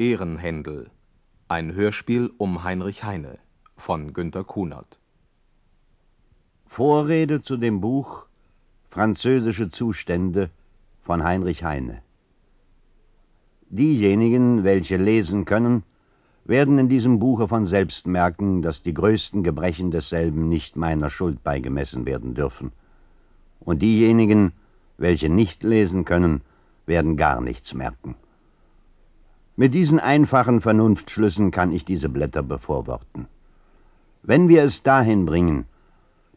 Ehrenhändel. 0.00 0.88
Ein 1.46 1.74
Hörspiel 1.74 2.30
um 2.38 2.64
Heinrich 2.64 3.04
Heine 3.04 3.36
von 3.76 4.14
Günter 4.14 4.44
Kunert. 4.44 4.98
Vorrede 6.64 7.42
zu 7.42 7.58
dem 7.58 7.82
Buch 7.82 8.24
Französische 8.88 9.68
Zustände 9.68 10.48
von 11.02 11.22
Heinrich 11.22 11.64
Heine. 11.64 12.00
Diejenigen, 13.68 14.64
welche 14.64 14.96
lesen 14.96 15.44
können, 15.44 15.82
werden 16.46 16.78
in 16.78 16.88
diesem 16.88 17.18
Buche 17.18 17.46
von 17.46 17.66
selbst 17.66 18.06
merken, 18.06 18.62
dass 18.62 18.82
die 18.82 18.94
größten 18.94 19.42
Gebrechen 19.42 19.90
desselben 19.90 20.48
nicht 20.48 20.76
meiner 20.76 21.10
Schuld 21.10 21.44
beigemessen 21.44 22.06
werden 22.06 22.32
dürfen. 22.34 22.72
Und 23.60 23.82
diejenigen, 23.82 24.52
welche 24.96 25.28
nicht 25.28 25.62
lesen 25.62 26.06
können, 26.06 26.40
werden 26.86 27.18
gar 27.18 27.42
nichts 27.42 27.74
merken. 27.74 28.14
Mit 29.60 29.74
diesen 29.74 30.00
einfachen 30.00 30.62
Vernunftschlüssen 30.62 31.50
kann 31.50 31.70
ich 31.70 31.84
diese 31.84 32.08
Blätter 32.08 32.42
bevorworten. 32.42 33.28
Wenn 34.22 34.48
wir 34.48 34.64
es 34.64 34.82
dahin 34.82 35.26
bringen, 35.26 35.66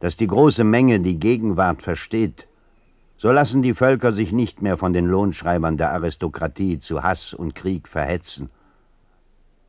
dass 0.02 0.18
die 0.18 0.28
große 0.28 0.66
Menge 0.66 1.00
die 1.00 1.18
Gegenwart 1.18 1.82
versteht, 1.82 2.50
so 3.16 3.32
lassen 3.32 3.62
die 3.62 3.76
Völker 3.76 4.12
sich 4.12 4.34
nicht 4.34 4.62
mehr 4.62 4.76
von 4.76 4.92
den 4.92 5.06
Lohnschreibern 5.06 5.78
der 5.78 5.94
Aristokratie 5.94 6.82
zu 6.82 7.02
Hass 7.02 7.34
und 7.34 7.56
Krieg 7.56 7.88
verhetzen. 7.88 8.50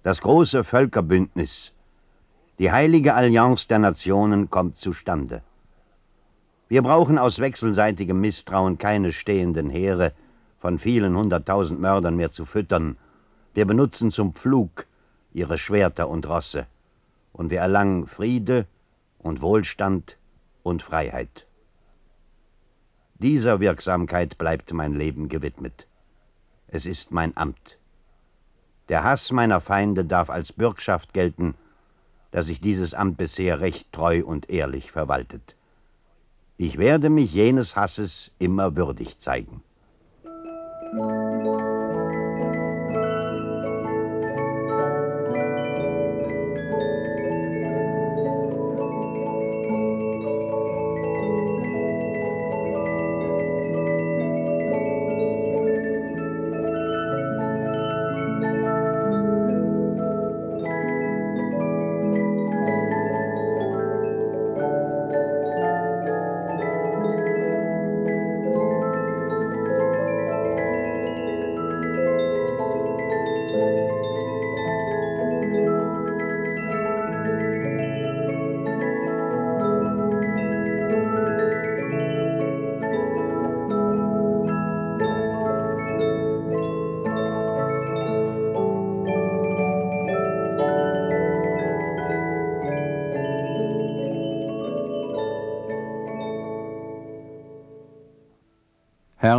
Das 0.02 0.20
große 0.20 0.64
Völkerbündnis, 0.64 1.74
die 2.58 2.72
heilige 2.72 3.14
Allianz 3.14 3.68
der 3.68 3.78
Nationen 3.78 4.50
kommt 4.50 4.78
zustande. 4.78 5.42
Wir 6.66 6.82
brauchen 6.82 7.18
aus 7.18 7.38
wechselseitigem 7.38 8.20
Misstrauen 8.20 8.78
keine 8.78 9.12
stehenden 9.12 9.70
Heere 9.70 10.10
von 10.58 10.80
vielen 10.80 11.16
hunderttausend 11.16 11.78
Mördern 11.78 12.16
mehr 12.16 12.32
zu 12.32 12.46
füttern. 12.46 12.96
Wir 13.54 13.66
benutzen 13.66 14.10
zum 14.10 14.34
Pflug 14.34 14.86
ihre 15.32 15.58
Schwerter 15.58 16.08
und 16.08 16.28
Rosse, 16.28 16.66
und 17.32 17.50
wir 17.50 17.60
erlangen 17.60 18.06
Friede 18.06 18.66
und 19.18 19.40
Wohlstand 19.40 20.16
und 20.62 20.82
Freiheit. 20.82 21.46
Dieser 23.14 23.60
Wirksamkeit 23.60 24.38
bleibt 24.38 24.72
mein 24.72 24.94
Leben 24.94 25.28
gewidmet. 25.28 25.86
Es 26.66 26.84
ist 26.84 27.12
mein 27.12 27.36
Amt. 27.36 27.78
Der 28.88 29.04
Hass 29.04 29.32
meiner 29.32 29.60
Feinde 29.60 30.04
darf 30.04 30.30
als 30.30 30.52
Bürgschaft 30.52 31.14
gelten, 31.14 31.54
dass 32.32 32.48
ich 32.48 32.60
dieses 32.60 32.92
Amt 32.92 33.16
bisher 33.16 33.60
recht 33.60 33.92
treu 33.92 34.24
und 34.24 34.50
ehrlich 34.50 34.90
verwaltet. 34.90 35.54
Ich 36.56 36.78
werde 36.78 37.08
mich 37.08 37.32
jenes 37.32 37.76
Hasses 37.76 38.32
immer 38.38 38.76
würdig 38.76 39.20
zeigen. 39.20 39.62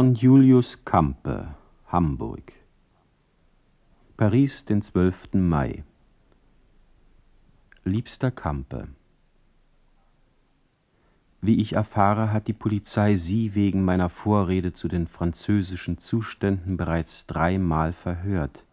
Herrn 0.06 0.14
Julius 0.14 0.86
Campe, 0.86 1.48
Hamburg. 1.88 2.54
Paris, 4.18 4.64
den 4.64 4.84
12. 4.84 5.34
Mai. 5.34 5.84
Liebster 7.86 8.30
Campe, 8.30 8.88
wie 11.42 11.60
ich 11.60 11.74
erfahre, 11.74 12.32
hat 12.32 12.48
die 12.48 12.54
Polizei 12.54 13.16
Sie 13.16 13.56
wegen 13.56 13.84
meiner 13.84 14.10
Vorrede 14.10 14.74
zu 14.74 14.88
den 14.88 15.08
französischen 15.08 15.98
Zuständen 15.98 16.78
bereits 16.78 17.26
dreimal 17.26 17.92
verhört. 17.92 18.64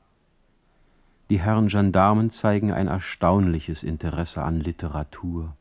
Die 1.31 1.41
Herren 1.41 1.69
Gendarmen 1.69 2.31
zeigen 2.31 2.73
ein 2.73 2.89
erstaunliches 2.89 3.85
Interesse 3.85 4.43
an 4.43 4.61
Literatur. 4.61 5.57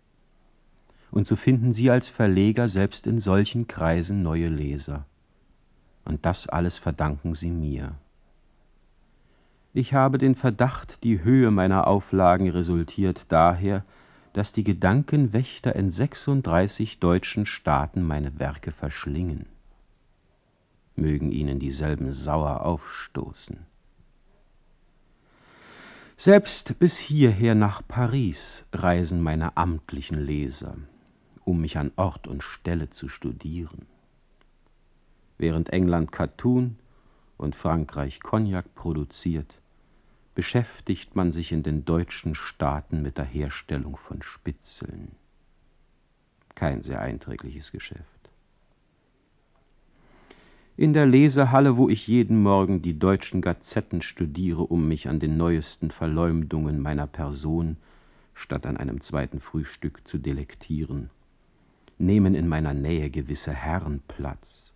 Und 1.12 1.28
so 1.28 1.38
finden 1.38 1.74
Sie 1.74 1.90
als 1.90 2.10
Verleger 2.10 2.68
selbst 2.68 3.08
in 3.08 3.22
solchen 3.22 3.68
Kreisen 3.68 4.22
neue 4.22 4.50
Leser 4.50 5.06
und 6.06 6.26
das 6.26 6.48
alles 6.48 6.78
verdanken 6.78 7.36
sie 7.36 7.52
mir. 7.52 7.96
Ich 9.74 9.94
habe 9.94 10.18
den 10.18 10.36
Verdacht, 10.36 11.04
die 11.04 11.24
Höhe 11.24 11.50
meiner 11.50 11.88
Auflagen 11.88 12.50
resultiert 12.50 13.26
daher, 13.30 13.86
dass 14.34 14.52
die 14.52 14.64
Gedankenwächter 14.64 15.76
in 15.76 15.90
36 15.90 17.00
deutschen 17.00 17.46
Staaten 17.46 18.02
meine 18.04 18.40
Werke 18.40 18.72
verschlingen. 18.72 19.46
Mögen 20.96 21.32
ihnen 21.32 21.60
dieselben 21.60 22.12
sauer 22.12 22.66
aufstoßen. 22.66 23.60
Selbst 26.18 26.78
bis 26.78 26.98
hierher 26.98 27.56
nach 27.56 27.82
Paris 27.88 28.64
reisen 28.74 29.22
meine 29.24 29.58
amtlichen 29.58 30.24
Leser, 30.24 30.76
um 31.44 31.62
mich 31.62 31.78
an 31.78 31.92
Ort 31.96 32.28
und 32.28 32.44
Stelle 32.44 32.90
zu 32.90 33.10
studieren. 33.10 33.88
Während 35.42 35.74
England 35.74 36.12
Katun 36.12 36.76
und 37.36 37.56
Frankreich 37.56 38.20
Cognac 38.20 38.76
produziert, 38.76 39.60
beschäftigt 40.36 41.16
man 41.16 41.32
sich 41.32 41.52
in 41.52 41.64
den 41.64 41.84
deutschen 41.84 42.36
Staaten 42.36 43.02
mit 43.02 43.18
der 43.18 43.26
Herstellung 43.26 43.98
von 43.98 44.22
Spitzeln. 44.22 45.14
Kein 46.54 46.84
sehr 46.84 47.02
einträgliches 47.02 47.72
Geschäft. 47.72 48.30
In 50.78 50.94
der 50.94 51.08
Lesehalle, 51.08 51.76
wo 51.76 51.90
ich 51.90 52.06
jeden 52.06 52.44
Morgen 52.44 52.84
die 52.84 53.00
deutschen 53.00 53.42
Gazetten 53.42 54.04
studiere, 54.04 54.62
um 54.62 54.88
mich 54.88 55.10
an 55.10 55.20
den 55.20 55.38
neuesten 55.38 55.90
Verleumdungen 55.90 56.80
meiner 56.80 57.08
Person 57.08 57.78
statt 58.36 58.68
an 58.68 58.78
einem 58.78 59.02
zweiten 59.02 59.40
Frühstück 59.40 60.08
zu 60.08 60.20
delektieren, 60.20 61.10
nehmen 61.98 62.36
in 62.36 62.48
meiner 62.48 62.76
Nähe 62.76 63.10
gewisse 63.10 63.54
Herren 63.54 64.04
Platz, 64.08 64.71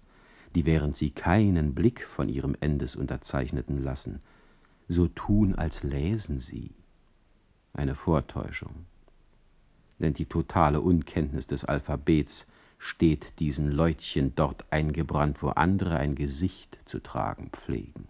die 0.56 0.66
während 0.66 0.96
sie 0.96 1.12
keinen 1.12 1.76
Blick 1.76 2.06
von 2.06 2.30
ihrem 2.30 2.56
Endesunterzeichneten 2.60 3.84
lassen, 3.84 4.22
so 4.88 5.08
tun, 5.08 5.56
als 5.56 5.84
läsen 5.84 6.40
sie. 6.40 6.72
Eine 7.74 7.96
Vortäuschung. 7.96 8.86
Denn 10.00 10.14
die 10.14 10.26
totale 10.26 10.82
Unkenntnis 10.82 11.48
des 11.48 11.66
Alphabets 11.66 12.48
steht 12.78 13.40
diesen 13.40 13.72
Leutchen 13.72 14.34
dort 14.36 14.66
eingebrannt, 14.72 15.42
wo 15.42 15.50
andere 15.50 15.98
ein 15.98 16.16
Gesicht 16.16 16.78
zu 16.86 17.00
tragen 17.00 17.50
pflegen. 17.52 18.08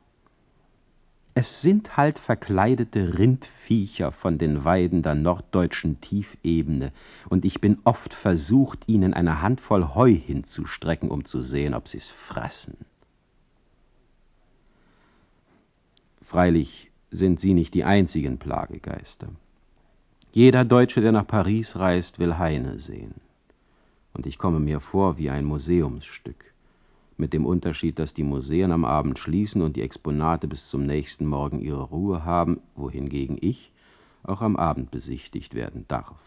Es 1.37 1.61
sind 1.61 1.97
halt 1.97 2.17
verkleidete 2.17 3.19
Rindviecher 3.19 4.13
von 4.13 4.37
den 4.37 4.63
Weiden 4.63 5.03
der 5.03 5.15
norddeutschen 5.15 5.99
Tiefebene, 5.99 6.93
und 7.27 7.43
ich 7.43 7.59
bin 7.59 7.77
oft 7.83 8.13
versucht, 8.13 8.79
ihnen 8.87 9.13
eine 9.13 9.41
Handvoll 9.41 9.93
Heu 9.95 10.13
hinzustrecken, 10.13 11.11
um 11.11 11.25
zu 11.25 11.41
sehen, 11.41 11.73
ob 11.73 11.89
sie's 11.89 12.07
fressen. 12.07 12.77
Freilich 16.23 16.89
sind 17.11 17.41
sie 17.41 17.53
nicht 17.53 17.73
die 17.73 17.83
einzigen 17.83 18.37
Plagegeister. 18.37 19.27
Jeder 20.31 20.63
Deutsche, 20.63 21.01
der 21.01 21.11
nach 21.11 21.27
Paris 21.27 21.75
reist, 21.75 22.17
will 22.17 22.37
Heine 22.37 22.79
sehen. 22.79 23.15
Und 24.13 24.25
ich 24.25 24.37
komme 24.37 24.61
mir 24.61 24.79
vor 24.79 25.17
wie 25.17 25.29
ein 25.29 25.43
Museumsstück 25.43 26.54
mit 27.17 27.33
dem 27.33 27.45
Unterschied, 27.45 27.99
dass 27.99 28.13
die 28.13 28.23
Museen 28.23 28.71
am 28.71 28.85
Abend 28.85 29.19
schließen 29.19 29.61
und 29.61 29.75
die 29.75 29.81
Exponate 29.81 30.47
bis 30.47 30.67
zum 30.67 30.85
nächsten 30.85 31.25
Morgen 31.25 31.61
ihre 31.61 31.83
Ruhe 31.83 32.25
haben, 32.25 32.59
wohingegen 32.75 33.37
ich 33.39 33.71
auch 34.23 34.41
am 34.41 34.55
Abend 34.55 34.91
besichtigt 34.91 35.53
werden 35.53 35.85
darf. 35.87 36.17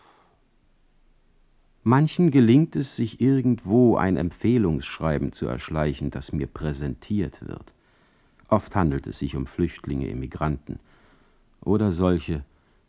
Manchen 1.85 2.31
gelingt 2.31 2.77
es, 2.77 2.97
sich 2.97 3.21
irgendwo 3.21 3.97
ein 3.97 4.17
Empfehlungsschreiben 4.17 5.33
zu 5.33 5.47
erschleichen, 5.47 6.11
das 6.11 6.33
mir 6.33 6.47
präsentiert 6.47 7.47
wird. 7.47 7.73
Oft 8.49 8.75
handelt 8.75 9.07
es 9.07 9.19
sich 9.19 9.37
um 9.37 9.47
Flüchtlinge, 9.47 10.09
Immigranten 10.09 10.81
oder 11.63 11.93
solche, 11.93 12.45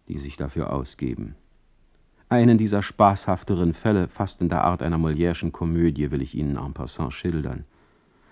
die 0.07 0.19
sich 0.19 0.38
dafür 0.38 0.74
ausgeben. 0.74 1.36
Einen 2.30 2.57
dieser 2.57 2.84
spaßhafteren 2.84 3.74
Fälle, 3.74 4.07
fast 4.07 4.42
in 4.42 4.50
der 4.50 4.63
Art 4.63 4.84
einer 4.84 4.98
Molière'schen 4.98 5.51
Komödie, 5.51 6.12
will 6.12 6.22
ich 6.22 6.36
Ihnen 6.36 6.57
en 6.57 6.74
passant 6.74 7.13
schildern. 7.13 7.66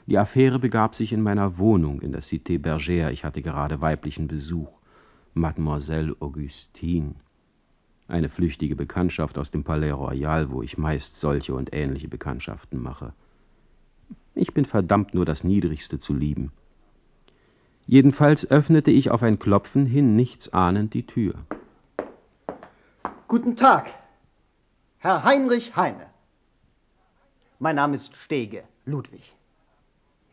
Die 0.07 0.17
Affäre 0.17 0.57
begab 0.57 0.95
sich 0.95 1.11
in 1.11 1.21
meiner 1.21 1.57
Wohnung 1.57 2.01
in 2.01 2.13
der 2.13 2.21
Cité 2.21 2.57
Bergère. 2.59 3.11
Ich 3.11 3.25
hatte 3.25 3.41
gerade 3.41 3.81
weiblichen 3.81 4.27
Besuch. 4.29 4.69
Mademoiselle 5.33 6.15
Augustine. 6.21 7.15
Eine 8.07 8.29
flüchtige 8.29 8.77
Bekanntschaft 8.77 9.37
aus 9.37 9.51
dem 9.51 9.65
Palais 9.65 9.91
Royal, 9.91 10.49
wo 10.49 10.63
ich 10.63 10.77
meist 10.77 11.19
solche 11.19 11.53
und 11.53 11.73
ähnliche 11.73 12.07
Bekanntschaften 12.07 12.81
mache. 12.81 13.11
Ich 14.33 14.53
bin 14.53 14.63
verdammt, 14.63 15.13
nur 15.13 15.25
das 15.25 15.43
Niedrigste 15.43 15.99
zu 15.99 16.13
lieben. 16.13 16.53
Jedenfalls 17.85 18.49
öffnete 18.49 18.91
ich 18.91 19.11
auf 19.11 19.23
ein 19.23 19.39
Klopfen 19.39 19.85
hin, 19.85 20.15
nichts 20.15 20.53
ahnend, 20.53 20.93
die 20.93 21.05
Tür. 21.05 21.35
Guten 23.27 23.57
Tag, 23.57 23.87
Herr 24.99 25.25
Heinrich 25.25 25.75
Heine. 25.75 26.05
Mein 27.59 27.75
Name 27.75 27.95
ist 27.95 28.15
Stege, 28.15 28.63
Ludwig. 28.85 29.36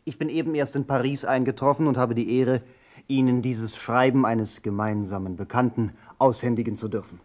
Ich 0.07 0.19
bin 0.19 0.29
eben 0.29 0.53
erst 0.53 0.75
in 0.75 0.85
Paris 0.85 1.25
eingetroffen 1.25 1.87
und 1.87 1.97
habe 1.97 2.13
die 2.13 2.37
Ehre, 2.37 2.61
Ihnen 3.07 3.41
dieses 3.41 3.75
Schreiben 3.75 4.25
eines 4.25 4.61
gemeinsamen 4.61 5.35
Bekannten 5.35 5.93
aushändigen 6.19 6.77
zu 6.77 6.87
dürfen. 6.87 7.19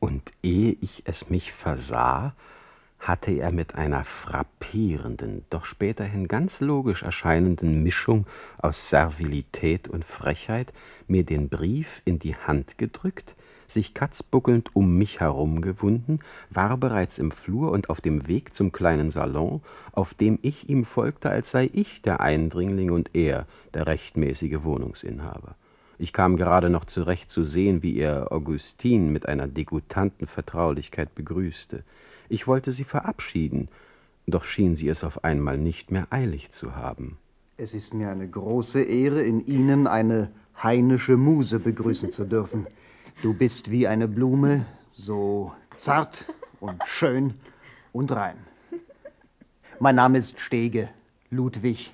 Und 0.00 0.30
ehe 0.42 0.76
ich 0.80 1.02
es 1.04 1.28
mich 1.28 1.52
versah, 1.52 2.34
hatte 2.98 3.32
er 3.32 3.52
mit 3.52 3.74
einer 3.74 4.04
frappierenden, 4.04 5.44
doch 5.50 5.66
späterhin 5.66 6.28
ganz 6.28 6.60
logisch 6.60 7.02
erscheinenden 7.02 7.82
Mischung 7.82 8.26
aus 8.58 8.88
Servilität 8.88 9.88
und 9.88 10.04
Frechheit 10.04 10.72
mir 11.06 11.24
den 11.24 11.48
Brief 11.48 12.00
in 12.06 12.18
die 12.18 12.36
Hand 12.36 12.78
gedrückt, 12.78 13.36
sich 13.70 13.94
katzbuckelnd 13.94 14.74
um 14.74 14.96
mich 14.98 15.20
herumgewunden, 15.20 16.20
war 16.50 16.76
bereits 16.76 17.18
im 17.18 17.30
Flur 17.30 17.72
und 17.72 17.90
auf 17.90 18.00
dem 18.00 18.28
Weg 18.28 18.54
zum 18.54 18.72
kleinen 18.72 19.10
Salon, 19.10 19.62
auf 19.92 20.14
dem 20.14 20.38
ich 20.42 20.68
ihm 20.68 20.84
folgte, 20.84 21.30
als 21.30 21.50
sei 21.50 21.70
ich 21.72 22.02
der 22.02 22.20
Eindringling 22.20 22.90
und 22.90 23.14
er 23.14 23.46
der 23.74 23.86
rechtmäßige 23.86 24.62
Wohnungsinhaber. 24.62 25.54
Ich 25.98 26.12
kam 26.12 26.36
gerade 26.36 26.70
noch 26.70 26.86
zurecht 26.86 27.30
zu 27.30 27.44
sehen, 27.44 27.82
wie 27.82 27.98
er 27.98 28.32
Augustin 28.32 29.12
mit 29.12 29.26
einer 29.26 29.46
degutanten 29.46 30.26
Vertraulichkeit 30.26 31.14
begrüßte. 31.14 31.84
Ich 32.30 32.46
wollte 32.46 32.72
sie 32.72 32.84
verabschieden, 32.84 33.68
doch 34.26 34.44
schien 34.44 34.74
sie 34.74 34.88
es 34.88 35.04
auf 35.04 35.24
einmal 35.24 35.58
nicht 35.58 35.90
mehr 35.90 36.06
eilig 36.10 36.52
zu 36.52 36.74
haben. 36.74 37.18
Es 37.58 37.74
ist 37.74 37.92
mir 37.92 38.08
eine 38.08 38.26
große 38.26 38.80
Ehre, 38.80 39.22
in 39.22 39.46
Ihnen 39.46 39.86
eine 39.86 40.30
heinische 40.62 41.18
Muse 41.18 41.58
begrüßen 41.58 42.10
zu 42.10 42.24
dürfen. 42.24 42.66
Du 43.22 43.34
bist 43.34 43.70
wie 43.70 43.86
eine 43.86 44.08
Blume, 44.08 44.64
so 44.94 45.52
zart 45.76 46.24
und 46.58 46.82
schön 46.86 47.34
und 47.92 48.12
rein. 48.12 48.36
Mein 49.78 49.96
Name 49.96 50.16
ist 50.16 50.40
Stege, 50.40 50.88
Ludwig. 51.30 51.92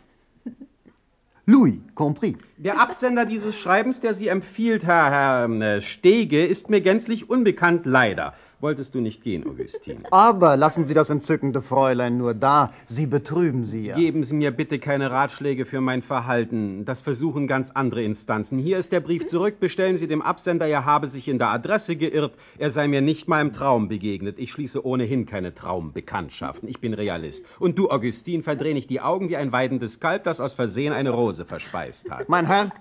Louis, 1.44 1.80
compris. 1.96 2.36
Der 2.56 2.80
Absender 2.80 3.26
dieses 3.26 3.56
Schreibens, 3.56 4.00
der 4.00 4.14
Sie 4.14 4.28
empfiehlt, 4.28 4.84
Herr, 4.84 5.10
Herr 5.10 5.50
äh, 5.50 5.80
Stege, 5.80 6.46
ist 6.46 6.70
mir 6.70 6.80
gänzlich 6.80 7.28
unbekannt, 7.28 7.86
leider 7.86 8.34
wolltest 8.60 8.94
du 8.94 9.00
nicht 9.00 9.22
gehen, 9.22 9.46
Augustin. 9.46 10.04
Aber 10.10 10.56
lassen 10.56 10.86
Sie 10.86 10.94
das 10.94 11.10
entzückende 11.10 11.62
Fräulein 11.62 12.16
nur 12.16 12.34
da. 12.34 12.72
Sie 12.86 13.06
betrüben 13.06 13.66
sie 13.66 13.86
ja. 13.86 13.96
Geben 13.96 14.22
Sie 14.22 14.34
mir 14.34 14.50
bitte 14.50 14.78
keine 14.78 15.10
Ratschläge 15.10 15.66
für 15.66 15.80
mein 15.80 16.02
Verhalten. 16.02 16.84
Das 16.84 17.00
versuchen 17.00 17.46
ganz 17.46 17.70
andere 17.70 18.02
Instanzen. 18.02 18.58
Hier 18.58 18.78
ist 18.78 18.92
der 18.92 19.00
Brief 19.00 19.26
zurück. 19.26 19.60
Bestellen 19.60 19.96
Sie 19.96 20.06
dem 20.06 20.22
Absender, 20.22 20.66
er 20.66 20.84
habe 20.84 21.06
sich 21.06 21.28
in 21.28 21.38
der 21.38 21.50
Adresse 21.50 21.96
geirrt. 21.96 22.34
Er 22.58 22.70
sei 22.70 22.88
mir 22.88 23.00
nicht 23.00 23.28
mal 23.28 23.40
im 23.40 23.52
Traum 23.52 23.88
begegnet. 23.88 24.38
Ich 24.38 24.50
schließe 24.52 24.84
ohnehin 24.84 25.26
keine 25.26 25.54
Traumbekanntschaften. 25.54 26.68
Ich 26.68 26.80
bin 26.80 26.94
Realist. 26.94 27.44
Und 27.58 27.78
du, 27.78 27.90
Augustin, 27.90 28.42
verdreh 28.42 28.74
nicht 28.74 28.90
die 28.90 29.00
Augen 29.00 29.28
wie 29.28 29.36
ein 29.36 29.52
weidendes 29.52 30.00
Kalb, 30.00 30.24
das 30.24 30.40
aus 30.40 30.54
Versehen 30.54 30.92
eine 30.92 31.10
Rose 31.10 31.44
verspeist 31.44 32.10
hat. 32.10 32.28
Mein 32.28 32.46
Herr, 32.46 32.72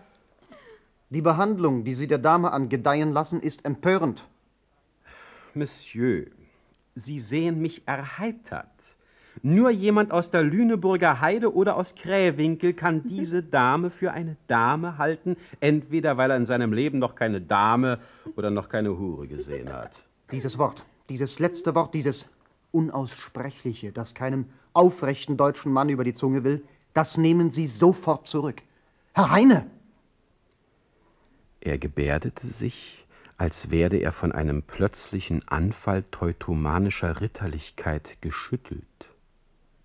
die 1.09 1.21
Behandlung, 1.21 1.83
die 1.83 1.95
Sie 1.95 2.07
der 2.07 2.17
Dame 2.17 2.51
angedeihen 2.51 3.11
lassen, 3.11 3.39
ist 3.39 3.63
empörend. 3.65 4.25
Monsieur, 5.55 6.25
Sie 6.95 7.19
sehen 7.19 7.61
mich 7.61 7.83
erheitert. 7.85 8.95
Nur 9.41 9.69
jemand 9.69 10.11
aus 10.11 10.31
der 10.31 10.43
Lüneburger 10.43 11.19
Heide 11.19 11.53
oder 11.53 11.75
aus 11.75 11.95
Krähwinkel 11.95 12.73
kann 12.73 13.03
diese 13.03 13.43
Dame 13.57 13.89
für 13.89 14.11
eine 14.11 14.37
Dame 14.47 14.97
halten, 14.97 15.35
entweder 15.59 16.17
weil 16.17 16.31
er 16.31 16.37
in 16.37 16.45
seinem 16.45 16.73
Leben 16.73 16.99
noch 16.99 17.15
keine 17.15 17.41
Dame 17.41 17.99
oder 18.35 18.49
noch 18.49 18.69
keine 18.69 18.97
Hure 18.97 19.27
gesehen 19.27 19.71
hat. 19.71 19.91
Dieses 20.31 20.57
Wort, 20.57 20.85
dieses 21.09 21.39
letzte 21.39 21.75
Wort, 21.75 21.93
dieses 21.93 22.25
Unaussprechliche, 22.71 23.91
das 23.91 24.13
keinem 24.13 24.45
aufrechten 24.73 25.37
deutschen 25.37 25.71
Mann 25.71 25.89
über 25.89 26.03
die 26.03 26.13
Zunge 26.13 26.43
will, 26.43 26.63
das 26.93 27.17
nehmen 27.17 27.51
Sie 27.51 27.67
sofort 27.67 28.27
zurück. 28.27 28.61
Herr 29.13 29.31
Heine! 29.31 29.69
Er 31.61 31.77
gebärdete 31.77 32.47
sich 32.47 33.04
als 33.37 33.69
werde 33.69 33.97
er 33.97 34.11
von 34.11 34.31
einem 34.31 34.61
plötzlichen 34.63 35.47
Anfall 35.47 36.03
teutomanischer 36.11 37.21
Ritterlichkeit 37.21 38.17
geschüttelt. 38.21 38.83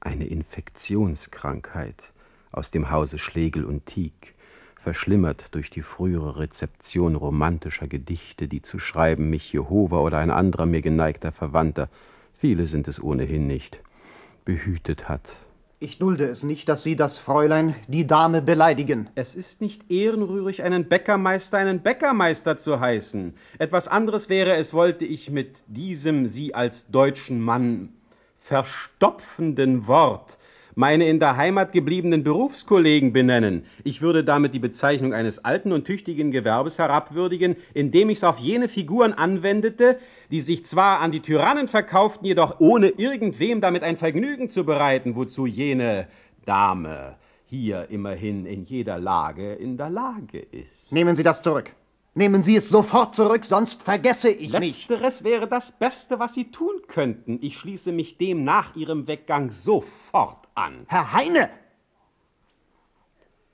Eine 0.00 0.26
Infektionskrankheit 0.26 2.12
aus 2.52 2.70
dem 2.70 2.90
Hause 2.90 3.18
Schlegel 3.18 3.64
und 3.64 3.86
Tieck, 3.86 4.34
verschlimmert 4.76 5.48
durch 5.50 5.68
die 5.68 5.82
frühere 5.82 6.38
Rezeption 6.38 7.14
romantischer 7.14 7.86
Gedichte, 7.86 8.48
die 8.48 8.62
zu 8.62 8.78
schreiben 8.78 9.28
mich 9.28 9.52
Jehova 9.52 9.98
oder 9.98 10.18
ein 10.18 10.30
anderer 10.30 10.64
mir 10.64 10.80
geneigter 10.80 11.32
Verwandter, 11.32 11.90
viele 12.38 12.66
sind 12.66 12.88
es 12.88 13.02
ohnehin 13.02 13.46
nicht, 13.46 13.80
behütet 14.46 15.08
hat. 15.08 15.30
Ich 15.82 15.96
dulde 15.96 16.26
es 16.26 16.42
nicht, 16.42 16.68
dass 16.68 16.82
Sie 16.82 16.94
das 16.94 17.16
Fräulein, 17.16 17.74
die 17.88 18.06
Dame, 18.06 18.42
beleidigen. 18.42 19.08
Es 19.14 19.34
ist 19.34 19.62
nicht 19.62 19.90
ehrenrührig, 19.90 20.62
einen 20.62 20.90
Bäckermeister 20.90 21.56
einen 21.56 21.80
Bäckermeister 21.80 22.58
zu 22.58 22.80
heißen. 22.80 23.32
Etwas 23.58 23.88
anderes 23.88 24.28
wäre 24.28 24.56
es, 24.56 24.74
wollte 24.74 25.06
ich 25.06 25.30
mit 25.30 25.56
diesem 25.68 26.26
Sie 26.26 26.54
als 26.54 26.86
deutschen 26.88 27.40
Mann 27.40 27.94
verstopfenden 28.38 29.86
Wort 29.86 30.36
meine 30.74 31.08
in 31.08 31.20
der 31.20 31.36
Heimat 31.36 31.72
gebliebenen 31.72 32.22
Berufskollegen 32.22 33.12
benennen. 33.12 33.64
Ich 33.84 34.02
würde 34.02 34.24
damit 34.24 34.54
die 34.54 34.58
Bezeichnung 34.58 35.12
eines 35.12 35.44
alten 35.44 35.72
und 35.72 35.84
tüchtigen 35.84 36.30
Gewerbes 36.30 36.78
herabwürdigen, 36.78 37.56
indem 37.74 38.10
ich 38.10 38.18
es 38.18 38.24
auf 38.24 38.38
jene 38.38 38.68
Figuren 38.68 39.12
anwendete, 39.12 39.98
die 40.30 40.40
sich 40.40 40.66
zwar 40.66 41.00
an 41.00 41.12
die 41.12 41.20
Tyrannen 41.20 41.68
verkauften, 41.68 42.26
jedoch 42.26 42.60
ohne 42.60 42.88
irgendwem 42.88 43.60
damit 43.60 43.82
ein 43.82 43.96
Vergnügen 43.96 44.50
zu 44.50 44.64
bereiten, 44.64 45.16
wozu 45.16 45.46
jene 45.46 46.06
Dame 46.44 47.16
hier 47.46 47.86
immerhin 47.90 48.46
in 48.46 48.62
jeder 48.62 48.98
Lage 48.98 49.54
in 49.54 49.76
der 49.76 49.90
Lage 49.90 50.38
ist. 50.38 50.92
Nehmen 50.92 51.16
Sie 51.16 51.24
das 51.24 51.42
zurück. 51.42 51.72
Nehmen 52.20 52.42
Sie 52.42 52.54
es 52.54 52.68
sofort 52.68 53.16
zurück, 53.16 53.46
sonst 53.46 53.82
vergesse 53.82 54.28
ich 54.28 54.52
Letzteres 54.52 54.60
mich. 54.60 54.88
Letzteres 54.90 55.24
wäre 55.24 55.48
das 55.48 55.72
Beste, 55.72 56.18
was 56.18 56.34
Sie 56.34 56.50
tun 56.50 56.82
könnten. 56.86 57.38
Ich 57.40 57.56
schließe 57.56 57.92
mich 57.92 58.18
dem 58.18 58.44
nach 58.44 58.76
Ihrem 58.76 59.06
Weggang 59.06 59.50
sofort 59.50 60.46
an. 60.54 60.84
Herr 60.88 61.14
Heine! 61.14 61.48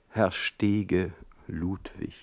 Herr 0.09 0.33
Stege 0.33 1.13
Ludwig, 1.47 2.17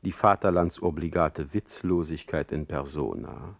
die 0.00 0.12
vaterlandsobligate 0.12 1.52
Witzlosigkeit 1.52 2.50
in 2.50 2.64
persona, 2.64 3.58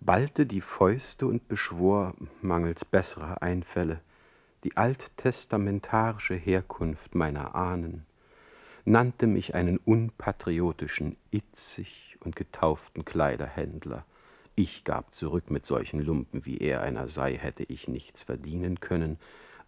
ballte 0.00 0.46
die 0.46 0.60
Fäuste 0.60 1.28
und 1.28 1.46
beschwor, 1.46 2.14
mangels 2.42 2.84
besserer 2.84 3.40
Einfälle, 3.40 4.00
die 4.64 4.76
alttestamentarische 4.76 6.34
Herkunft 6.34 7.14
meiner 7.14 7.54
Ahnen, 7.54 8.04
nannte 8.84 9.26
mich 9.26 9.54
einen 9.54 9.78
unpatriotischen 9.78 11.16
Itzig 11.30 12.16
und 12.20 12.36
getauften 12.36 13.04
Kleiderhändler. 13.04 14.04
Ich 14.54 14.84
gab 14.84 15.14
zurück 15.14 15.50
mit 15.50 15.64
solchen 15.64 16.00
Lumpen, 16.00 16.44
wie 16.44 16.58
er 16.58 16.82
einer 16.82 17.08
sei, 17.08 17.36
hätte 17.36 17.64
ich 17.64 17.88
nichts 17.88 18.22
verdienen 18.22 18.80
können, 18.80 19.18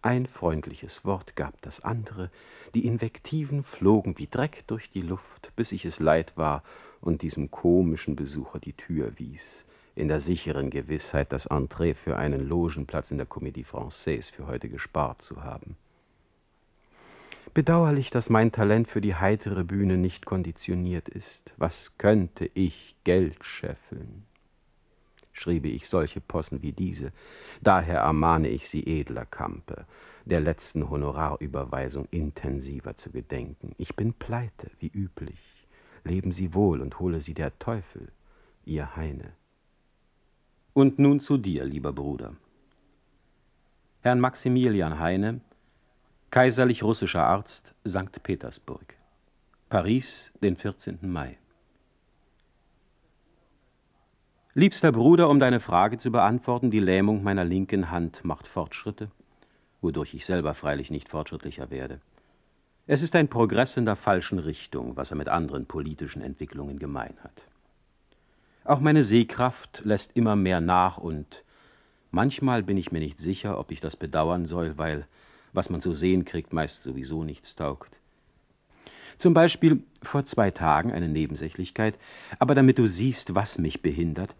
ein 0.03 0.25
freundliches 0.25 1.05
Wort 1.05 1.37
gab 1.37 1.61
das 1.61 1.79
andere, 1.79 2.29
die 2.75 2.85
Invektiven 2.85 3.63
flogen 3.63 4.17
wie 4.17 4.27
Dreck 4.27 4.65
durch 4.67 4.91
die 4.91 5.01
Luft, 5.01 5.53
bis 5.55 5.71
ich 5.71 5.85
es 5.85 6.01
leid 6.01 6.35
war 6.35 6.61
und 6.99 7.21
diesem 7.21 7.51
komischen 7.51 8.17
Besucher 8.17 8.59
die 8.59 8.73
Tür 8.73 9.13
wies, 9.17 9.63
in 9.95 10.09
der 10.09 10.19
sicheren 10.19 10.71
Gewissheit, 10.71 11.31
das 11.31 11.45
Entree 11.45 11.93
für 11.93 12.17
einen 12.17 12.45
Logenplatz 12.45 13.11
in 13.11 13.17
der 13.17 13.29
Comédie 13.29 13.65
Française 13.65 14.29
für 14.29 14.45
heute 14.45 14.67
gespart 14.67 15.21
zu 15.21 15.41
haben. 15.41 15.77
Bedauerlich, 17.53 18.09
dass 18.09 18.31
mein 18.31 18.51
Talent 18.51 18.87
für 18.87 19.01
die 19.01 19.15
heitere 19.15 19.63
Bühne 19.63 19.97
nicht 19.97 20.25
konditioniert 20.25 21.07
ist. 21.07 21.53
Was 21.57 21.97
könnte 21.97 22.49
ich 22.53 22.95
Geld 23.03 23.45
scheffeln? 23.45 24.25
schriebe 25.33 25.67
ich 25.67 25.89
solche 25.89 26.21
Possen 26.21 26.61
wie 26.61 26.71
diese. 26.71 27.11
Daher 27.61 27.99
ermahne 27.99 28.49
ich 28.49 28.69
Sie, 28.69 28.85
edler 28.85 29.25
Kampe, 29.25 29.85
der 30.25 30.39
letzten 30.39 30.89
Honorarüberweisung 30.89 32.07
intensiver 32.11 32.95
zu 32.95 33.11
gedenken. 33.11 33.73
Ich 33.77 33.95
bin 33.95 34.13
pleite, 34.13 34.69
wie 34.79 34.91
üblich. 34.93 35.67
Leben 36.03 36.31
Sie 36.31 36.53
wohl 36.53 36.81
und 36.81 36.99
hole 36.99 37.19
Sie 37.19 37.33
der 37.33 37.57
Teufel, 37.59 38.09
Ihr 38.65 38.95
Heine. 38.95 39.33
Und 40.73 40.99
nun 40.99 41.19
zu 41.19 41.37
dir, 41.37 41.65
lieber 41.65 41.93
Bruder. 41.93 42.35
Herrn 44.01 44.19
Maximilian 44.19 44.99
Heine, 44.99 45.41
kaiserlich 46.33 46.81
russischer 46.81 47.23
Arzt, 47.23 47.75
St. 47.87 48.23
Petersburg. 48.23 48.95
Paris, 49.69 50.31
den 50.41 50.55
14. 50.55 50.97
Mai. 51.03 51.37
Liebster 54.55 54.91
Bruder, 54.91 55.29
um 55.29 55.39
deine 55.39 55.59
Frage 55.59 55.99
zu 55.99 56.11
beantworten, 56.11 56.71
die 56.71 56.79
Lähmung 56.79 57.21
meiner 57.21 57.43
linken 57.45 57.91
Hand 57.91 58.25
macht 58.25 58.47
Fortschritte, 58.47 59.11
wodurch 59.79 60.15
ich 60.15 60.25
selber 60.25 60.55
freilich 60.55 60.89
nicht 60.89 61.07
fortschrittlicher 61.07 61.69
werde. 61.69 62.01
Es 62.87 63.03
ist 63.03 63.15
ein 63.15 63.27
Progress 63.27 63.77
in 63.77 63.85
der 63.85 63.95
falschen 63.95 64.39
Richtung, 64.39 64.97
was 64.97 65.11
er 65.11 65.17
mit 65.17 65.29
anderen 65.29 65.67
politischen 65.67 66.23
Entwicklungen 66.23 66.79
gemein 66.79 67.13
hat. 67.23 67.45
Auch 68.63 68.79
meine 68.79 69.03
Sehkraft 69.03 69.83
lässt 69.85 70.17
immer 70.17 70.35
mehr 70.35 70.61
nach 70.61 70.97
und 70.97 71.43
manchmal 72.09 72.63
bin 72.63 72.77
ich 72.77 72.91
mir 72.91 73.01
nicht 73.01 73.19
sicher, 73.19 73.59
ob 73.59 73.69
ich 73.69 73.81
das 73.81 73.95
bedauern 73.95 74.47
soll, 74.47 74.79
weil 74.79 75.05
was 75.53 75.69
man 75.69 75.81
zu 75.81 75.93
sehen 75.93 76.25
kriegt, 76.25 76.53
meist 76.53 76.83
sowieso 76.83 77.23
nichts 77.23 77.55
taugt. 77.55 77.97
Zum 79.17 79.33
Beispiel 79.33 79.83
vor 80.01 80.25
zwei 80.25 80.51
Tagen 80.51 80.91
eine 80.91 81.07
Nebensächlichkeit, 81.07 81.97
aber 82.39 82.55
damit 82.55 82.79
du 82.79 82.87
siehst, 82.87 83.35
was 83.35 83.57
mich 83.57 83.81
behindert, 83.81 84.35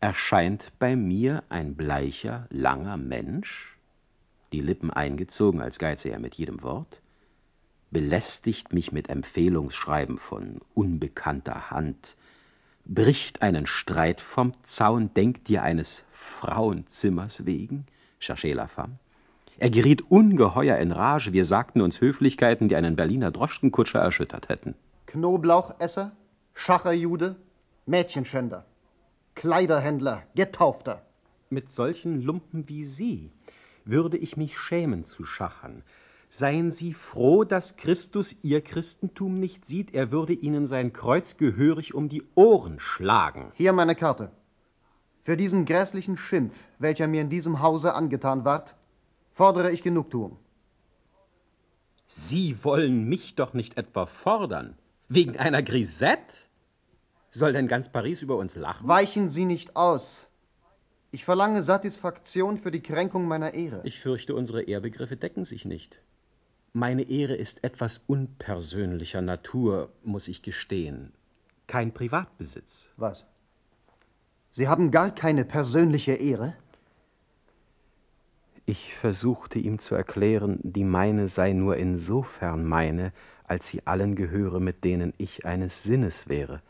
erscheint 0.00 0.72
bei 0.78 0.96
mir 0.96 1.42
ein 1.48 1.74
bleicher, 1.74 2.46
langer 2.50 2.96
Mensch, 2.96 3.76
die 4.52 4.60
Lippen 4.60 4.90
eingezogen, 4.90 5.60
als 5.60 5.78
geize 5.78 6.10
er 6.10 6.18
mit 6.18 6.34
jedem 6.34 6.62
Wort, 6.62 7.00
belästigt 7.90 8.72
mich 8.72 8.92
mit 8.92 9.08
Empfehlungsschreiben 9.08 10.18
von 10.18 10.60
unbekannter 10.74 11.70
Hand, 11.70 12.16
bricht 12.84 13.40
einen 13.40 13.66
Streit 13.66 14.20
vom 14.20 14.52
Zaun, 14.64 15.14
denkt 15.14 15.48
dir 15.48 15.62
eines 15.62 16.04
Frauenzimmers 16.12 17.46
wegen, 17.46 17.86
cherchez 18.20 18.54
la 18.54 18.66
femme, 18.66 18.98
er 19.58 19.70
geriet 19.70 20.10
ungeheuer 20.10 20.78
in 20.78 20.92
Rage. 20.92 21.32
Wir 21.32 21.44
sagten 21.44 21.80
uns 21.80 22.00
Höflichkeiten, 22.00 22.68
die 22.68 22.76
einen 22.76 22.96
Berliner 22.96 23.30
Droschkenkutscher 23.30 24.00
erschüttert 24.00 24.48
hätten. 24.48 24.74
Knoblauchesser, 25.06 26.12
Schacherjude, 26.54 27.36
Mädchenschänder, 27.86 28.64
Kleiderhändler, 29.34 30.22
Getaufter. 30.34 31.02
Mit 31.50 31.70
solchen 31.70 32.22
Lumpen 32.22 32.68
wie 32.68 32.84
Sie 32.84 33.30
würde 33.84 34.16
ich 34.16 34.36
mich 34.36 34.58
schämen 34.58 35.04
zu 35.04 35.24
schachern. 35.24 35.82
Seien 36.28 36.72
Sie 36.72 36.94
froh, 36.94 37.44
dass 37.44 37.76
Christus 37.76 38.34
Ihr 38.42 38.60
Christentum 38.60 39.38
nicht 39.38 39.66
sieht. 39.66 39.94
Er 39.94 40.10
würde 40.10 40.32
Ihnen 40.32 40.66
sein 40.66 40.92
Kreuz 40.92 41.36
gehörig 41.36 41.94
um 41.94 42.08
die 42.08 42.24
Ohren 42.34 42.80
schlagen. 42.80 43.52
Hier 43.54 43.72
meine 43.72 43.94
Karte. 43.94 44.32
Für 45.22 45.36
diesen 45.36 45.64
grässlichen 45.64 46.16
Schimpf, 46.16 46.64
welcher 46.78 47.06
mir 47.06 47.20
in 47.20 47.30
diesem 47.30 47.62
Hause 47.62 47.94
angetan 47.94 48.44
ward, 48.44 48.74
fordere 49.34 49.72
ich 49.72 49.82
Genugtuung. 49.82 50.38
Sie 52.06 52.62
wollen 52.64 53.04
mich 53.08 53.34
doch 53.34 53.52
nicht 53.52 53.76
etwa 53.76 54.06
fordern. 54.06 54.78
Wegen 55.08 55.36
einer 55.36 55.62
Grisette? 55.62 56.46
Soll 57.30 57.52
denn 57.52 57.66
ganz 57.66 57.90
Paris 57.90 58.22
über 58.22 58.36
uns 58.36 58.54
lachen? 58.54 58.86
Weichen 58.86 59.28
Sie 59.28 59.44
nicht 59.44 59.74
aus. 59.74 60.28
Ich 61.10 61.24
verlange 61.24 61.62
Satisfaktion 61.62 62.58
für 62.58 62.70
die 62.70 62.82
Kränkung 62.82 63.26
meiner 63.26 63.54
Ehre. 63.54 63.80
Ich 63.84 64.00
fürchte, 64.00 64.34
unsere 64.34 64.62
Ehrbegriffe 64.62 65.16
decken 65.16 65.44
sich 65.44 65.64
nicht. 65.64 66.00
Meine 66.72 67.08
Ehre 67.08 67.34
ist 67.34 67.62
etwas 67.62 68.00
unpersönlicher 68.06 69.22
Natur, 69.22 69.92
muss 70.02 70.28
ich 70.28 70.42
gestehen. 70.42 71.12
Kein 71.66 71.92
Privatbesitz. 71.92 72.92
Was? 72.96 73.24
Sie 74.50 74.68
haben 74.68 74.90
gar 74.90 75.14
keine 75.14 75.44
persönliche 75.44 76.14
Ehre? 76.14 76.54
Ich 78.66 78.94
versuchte 78.94 79.58
ihm 79.58 79.78
zu 79.78 79.94
erklären, 79.94 80.58
die 80.62 80.84
meine 80.84 81.28
sei 81.28 81.52
nur 81.52 81.76
insofern 81.76 82.64
meine, 82.64 83.12
als 83.44 83.68
sie 83.68 83.86
allen 83.86 84.14
gehöre, 84.16 84.58
mit 84.58 84.84
denen 84.84 85.12
ich 85.18 85.44
eines 85.44 85.82
Sinnes 85.82 86.28
wäre. 86.28 86.62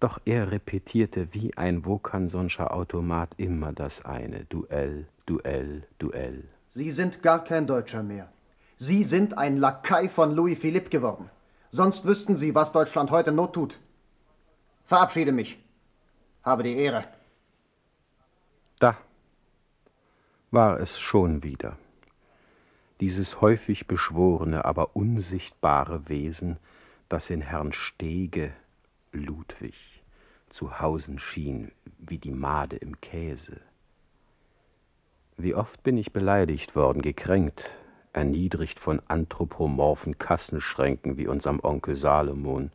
Doch 0.00 0.18
er 0.24 0.50
repetierte 0.50 1.28
wie 1.32 1.56
ein 1.56 1.84
Wokansonscher 1.84 2.74
Automat 2.74 3.34
immer 3.36 3.72
das 3.72 4.04
eine 4.04 4.44
Duell, 4.46 5.06
Duell, 5.26 5.84
Duell. 5.98 6.44
Sie 6.68 6.90
sind 6.90 7.22
gar 7.22 7.44
kein 7.44 7.66
Deutscher 7.66 8.02
mehr. 8.02 8.28
Sie 8.76 9.04
sind 9.04 9.38
ein 9.38 9.56
Lakai 9.56 10.08
von 10.08 10.34
Louis 10.34 10.58
Philippe 10.58 10.90
geworden. 10.90 11.30
Sonst 11.70 12.04
wüssten 12.06 12.36
Sie, 12.36 12.54
was 12.54 12.72
Deutschland 12.72 13.10
heute 13.12 13.30
not 13.30 13.52
tut. 13.52 13.78
Verabschiede 14.84 15.30
mich. 15.30 15.62
Habe 16.42 16.64
die 16.64 16.76
Ehre. 16.76 17.04
Da 18.80 18.96
war 20.50 20.80
es 20.80 20.98
schon 20.98 21.42
wieder. 21.42 21.76
Dieses 23.00 23.40
häufig 23.40 23.86
beschworene, 23.86 24.64
aber 24.64 24.94
unsichtbare 24.96 26.08
Wesen, 26.08 26.58
das 27.08 27.30
in 27.30 27.40
Herrn 27.40 27.72
Stege, 27.72 28.52
Ludwig, 29.12 30.02
zu 30.48 30.80
hausen 30.80 31.18
schien, 31.18 31.72
wie 31.98 32.18
die 32.18 32.32
Made 32.32 32.76
im 32.76 33.00
Käse. 33.00 33.60
Wie 35.36 35.54
oft 35.54 35.82
bin 35.82 35.96
ich 35.96 36.12
beleidigt 36.12 36.76
worden, 36.76 37.00
gekränkt, 37.00 37.70
erniedrigt 38.12 38.80
von 38.80 39.00
anthropomorphen 39.08 40.18
Kassenschränken 40.18 41.16
wie 41.16 41.28
unserem 41.28 41.60
Onkel 41.62 41.96
Salomon. 41.96 42.72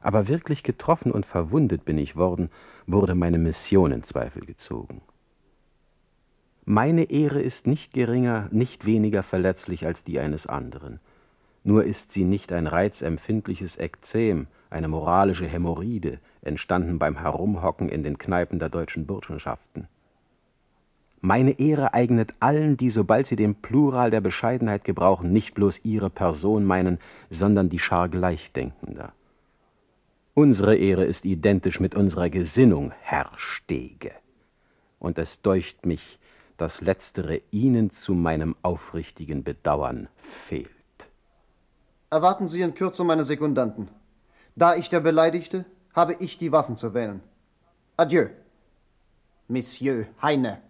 Aber 0.00 0.28
wirklich 0.28 0.62
getroffen 0.62 1.12
und 1.12 1.26
verwundet 1.26 1.84
bin 1.84 1.98
ich 1.98 2.16
worden, 2.16 2.50
wurde 2.86 3.14
meine 3.14 3.38
Mission 3.38 3.92
in 3.92 4.02
Zweifel 4.02 4.44
gezogen. 4.44 5.02
Meine 6.66 7.10
Ehre 7.10 7.42
ist 7.42 7.66
nicht 7.66 7.92
geringer, 7.92 8.48
nicht 8.50 8.86
weniger 8.86 9.22
verletzlich 9.22 9.84
als 9.84 10.02
die 10.02 10.18
eines 10.18 10.46
anderen. 10.46 10.98
Nur 11.62 11.84
ist 11.84 12.12
sie 12.12 12.24
nicht 12.24 12.52
ein 12.52 12.66
reizempfindliches 12.66 13.78
Ekzem, 13.78 14.46
eine 14.70 14.88
moralische 14.88 15.46
Hämorrhoide, 15.46 16.20
entstanden 16.40 16.98
beim 16.98 17.18
Herumhocken 17.18 17.88
in 17.88 18.02
den 18.02 18.16
Kneipen 18.16 18.58
der 18.58 18.70
deutschen 18.70 19.06
Burschenschaften. 19.06 19.88
Meine 21.20 21.58
Ehre 21.58 21.94
eignet 21.94 22.34
allen, 22.40 22.76
die, 22.76 22.90
sobald 22.90 23.26
sie 23.26 23.36
den 23.36 23.54
Plural 23.54 24.10
der 24.10 24.20
Bescheidenheit 24.20 24.84
gebrauchen, 24.84 25.32
nicht 25.32 25.54
bloß 25.54 25.80
ihre 25.84 26.10
Person 26.10 26.64
meinen, 26.64 26.98
sondern 27.30 27.70
die 27.70 27.78
Schar 27.78 28.08
Gleichdenkender. 28.08 29.12
Unsere 30.34 30.76
Ehre 30.76 31.04
ist 31.04 31.24
identisch 31.24 31.80
mit 31.80 31.94
unserer 31.94 32.28
Gesinnung, 32.28 32.92
Herr 33.00 33.30
Stege. 33.36 34.12
Und 34.98 35.18
es 35.18 35.40
deucht 35.40 35.86
mich, 35.86 36.18
dass 36.56 36.80
letztere 36.80 37.42
Ihnen 37.50 37.90
zu 37.90 38.14
meinem 38.14 38.56
aufrichtigen 38.62 39.44
Bedauern 39.44 40.08
fehlt. 40.46 40.70
Erwarten 42.10 42.46
Sie 42.48 42.60
in 42.60 42.74
Kürze 42.74 43.04
meine 43.04 43.24
Sekundanten. 43.24 43.88
Da 44.56 44.76
ich 44.76 44.88
der 44.88 45.00
Beleidigte, 45.00 45.64
habe 45.94 46.14
ich 46.20 46.38
die 46.38 46.52
Waffen 46.52 46.76
zu 46.76 46.94
wählen. 46.94 47.20
Adieu, 47.96 48.28
Monsieur 49.48 50.06
Heine. 50.22 50.60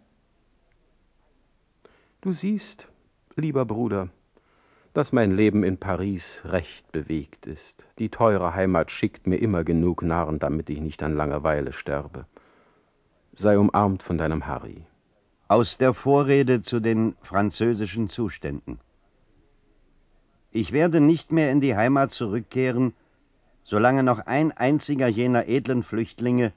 Du 2.21 2.33
siehst, 2.33 2.88
lieber 3.37 3.64
Bruder, 3.67 4.09
dass 4.95 5.12
mein 5.12 5.33
Leben 5.33 5.64
in 5.64 5.76
Paris 5.76 6.41
recht 6.45 6.91
bewegt 6.93 7.47
ist. 7.47 7.85
Die 7.99 8.09
teure 8.09 8.55
Heimat 8.55 8.91
schickt 8.91 9.26
mir 9.26 9.37
immer 9.37 9.64
genug 9.64 10.03
Narren, 10.03 10.38
damit 10.38 10.71
ich 10.71 10.81
nicht 10.81 11.03
an 11.03 11.14
Langeweile 11.14 11.73
sterbe. 11.73 12.26
Sei 13.35 13.59
umarmt 13.59 14.03
von 14.03 14.17
deinem 14.17 14.47
Harry. 14.47 14.87
Aus 15.54 15.76
der 15.76 15.94
Vorrede 15.94 16.62
zu 16.62 16.80
den 16.80 17.14
französischen 17.23 18.08
Zuständen. 18.11 18.80
Ich 20.50 20.73
werde 20.73 21.00
nicht 21.00 21.30
mehr 21.30 21.52
in 21.52 21.61
die 21.61 21.76
Heimat 21.76 22.11
zurückkehren, 22.11 22.92
solange 23.62 24.02
noch 24.02 24.18
ein 24.26 24.50
einziger 24.50 25.06
jener 25.06 25.46
edlen 25.46 25.84
Flüchtlinge, 25.84 26.52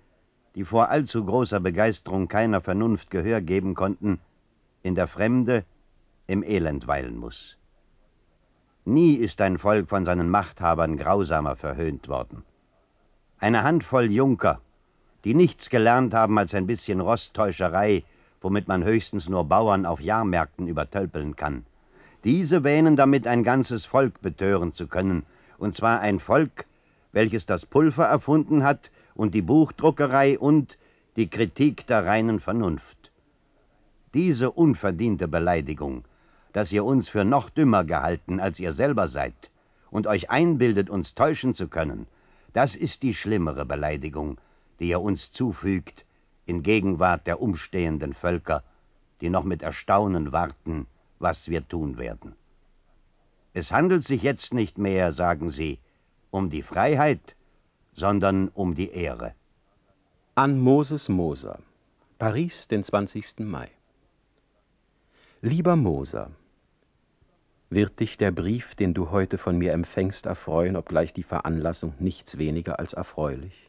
die 0.56 0.63
vor 0.63 0.89
allzu 0.89 1.24
großer 1.24 1.60
Begeisterung 1.60 2.27
keiner 2.27 2.60
Vernunft 2.60 3.12
Gehör 3.12 3.39
geben 3.39 3.75
konnten, 3.75 4.20
in 4.82 4.96
der 4.96 5.06
Fremde, 5.06 5.63
im 6.25 6.42
Elend 6.42 6.88
weilen 6.88 7.18
muss. 7.18 7.60
Nie 8.84 9.13
ist 9.13 9.42
ein 9.42 9.60
Volk 9.60 9.89
von 9.89 10.06
seinen 10.06 10.32
Machthabern 10.32 10.98
grausamer 10.98 11.56
verhöhnt 11.56 12.08
worden. 12.08 12.42
Eine 13.38 13.62
Handvoll 13.62 14.10
Junker, 14.10 14.60
die 15.24 15.36
nichts 15.36 15.70
gelernt 15.70 16.16
haben 16.16 16.39
als 16.39 16.56
ein 16.56 16.66
bisschen 16.66 17.00
Rosttäuscherei, 17.00 18.04
womit 18.48 18.70
man 18.70 18.86
höchstens 18.86 19.27
nur 19.27 19.44
Bauern 19.44 19.86
auf 19.86 20.00
Jahrmärkten 20.00 20.70
übertölpeln 20.70 21.36
kann. 21.36 21.66
Diese 22.24 22.63
wähnen 22.63 22.96
damit 22.96 23.27
ein 23.27 23.44
ganzes 23.44 23.86
Volk 23.86 24.22
betören 24.22 24.72
zu 24.72 24.88
können, 24.88 25.25
und 25.58 25.75
zwar 25.75 26.00
ein 26.00 26.22
Volk, 26.22 26.66
welches 27.12 27.46
das 27.46 27.66
Pulver 27.66 28.06
erfunden 28.06 28.63
hat 28.63 28.89
und 29.16 29.36
die 29.36 29.42
Buchdruckerei 29.42 30.39
und 30.39 30.77
die 31.18 31.30
Kritik 31.30 31.88
der 31.88 32.06
reinen 32.06 32.39
Vernunft. 32.39 33.12
Diese 34.13 34.50
unverdiente 34.50 35.27
Beleidigung, 35.27 36.06
dass 36.54 36.72
ihr 36.72 36.86
uns 36.86 37.10
für 37.10 37.25
noch 37.25 37.50
dümmer 37.50 37.84
gehalten, 37.84 38.39
als 38.39 38.62
ihr 38.62 38.72
selber 38.72 39.10
seid, 39.10 39.51
und 39.92 40.08
euch 40.08 40.30
einbildet, 40.30 40.89
uns 40.89 41.16
täuschen 41.16 41.54
zu 41.54 41.68
können, 41.68 42.08
das 42.54 42.77
ist 42.77 43.04
die 43.04 43.13
schlimmere 43.13 43.66
Beleidigung, 43.66 44.38
die 44.80 44.88
ihr 44.88 45.01
uns 45.01 45.34
zufügt 45.34 46.06
in 46.48 46.63
Gegenwart 46.63 47.27
der 47.27 47.42
umstehenden 47.42 48.13
Völker, 48.13 48.63
die 49.22 49.30
noch 49.30 49.44
mit 49.44 49.62
Erstaunen 49.62 50.32
warten, 50.32 50.88
was 51.20 51.50
wir 51.50 51.68
tun 51.68 51.98
werden. 51.98 52.36
Es 53.54 53.72
handelt 53.72 54.04
sich 54.04 54.24
jetzt 54.24 54.54
nicht 54.54 54.77
mehr, 54.77 55.12
sagen 55.12 55.51
sie, 55.51 55.80
um 56.32 56.50
die 56.50 56.62
Freiheit, 56.62 57.36
sondern 57.94 58.48
um 58.50 58.75
die 58.75 58.92
Ehre. 58.92 59.34
An 60.36 60.60
Moses 60.60 61.10
Moser, 61.10 61.60
Paris, 62.20 62.68
den 62.68 62.84
20. 62.84 63.39
Mai. 63.39 63.70
Lieber 65.42 65.75
Moser, 65.75 66.32
wird 67.70 68.00
dich 68.00 68.18
der 68.18 68.32
Brief, 68.32 68.75
den 68.75 68.94
du 68.94 69.12
heute 69.12 69.38
von 69.38 69.58
mir 69.58 69.74
empfängst, 69.74 70.25
erfreuen, 70.25 70.77
obgleich 70.77 71.13
die 71.13 71.24
Veranlassung 71.24 71.94
nichts 72.00 72.38
weniger 72.38 72.80
als 72.80 72.94
erfreulich? 72.94 73.67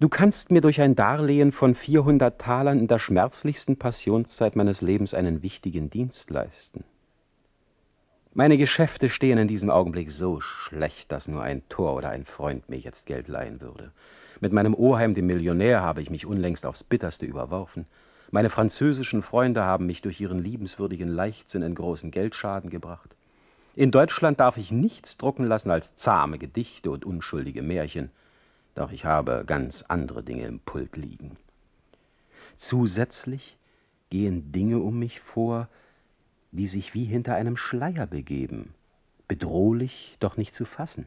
Du 0.00 0.08
kannst 0.08 0.50
mir 0.50 0.62
durch 0.62 0.80
ein 0.80 0.96
Darlehen 0.96 1.52
von 1.52 1.74
400 1.74 2.40
Talern 2.40 2.78
in 2.78 2.88
der 2.88 2.98
schmerzlichsten 2.98 3.76
Passionszeit 3.76 4.56
meines 4.56 4.80
Lebens 4.80 5.12
einen 5.12 5.42
wichtigen 5.42 5.90
Dienst 5.90 6.30
leisten. 6.30 6.84
Meine 8.32 8.56
Geschäfte 8.56 9.10
stehen 9.10 9.36
in 9.36 9.46
diesem 9.46 9.68
Augenblick 9.68 10.10
so 10.10 10.40
schlecht, 10.40 11.12
dass 11.12 11.28
nur 11.28 11.42
ein 11.42 11.68
Tor 11.68 11.96
oder 11.96 12.08
ein 12.08 12.24
Freund 12.24 12.70
mir 12.70 12.78
jetzt 12.78 13.04
Geld 13.04 13.28
leihen 13.28 13.60
würde. 13.60 13.92
Mit 14.40 14.54
meinem 14.54 14.74
Oheim, 14.74 15.12
dem 15.12 15.26
Millionär, 15.26 15.82
habe 15.82 16.00
ich 16.00 16.08
mich 16.08 16.24
unlängst 16.24 16.64
aufs 16.64 16.82
bitterste 16.82 17.26
überworfen. 17.26 17.84
Meine 18.30 18.48
französischen 18.48 19.20
Freunde 19.20 19.64
haben 19.64 19.84
mich 19.84 20.00
durch 20.00 20.18
ihren 20.18 20.42
liebenswürdigen 20.42 21.10
Leichtsinn 21.10 21.60
in 21.60 21.74
großen 21.74 22.10
Geldschaden 22.10 22.70
gebracht. 22.70 23.14
In 23.76 23.90
Deutschland 23.90 24.40
darf 24.40 24.56
ich 24.56 24.72
nichts 24.72 25.18
drucken 25.18 25.44
lassen 25.44 25.70
als 25.70 25.94
zahme 25.96 26.38
Gedichte 26.38 26.90
und 26.90 27.04
unschuldige 27.04 27.60
Märchen 27.60 28.10
doch 28.80 28.92
ich 28.92 29.04
habe 29.04 29.44
ganz 29.46 29.84
andere 29.88 30.22
Dinge 30.22 30.46
im 30.46 30.58
Pult 30.58 30.96
liegen. 30.96 31.36
Zusätzlich 32.56 33.58
gehen 34.08 34.52
Dinge 34.52 34.78
um 34.78 34.98
mich 34.98 35.20
vor, 35.20 35.68
die 36.50 36.66
sich 36.66 36.94
wie 36.94 37.04
hinter 37.04 37.34
einem 37.34 37.58
Schleier 37.58 38.06
begeben, 38.06 38.72
bedrohlich, 39.28 40.16
doch 40.18 40.38
nicht 40.38 40.54
zu 40.54 40.64
fassen. 40.64 41.04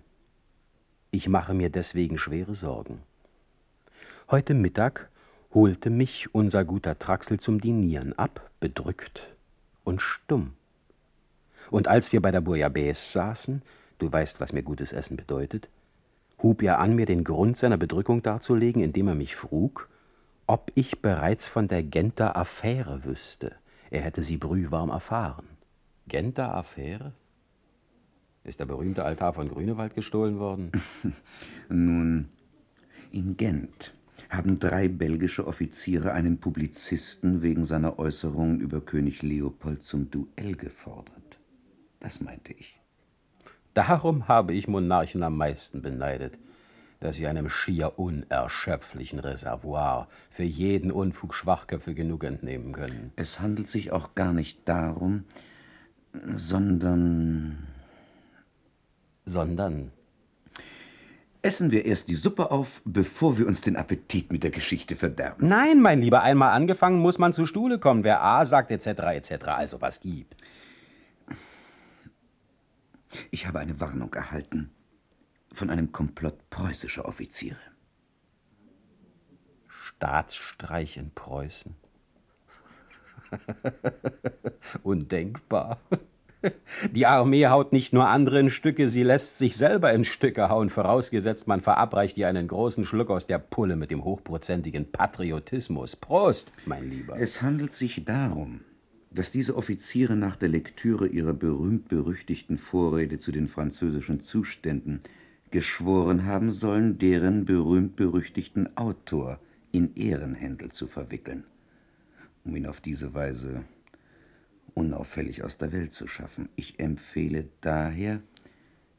Ich 1.10 1.28
mache 1.28 1.56
mir 1.56 1.72
deswegen 1.72 2.20
schwere 2.20 2.54
Sorgen. 2.54 3.00
Heute 4.30 4.54
Mittag 4.54 5.10
holte 5.52 5.90
mich 5.90 6.34
unser 6.34 6.64
guter 6.66 7.00
Traxel 7.00 7.40
zum 7.40 7.60
Dinieren 7.60 8.14
ab, 8.14 8.52
bedrückt 8.60 9.28
und 9.84 10.00
stumm. 10.00 10.54
Und 11.72 11.88
als 11.88 12.12
wir 12.12 12.22
bei 12.22 12.30
der 12.30 12.42
Bouillabaisse 12.42 13.14
saßen, 13.14 13.64
du 13.98 14.12
weißt, 14.12 14.40
was 14.40 14.54
mir 14.54 14.62
gutes 14.62 14.94
Essen 14.94 15.18
bedeutet, 15.18 15.70
hub 16.44 16.62
er 16.62 16.80
an, 16.80 16.96
mir 16.96 17.06
den 17.06 17.24
Grund 17.24 17.58
seiner 17.58 17.78
Bedrückung 17.78 18.22
darzulegen, 18.22 18.84
indem 18.84 19.08
er 19.08 19.16
mich 19.16 19.36
frug, 19.36 19.90
ob 20.46 20.72
ich 20.76 21.02
bereits 21.02 21.48
von 21.48 21.68
der 21.68 21.84
Genter 21.84 22.36
Affäre 22.36 23.06
wüsste. 23.06 23.56
Er 23.90 24.02
hätte 24.02 24.24
sie 24.24 24.38
brühwarm 24.38 24.90
erfahren. 24.90 25.48
Genter 26.08 26.54
Affäre? 26.54 27.14
Ist 28.44 28.60
der 28.60 28.66
berühmte 28.66 29.06
Altar 29.06 29.34
von 29.34 29.48
Grünewald 29.48 29.96
gestohlen 29.96 30.38
worden? 30.38 30.72
Nun, 31.70 32.28
in 33.12 33.38
Gent 33.38 33.94
haben 34.30 34.60
drei 34.60 34.90
belgische 34.90 35.48
Offiziere 35.48 36.12
einen 36.12 36.40
Publizisten 36.40 37.42
wegen 37.42 37.64
seiner 37.64 38.00
Äußerungen 38.00 38.60
über 38.60 38.82
König 38.82 39.22
Leopold 39.22 39.82
zum 39.82 40.12
Duell 40.12 40.56
gefordert. 40.56 41.40
Das 42.00 42.20
meinte 42.20 42.52
ich. 42.54 42.83
Darum 43.74 44.28
habe 44.28 44.54
ich 44.54 44.68
Monarchen 44.68 45.24
am 45.24 45.38
meisten 45.38 45.82
beneidet, 45.82 46.38
dass 47.00 47.16
sie 47.16 47.28
einem 47.28 47.50
schier 47.50 47.98
unerschöpflichen 47.98 49.20
Reservoir 49.20 50.08
für 50.30 50.44
jeden 50.44 50.92
Unfug 50.92 51.34
Schwachköpfe 51.34 51.94
genug 51.94 52.24
entnehmen 52.24 52.72
können. 52.72 53.12
Es 53.16 53.40
handelt 53.40 53.68
sich 53.68 53.92
auch 53.92 54.16
gar 54.16 54.32
nicht 54.32 54.68
darum, 54.70 55.26
sondern. 56.36 57.68
Sondern. 59.26 59.92
Essen 61.42 61.72
wir 61.72 61.86
erst 61.86 62.08
die 62.08 62.16
Suppe 62.16 62.52
auf, 62.52 62.82
bevor 62.86 63.38
wir 63.38 63.48
uns 63.48 63.60
den 63.60 63.76
Appetit 63.76 64.32
mit 64.32 64.44
der 64.44 64.52
Geschichte 64.52 64.96
verderben. 64.96 65.48
Nein, 65.50 65.82
mein 65.82 66.00
Lieber, 66.00 66.22
einmal 66.22 66.54
angefangen 66.54 67.00
muss 67.00 67.18
man 67.18 67.34
zu 67.34 67.46
Stuhle 67.46 67.80
kommen. 67.80 68.06
Wer 68.06 68.24
A 68.24 68.46
sagt, 68.46 68.72
etc., 68.72 68.88
etc., 68.88 69.48
also 69.48 69.82
was 69.82 70.00
gibt's? 70.00 70.66
Ich 73.32 73.48
habe 73.48 73.60
eine 73.60 73.80
Warnung 73.80 74.14
erhalten 74.14 74.72
von 75.52 75.70
einem 75.70 75.92
Komplott 75.92 76.50
preußischer 76.50 77.06
Offiziere. 77.06 77.58
Staatsstreich 79.68 80.98
in 80.98 81.12
Preußen. 81.12 81.76
Undenkbar. 84.84 85.80
Die 86.92 87.06
Armee 87.06 87.48
haut 87.48 87.72
nicht 87.72 87.94
nur 87.94 88.08
andere 88.08 88.40
in 88.40 88.50
Stücke, 88.50 88.90
sie 88.90 89.04
lässt 89.04 89.38
sich 89.38 89.56
selber 89.56 89.94
in 89.94 90.04
Stücke 90.04 90.50
hauen, 90.50 90.70
vorausgesetzt 90.70 91.48
man 91.48 91.62
verabreicht 91.62 92.18
ihr 92.18 92.28
einen 92.28 92.50
großen 92.50 92.84
Schluck 92.84 93.10
aus 93.12 93.28
der 93.28 93.40
Pulle 93.40 93.78
mit 93.78 93.92
dem 93.92 94.04
hochprozentigen 94.04 94.92
Patriotismus. 94.92 95.96
Prost, 95.96 96.52
mein 96.66 96.90
Lieber. 96.90 97.18
Es 97.18 97.42
handelt 97.42 97.74
sich 97.74 98.04
darum, 98.04 98.62
dass 99.14 99.32
diese 99.32 99.56
Offiziere 99.56 100.16
nach 100.16 100.36
der 100.36 100.50
Lektüre 100.50 101.08
ihrer 101.08 101.34
berühmt-berüchtigten 101.34 102.58
Vorrede 102.58 103.20
zu 103.20 103.32
den 103.32 103.48
französischen 103.48 104.22
Zuständen 104.22 105.02
geschworen 105.52 106.26
haben 106.26 106.52
sollen, 106.52 106.98
deren 106.98 107.46
berühmt-berüchtigten 107.46 108.76
Autor 108.76 109.40
in 109.72 109.96
Ehrenhändel 109.96 110.72
zu 110.72 110.88
verwickeln, 110.88 111.44
um 112.44 112.56
ihn 112.56 112.66
auf 112.66 112.82
diese 112.82 113.14
Weise 113.14 113.64
unauffällig 114.74 115.44
aus 115.44 115.58
der 115.58 115.72
Welt 115.72 115.94
zu 115.94 116.08
schaffen. 116.08 116.50
Ich 116.56 116.80
empfehle 116.80 117.50
daher 117.62 118.22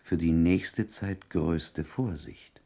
für 0.02 0.16
die 0.16 0.32
nächste 0.32 0.86
Zeit 0.86 1.30
größte 1.30 1.82
Vorsicht. 1.82 2.60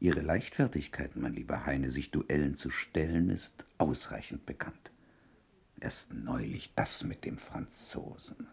Ihre 0.00 0.20
Leichtfertigkeit, 0.20 1.16
mein 1.16 1.32
lieber 1.32 1.64
Heine, 1.64 1.90
sich 1.90 2.10
Duellen 2.10 2.56
zu 2.56 2.68
stellen, 2.68 3.30
ist 3.30 3.64
ausreichend 3.78 4.44
bekannt. 4.44 4.90
Erst 5.84 6.14
neulich 6.14 6.72
das 6.74 7.04
mit 7.04 7.26
dem 7.26 7.36
Franzosen. 7.36 8.46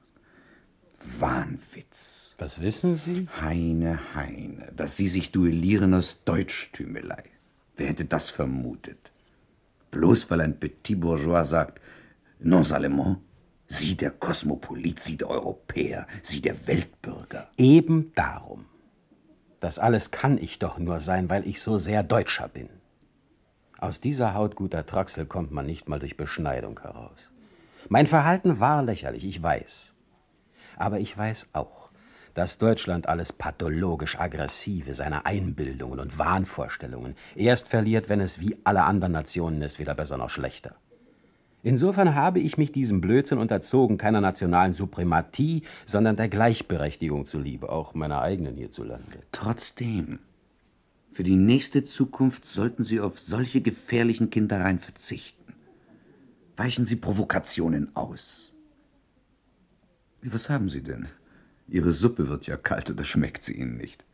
Wahnwitz. 0.99 2.35
Was 2.37 2.59
wissen 2.59 2.97
Sie? 2.97 3.25
Heine, 3.39 4.13
Heine, 4.15 4.73
dass 4.75 4.97
Sie 4.97 5.07
sich 5.07 5.31
duellieren 5.31 5.93
aus 5.93 6.25
Deutschtümelei. 6.25 7.23
Wer 7.77 7.87
hätte 7.87 8.03
das 8.03 8.29
vermutet? 8.29 9.13
Bloß 9.91 10.29
weil 10.29 10.41
ein 10.41 10.59
Petit 10.59 10.99
Bourgeois 10.99 11.45
sagt, 11.45 11.79
non 12.39 12.69
allemand, 12.69 13.19
Sie 13.65 13.95
der 13.95 14.11
Kosmopolit, 14.11 14.99
Sie 14.99 15.15
der 15.15 15.29
Europäer, 15.29 16.07
Sie 16.23 16.41
der 16.41 16.67
Weltbürger. 16.67 17.49
Eben 17.55 18.11
darum. 18.13 18.65
Das 19.61 19.79
alles 19.79 20.11
kann 20.11 20.37
ich 20.37 20.59
doch 20.59 20.77
nur 20.79 20.99
sein, 20.99 21.29
weil 21.29 21.47
ich 21.47 21.61
so 21.61 21.77
sehr 21.77 22.03
Deutscher 22.03 22.49
bin. 22.49 22.67
Aus 23.81 23.99
dieser 23.99 24.35
Haut 24.35 24.55
guter 24.55 24.85
Traxel 24.85 25.25
kommt 25.25 25.51
man 25.51 25.65
nicht 25.65 25.89
mal 25.89 25.97
durch 25.97 26.15
Beschneidung 26.15 26.79
heraus. 26.79 27.31
Mein 27.89 28.05
Verhalten 28.05 28.59
war 28.59 28.83
lächerlich, 28.83 29.25
ich 29.25 29.41
weiß. 29.41 29.95
Aber 30.77 30.99
ich 30.99 31.17
weiß 31.17 31.47
auch, 31.53 31.89
dass 32.35 32.59
Deutschland 32.59 33.09
alles 33.09 33.33
pathologisch 33.33 34.19
Aggressive 34.19 34.93
seiner 34.93 35.25
Einbildungen 35.25 35.99
und 35.99 36.19
Wahnvorstellungen 36.19 37.15
erst 37.35 37.69
verliert, 37.69 38.07
wenn 38.07 38.21
es 38.21 38.39
wie 38.39 38.55
alle 38.63 38.83
anderen 38.83 39.13
Nationen 39.13 39.63
ist, 39.63 39.79
weder 39.79 39.95
besser 39.95 40.17
noch 40.17 40.29
schlechter. 40.29 40.75
Insofern 41.63 42.13
habe 42.13 42.39
ich 42.39 42.59
mich 42.59 42.71
diesem 42.71 43.01
Blödsinn 43.01 43.39
unterzogen, 43.39 43.97
keiner 43.97 44.21
nationalen 44.21 44.73
Suprematie, 44.73 45.63
sondern 45.87 46.17
der 46.17 46.29
Gleichberechtigung 46.29 47.25
zuliebe, 47.25 47.69
auch 47.69 47.95
meiner 47.95 48.21
eigenen 48.21 48.57
hierzulande. 48.57 49.21
Trotzdem, 49.31 50.19
für 51.13 51.23
die 51.23 51.35
nächste 51.35 51.83
Zukunft 51.83 52.45
sollten 52.45 52.83
Sie 52.83 52.99
auf 52.99 53.19
solche 53.19 53.61
gefährlichen 53.61 54.29
Kindereien 54.29 54.79
verzichten. 54.79 55.53
Weichen 56.55 56.85
Sie 56.85 56.95
Provokationen 56.95 57.95
aus. 57.95 58.53
Was 60.21 60.49
haben 60.49 60.69
Sie 60.69 60.83
denn? 60.83 61.07
Ihre 61.67 61.93
Suppe 61.93 62.29
wird 62.29 62.47
ja 62.47 62.57
kalt 62.57 62.89
oder 62.89 63.03
schmeckt 63.03 63.43
sie 63.43 63.53
Ihnen 63.53 63.77
nicht? 63.77 64.05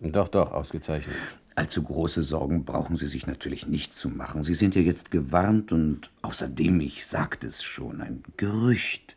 Doch, 0.00 0.28
doch, 0.28 0.52
ausgezeichnet. 0.52 1.16
Allzu 1.54 1.82
große 1.82 2.22
Sorgen 2.22 2.64
brauchen 2.64 2.96
Sie 2.96 3.06
sich 3.06 3.26
natürlich 3.26 3.66
nicht 3.66 3.94
zu 3.94 4.08
machen. 4.08 4.42
Sie 4.42 4.54
sind 4.54 4.74
ja 4.74 4.80
jetzt 4.80 5.10
gewarnt 5.10 5.72
und 5.72 6.10
außerdem, 6.22 6.80
ich 6.80 7.06
sagte 7.06 7.48
es 7.48 7.62
schon, 7.62 8.00
ein 8.00 8.22
Gerücht. 8.36 9.16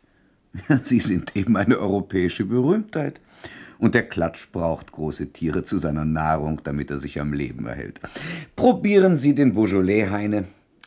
Sie 0.84 1.00
sind 1.00 1.36
eben 1.36 1.56
eine 1.56 1.78
europäische 1.78 2.44
Berühmtheit. 2.44 3.20
Und 3.78 3.94
der 3.94 4.08
Klatsch 4.08 4.50
braucht 4.52 4.92
große 4.92 5.32
Tiere 5.32 5.62
zu 5.62 5.78
seiner 5.78 6.04
Nahrung, 6.04 6.60
damit 6.64 6.90
er 6.90 6.98
sich 6.98 7.20
am 7.20 7.32
Leben 7.32 7.66
erhält. 7.66 8.00
Probieren 8.56 9.16
Sie 9.16 9.34
den 9.34 9.54
Beaujolais, 9.54 10.10
Heine. 10.10 10.44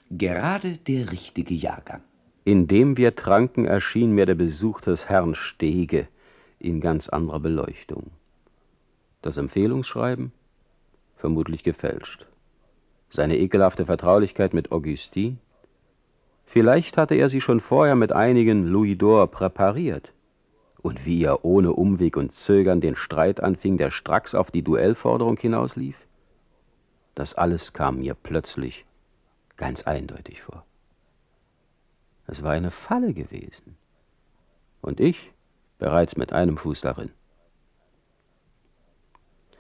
Gerade 0.10 0.78
der 0.78 1.12
richtige 1.12 1.54
Jahrgang. 1.54 2.02
Indem 2.45 2.95
wir 2.95 3.15
tranken, 3.15 3.65
erschien 3.65 4.13
mir 4.13 4.26
der 4.26 4.36
Besuch 4.36 4.80
des 4.80 5.10
Herrn 5.10 5.36
Stege 5.36 6.08
in 6.60 6.80
ganz 6.80 7.10
anderer 7.10 7.41
Beleuchtung. 7.41 8.12
Das 9.21 9.36
Empfehlungsschreiben? 9.36 10.32
Vermutlich 11.17 11.63
gefälscht. 11.63 12.26
Seine 13.10 13.38
ekelhafte 13.38 13.86
Vertraulichkeit 13.86 14.54
mit 14.54 14.71
Augustine? 14.71 15.38
Vielleicht 16.45 16.97
hatte 16.97 17.15
er 17.15 17.28
sie 17.28 17.41
schon 17.41 17.60
vorher 17.60 17.95
mit 17.95 18.13
einigen 18.13 18.65
Louis 18.65 18.97
d'Or 18.97 19.28
präpariert. 19.28 20.13
Und 20.88 21.06
wie 21.06 21.21
er 21.21 21.43
ohne 21.43 21.73
Umweg 21.73 22.15
und 22.15 22.32
Zögern 22.32 22.80
den 22.80 22.95
Streit 22.95 23.41
anfing, 23.41 23.76
der 23.78 23.91
stracks 23.91 24.34
auf 24.34 24.52
die 24.52 24.62
Duellforderung 24.62 25.36
hinauslief? 25.36 25.97
Das 27.13 27.34
alles 27.34 27.73
kam 27.73 28.00
mir 28.00 28.13
plötzlich 28.13 28.86
ganz 29.58 29.84
eindeutig 29.84 30.41
vor. 30.43 30.63
Es 32.26 32.41
war 32.41 32.54
eine 32.54 32.71
Falle 32.71 33.13
gewesen. 33.13 33.76
Und 34.80 35.02
ich 35.02 35.34
bereits 35.78 36.15
mit 36.15 36.32
einem 36.32 36.56
Fuß 36.56 36.80
darin. 36.80 37.12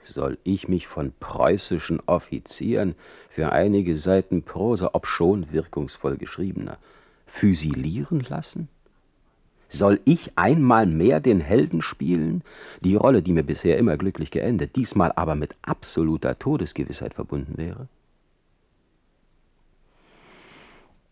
Soll 0.05 0.37
ich 0.45 0.69
mich 0.69 0.87
von 0.87 1.11
preußischen 1.19 1.99
Offizieren 2.05 2.95
für 3.29 3.51
einige 3.51 3.97
Seiten 3.97 4.43
Prosa, 4.43 4.91
obschon 4.93 5.51
wirkungsvoll 5.51 6.15
geschriebener, 6.15 6.77
füsilieren 7.25 8.21
lassen? 8.21 8.69
Soll 9.69 9.99
ich 10.05 10.31
einmal 10.37 10.85
mehr 10.85 11.19
den 11.19 11.41
Helden 11.41 11.81
spielen? 11.81 12.43
Die 12.81 12.95
Rolle, 12.95 13.21
die 13.21 13.33
mir 13.33 13.43
bisher 13.43 13.77
immer 13.77 13.97
glücklich 13.97 14.31
geendet, 14.31 14.75
diesmal 14.75 15.11
aber 15.15 15.35
mit 15.35 15.55
absoluter 15.61 16.39
Todesgewissheit 16.39 17.13
verbunden 17.13 17.57
wäre? 17.57 17.87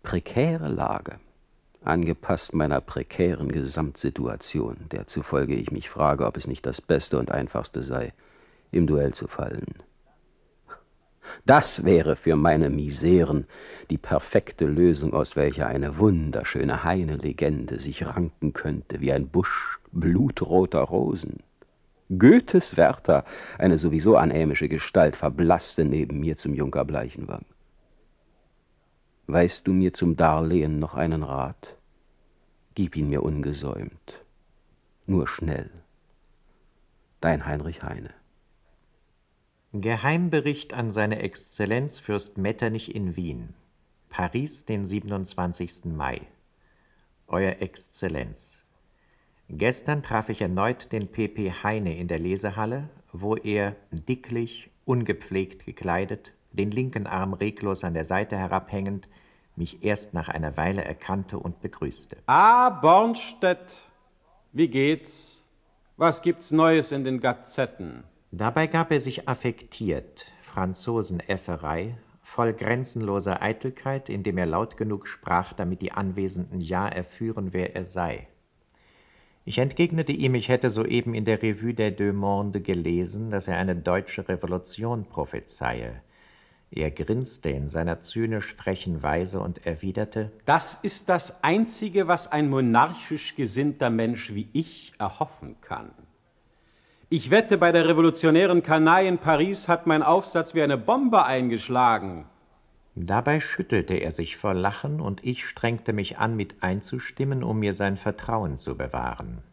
Prekäre 0.03 0.69
Lage 0.69 1.19
angepasst 1.85 2.53
meiner 2.53 2.81
prekären 2.81 3.51
Gesamtsituation, 3.51 4.77
der 4.91 5.07
zufolge 5.07 5.55
ich 5.55 5.71
mich 5.71 5.89
frage, 5.89 6.25
ob 6.25 6.37
es 6.37 6.47
nicht 6.47 6.65
das 6.65 6.81
Beste 6.81 7.19
und 7.19 7.31
Einfachste 7.31 7.83
sei, 7.83 8.13
im 8.71 8.87
Duell 8.87 9.13
zu 9.13 9.27
fallen. 9.27 9.65
Das 11.45 11.83
wäre 11.83 12.15
für 12.15 12.35
meine 12.35 12.69
Miseren 12.69 13.45
die 13.89 13.97
perfekte 13.97 14.65
Lösung, 14.65 15.13
aus 15.13 15.35
welcher 15.35 15.67
eine 15.67 15.97
wunderschöne 15.97 16.83
Heine-Legende 16.83 17.79
sich 17.79 18.05
ranken 18.05 18.53
könnte, 18.53 19.01
wie 19.01 19.11
ein 19.11 19.27
Busch 19.27 19.79
blutroter 19.91 20.81
Rosen. 20.81 21.43
Goethes 22.09 22.77
Werther, 22.77 23.25
eine 23.57 23.77
sowieso 23.77 24.15
anämische 24.15 24.69
Gestalt, 24.69 25.15
verblasste 25.15 25.85
neben 25.85 26.19
mir 26.19 26.37
zum 26.37 26.53
Junker 26.53 26.85
Bleichenwang. 26.85 27.45
Weißt 29.27 29.65
du 29.65 29.73
mir 29.73 29.91
zum 29.93 30.15
Darlehen 30.15 30.77
noch 30.77 30.93
einen 30.93 31.23
Rat? 31.23 31.77
Gib 32.75 32.95
ihn 32.95 33.09
mir 33.09 33.23
ungesäumt, 33.23 34.23
nur 35.07 35.27
schnell. 35.27 35.71
Dein 37.21 37.45
Heinrich 37.47 37.81
Heine. 37.81 38.11
Geheimbericht 39.81 40.73
an 40.73 40.89
seine 40.89 41.19
Exzellenz 41.21 41.99
Fürst 41.99 42.37
Metternich 42.37 42.95
in 42.95 43.17
Wien. 43.17 43.53
Paris, 44.09 44.63
den 44.63 44.85
27. 44.85 45.83
Mai. 45.85 46.21
Euer 47.27 47.57
Exzellenz. 47.59 48.63
Gestern 49.49 50.01
traf 50.01 50.29
ich 50.29 50.39
erneut 50.39 50.93
den 50.93 51.11
PP 51.11 51.51
Heine 51.63 51.97
in 51.97 52.07
der 52.07 52.19
Lesehalle, 52.19 52.89
wo 53.11 53.35
er 53.35 53.75
dicklich, 53.91 54.69
ungepflegt 54.85 55.65
gekleidet, 55.65 56.31
den 56.53 56.71
linken 56.71 57.05
Arm 57.05 57.33
reglos 57.33 57.83
an 57.83 57.95
der 57.95 58.05
Seite 58.05 58.37
herabhängend, 58.37 59.09
mich 59.57 59.83
erst 59.83 60.13
nach 60.13 60.29
einer 60.29 60.55
Weile 60.55 60.85
erkannte 60.85 61.37
und 61.37 61.61
begrüßte. 61.61 62.15
Ah, 62.27 62.69
Bornstedt, 62.69 63.89
wie 64.53 64.69
geht's? 64.69 65.43
Was 65.97 66.21
gibt's 66.21 66.51
Neues 66.51 66.93
in 66.93 67.03
den 67.03 67.19
Gazetten? 67.19 68.05
Dabei 68.37 68.67
gab 68.67 68.91
er 68.91 68.99
sich 68.99 69.29
affektiert, 69.29 70.25
Franzosenäfferei, 70.41 71.95
voll 72.21 72.51
grenzenloser 72.51 73.41
Eitelkeit, 73.41 74.09
indem 74.09 74.37
er 74.37 74.45
laut 74.45 74.75
genug 74.75 75.07
sprach, 75.07 75.53
damit 75.53 75.81
die 75.81 75.93
Anwesenden 75.93 76.59
ja 76.59 76.85
erführen, 76.85 77.53
wer 77.53 77.77
er 77.77 77.85
sei. 77.85 78.27
Ich 79.45 79.57
entgegnete 79.57 80.11
ihm, 80.11 80.35
ich 80.35 80.49
hätte 80.49 80.69
soeben 80.69 81.13
in 81.13 81.23
der 81.23 81.41
Revue 81.41 81.73
der 81.73 81.91
Deux 81.91 82.13
Mondes 82.13 82.63
gelesen, 82.63 83.29
dass 83.29 83.47
er 83.47 83.57
eine 83.57 83.77
deutsche 83.77 84.27
Revolution 84.27 85.05
prophezeie. 85.05 86.01
Er 86.71 86.91
grinste 86.91 87.51
in 87.51 87.69
seiner 87.69 88.01
zynisch 88.01 88.53
frechen 88.53 89.01
Weise 89.01 89.39
und 89.39 89.65
erwiderte 89.65 90.33
Das 90.43 90.73
ist 90.73 91.07
das 91.07 91.41
Einzige, 91.41 92.09
was 92.09 92.29
ein 92.29 92.49
monarchisch 92.49 93.37
gesinnter 93.37 93.89
Mensch 93.89 94.33
wie 94.33 94.49
ich 94.51 94.91
erhoffen 94.99 95.55
kann. 95.61 95.91
Ich 97.07 97.29
wette, 97.29 97.59
bei 97.59 97.71
der 97.71 97.87
revolutionären 97.87 98.63
Kanaille 98.63 99.07
in 99.07 99.19
Paris 99.19 99.67
hat 99.67 99.85
mein 99.85 100.01
Aufsatz 100.01 100.55
wie 100.55 100.63
eine 100.63 100.77
Bombe 100.77 101.23
eingeschlagen. 101.23 102.25
Dabei 102.95 103.41
schüttelte 103.41 103.93
er 103.93 104.11
sich 104.11 104.37
vor 104.37 104.55
Lachen, 104.55 104.99
und 104.99 105.23
ich 105.23 105.45
strengte 105.45 105.93
mich 105.93 106.17
an, 106.17 106.35
mit 106.35 106.63
einzustimmen, 106.63 107.43
um 107.43 107.59
mir 107.59 107.75
sein 107.75 107.97
Vertrauen 107.97 108.57
zu 108.57 108.75
bewahren. 108.75 109.43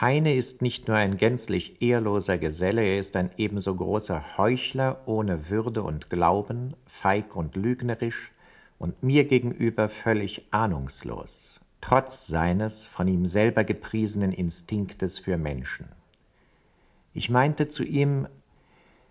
Heine 0.00 0.34
ist 0.34 0.62
nicht 0.62 0.88
nur 0.88 0.96
ein 0.96 1.18
gänzlich 1.18 1.82
ehrloser 1.82 2.38
Geselle, 2.38 2.82
er 2.82 2.98
ist 2.98 3.14
ein 3.16 3.30
ebenso 3.36 3.74
großer 3.74 4.38
Heuchler 4.38 5.02
ohne 5.04 5.50
Würde 5.50 5.82
und 5.82 6.08
Glauben, 6.08 6.74
feig 6.86 7.36
und 7.36 7.56
lügnerisch 7.56 8.32
und 8.78 9.02
mir 9.02 9.24
gegenüber 9.24 9.90
völlig 9.90 10.46
ahnungslos, 10.50 11.60
trotz 11.82 12.26
seines 12.26 12.86
von 12.86 13.06
ihm 13.06 13.26
selber 13.26 13.64
gepriesenen 13.64 14.32
Instinktes 14.32 15.18
für 15.18 15.36
Menschen. 15.36 15.88
Ich 17.14 17.30
meinte 17.30 17.68
zu 17.68 17.84
ihm, 17.84 18.26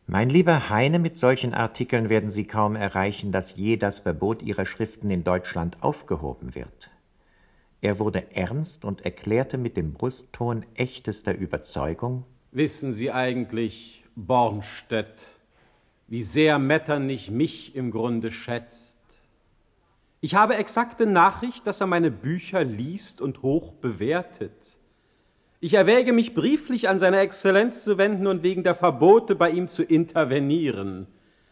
mein 0.05 0.29
lieber 0.29 0.69
Heine, 0.69 0.99
mit 0.99 1.15
solchen 1.15 1.53
Artikeln 1.53 2.09
werden 2.09 2.29
Sie 2.29 2.43
kaum 2.45 2.75
erreichen, 2.75 3.31
dass 3.31 3.55
je 3.55 3.77
das 3.77 3.99
Verbot 3.99 4.41
Ihrer 4.41 4.65
Schriften 4.65 5.09
in 5.09 5.23
Deutschland 5.23 5.81
aufgehoben 5.81 6.53
wird. 6.53 6.89
Er 7.79 7.99
wurde 7.99 8.35
ernst 8.35 8.83
und 8.83 9.05
erklärte 9.05 9.57
mit 9.57 9.77
dem 9.77 9.93
Brustton 9.93 10.65
echtester 10.75 11.33
Überzeugung 11.33 12.25
Wissen 12.51 12.93
Sie 12.93 13.11
eigentlich, 13.11 14.03
Bornstedt, 14.15 15.35
wie 16.07 16.21
sehr 16.21 16.59
Metternich 16.59 17.31
mich 17.31 17.75
im 17.75 17.89
Grunde 17.89 18.31
schätzt? 18.31 18.99
Ich 20.21 20.35
habe 20.35 20.57
exakte 20.57 21.05
Nachricht, 21.05 21.65
dass 21.65 21.81
er 21.81 21.87
meine 21.87 22.11
Bücher 22.11 22.63
liest 22.63 23.21
und 23.21 23.41
hoch 23.41 23.73
bewertet. 23.73 24.77
Ich 25.63 25.75
erwäge 25.75 26.11
mich 26.11 26.33
brieflich 26.33 26.89
an 26.89 26.99
seine 26.99 27.21
Exzellenz 27.21 27.85
zu 27.85 27.97
wenden 27.97 28.27
und 28.27 28.43
wegen 28.43 28.63
der 28.63 28.75
Verbote 28.75 29.33
bei 29.33 29.49
ihm 29.49 29.69
zu 29.69 29.81
intervenieren. 29.81 31.07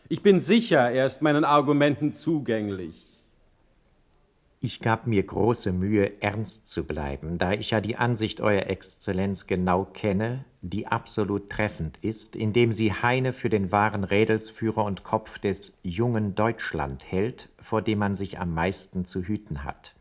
Ich 0.09 0.21
bin 0.21 0.41
sicher, 0.41 0.91
er 0.91 1.05
ist 1.05 1.21
meinen 1.21 1.45
Argumenten 1.45 2.11
zugänglich. 2.11 3.07
Ich 4.59 4.81
gab 4.81 5.07
mir 5.07 5.23
große 5.23 5.71
Mühe, 5.71 6.21
ernst 6.21 6.67
zu 6.67 6.83
bleiben, 6.83 7.37
da 7.37 7.53
ich 7.53 7.71
ja 7.71 7.79
die 7.79 7.95
Ansicht 7.95 8.41
Eurer 8.41 8.69
Exzellenz 8.69 9.47
genau 9.47 9.85
kenne, 9.85 10.43
die 10.61 10.87
absolut 10.87 11.49
treffend 11.49 11.97
ist, 12.01 12.35
indem 12.35 12.73
sie 12.73 12.91
Heine 12.91 13.31
für 13.31 13.49
den 13.49 13.71
wahren 13.71 14.03
Rädelsführer 14.03 14.83
und 14.83 15.05
Kopf 15.05 15.39
des 15.39 15.71
jungen 15.83 16.35
Deutschland 16.35 17.09
hält, 17.09 17.47
vor 17.61 17.81
dem 17.81 17.99
man 17.99 18.15
sich 18.15 18.39
am 18.39 18.53
meisten 18.53 19.05
zu 19.05 19.23
hüten 19.23 19.63
hat. 19.63 19.95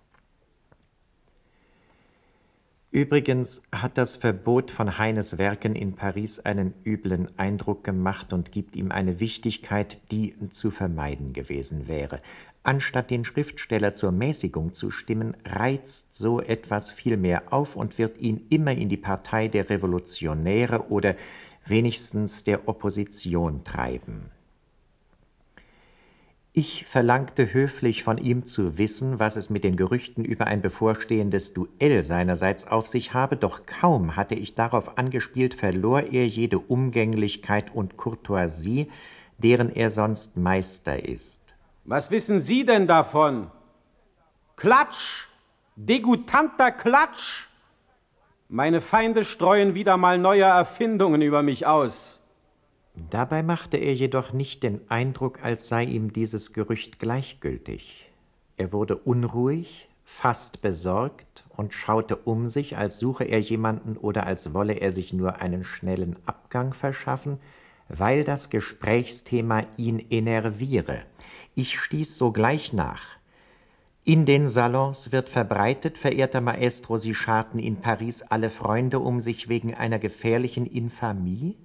Übrigens 2.92 3.62
hat 3.70 3.96
das 3.98 4.16
Verbot 4.16 4.72
von 4.72 4.98
Heines 4.98 5.38
Werken 5.38 5.76
in 5.76 5.94
Paris 5.94 6.40
einen 6.40 6.74
üblen 6.85 7.29
Eindruck 7.38 7.85
gemacht 7.85 8.33
und 8.33 8.50
gibt 8.50 8.74
ihm 8.74 8.90
eine 8.90 9.20
Wichtigkeit, 9.20 9.98
die 10.11 10.35
zu 10.50 10.72
vermeiden 10.72 11.33
gewesen 11.33 11.87
wäre. 11.87 12.20
Anstatt 12.64 13.12
den 13.12 13.24
Schriftsteller 13.24 13.94
zur 13.94 14.11
Mäßigung 14.11 14.72
zu 14.72 14.90
stimmen, 14.90 15.37
reizt 15.44 16.14
so 16.14 16.40
etwas 16.40 16.90
vielmehr 16.90 17.53
auf 17.53 17.76
und 17.76 17.96
wird 17.96 18.18
ihn 18.18 18.44
immer 18.50 18.72
in 18.72 18.88
die 18.88 18.96
Partei 18.96 19.46
der 19.46 19.70
Revolutionäre 19.70 20.90
oder 20.90 21.14
wenigstens 21.66 22.42
der 22.42 22.68
Opposition 22.68 23.62
treiben. 23.62 24.33
Ich 26.52 26.84
verlangte 26.84 27.54
höflich 27.54 28.02
von 28.02 28.18
ihm 28.18 28.44
zu 28.44 28.76
wissen, 28.76 29.20
was 29.20 29.36
es 29.36 29.50
mit 29.50 29.62
den 29.62 29.76
Gerüchten 29.76 30.24
über 30.24 30.48
ein 30.48 30.62
bevorstehendes 30.62 31.54
Duell 31.54 32.02
seinerseits 32.02 32.66
auf 32.66 32.88
sich 32.88 33.14
habe, 33.14 33.36
doch 33.36 33.66
kaum 33.66 34.16
hatte 34.16 34.34
ich 34.34 34.56
darauf 34.56 34.98
angespielt, 34.98 35.54
verlor 35.54 36.00
er 36.00 36.26
jede 36.26 36.58
Umgänglichkeit 36.58 37.72
und 37.72 37.96
Courtoisie, 37.96 38.90
deren 39.38 39.70
er 39.70 39.90
sonst 39.90 40.36
Meister 40.36 41.04
ist. 41.08 41.40
Was 41.84 42.10
wissen 42.10 42.40
Sie 42.40 42.66
denn 42.66 42.88
davon? 42.88 43.52
Klatsch! 44.56 45.28
Degutanter 45.76 46.72
Klatsch! 46.72 47.46
Meine 48.48 48.80
Feinde 48.80 49.24
streuen 49.24 49.76
wieder 49.76 49.96
mal 49.96 50.18
neue 50.18 50.42
Erfindungen 50.42 51.22
über 51.22 51.44
mich 51.44 51.68
aus. 51.68 52.19
Dabei 52.94 53.42
machte 53.42 53.76
er 53.76 53.94
jedoch 53.94 54.33
nicht 54.33 54.62
den 54.62 54.81
Eindruck, 54.90 55.42
als 55.42 55.68
sei 55.68 55.85
ihm 55.85 56.12
dieses 56.12 56.53
Gerücht 56.53 56.98
gleichgültig. 56.98 58.11
Er 58.57 58.72
wurde 58.72 58.96
unruhig, 58.96 59.88
fast 60.05 60.61
besorgt 60.61 61.44
und 61.57 61.72
schaute 61.72 62.16
um 62.16 62.48
sich, 62.48 62.76
als 62.76 62.98
suche 62.98 63.24
er 63.24 63.40
jemanden 63.40 63.96
oder 63.96 64.26
als 64.26 64.53
wolle 64.53 64.74
er 64.74 64.90
sich 64.90 65.12
nur 65.12 65.40
einen 65.40 65.64
schnellen 65.64 66.16
Abgang 66.26 66.74
verschaffen, 66.74 67.38
weil 67.88 68.24
das 68.24 68.50
Gesprächsthema 68.50 69.64
ihn 69.76 69.98
enerviere. 70.11 71.03
Ich 71.55 71.79
stieß 71.79 72.16
sogleich 72.16 72.72
nach. 72.72 73.03
In 74.05 74.24
den 74.26 74.46
Salons 74.46 75.12
wird 75.12 75.29
verbreitet, 75.29 75.96
verehrter 75.98 76.40
Maestro, 76.40 76.96
Sie 76.96 77.14
scharten 77.14 77.59
in 77.59 77.76
Paris 77.76 78.22
alle 78.22 78.50
Freunde 78.50 78.98
um 78.98 79.20
sich 79.20 79.48
wegen 79.48 79.74
einer 79.74 79.98
gefährlichen 79.98 80.66
Infamie? 80.66 81.57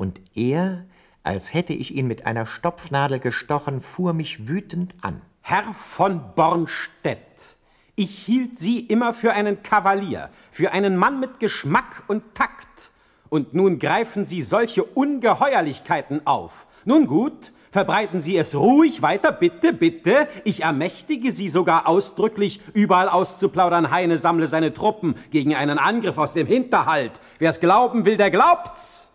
Und 0.00 0.18
er, 0.34 0.86
als 1.24 1.52
hätte 1.52 1.74
ich 1.74 1.94
ihn 1.94 2.06
mit 2.06 2.24
einer 2.24 2.46
Stopfnadel 2.46 3.18
gestochen, 3.20 3.82
fuhr 3.82 4.14
mich 4.14 4.48
wütend 4.48 4.94
an. 5.02 5.20
Herr 5.42 5.74
von 5.74 6.22
Bornstedt, 6.34 7.58
ich 7.96 8.10
hielt 8.10 8.58
Sie 8.58 8.80
immer 8.80 9.12
für 9.12 9.34
einen 9.34 9.62
Kavalier, 9.62 10.30
für 10.52 10.72
einen 10.72 10.96
Mann 10.96 11.20
mit 11.20 11.38
Geschmack 11.38 12.04
und 12.08 12.34
Takt. 12.34 12.90
Und 13.28 13.52
nun 13.52 13.78
greifen 13.78 14.24
Sie 14.24 14.40
solche 14.40 14.84
Ungeheuerlichkeiten 14.84 16.26
auf. 16.26 16.66
Nun 16.86 17.06
gut, 17.06 17.52
verbreiten 17.70 18.22
Sie 18.22 18.38
es 18.38 18.54
ruhig 18.54 19.02
weiter, 19.02 19.32
bitte, 19.32 19.74
bitte. 19.74 20.28
Ich 20.44 20.62
ermächtige 20.62 21.30
Sie 21.30 21.50
sogar 21.50 21.86
ausdrücklich, 21.86 22.62
überall 22.72 23.10
auszuplaudern. 23.10 23.90
Heine 23.90 24.16
sammle 24.16 24.46
seine 24.46 24.72
Truppen 24.72 25.16
gegen 25.30 25.54
einen 25.54 25.76
Angriff 25.76 26.16
aus 26.16 26.32
dem 26.32 26.46
Hinterhalt. 26.46 27.20
Wer 27.38 27.50
es 27.50 27.60
glauben 27.60 28.06
will, 28.06 28.16
der 28.16 28.30
glaubt's. 28.30 29.09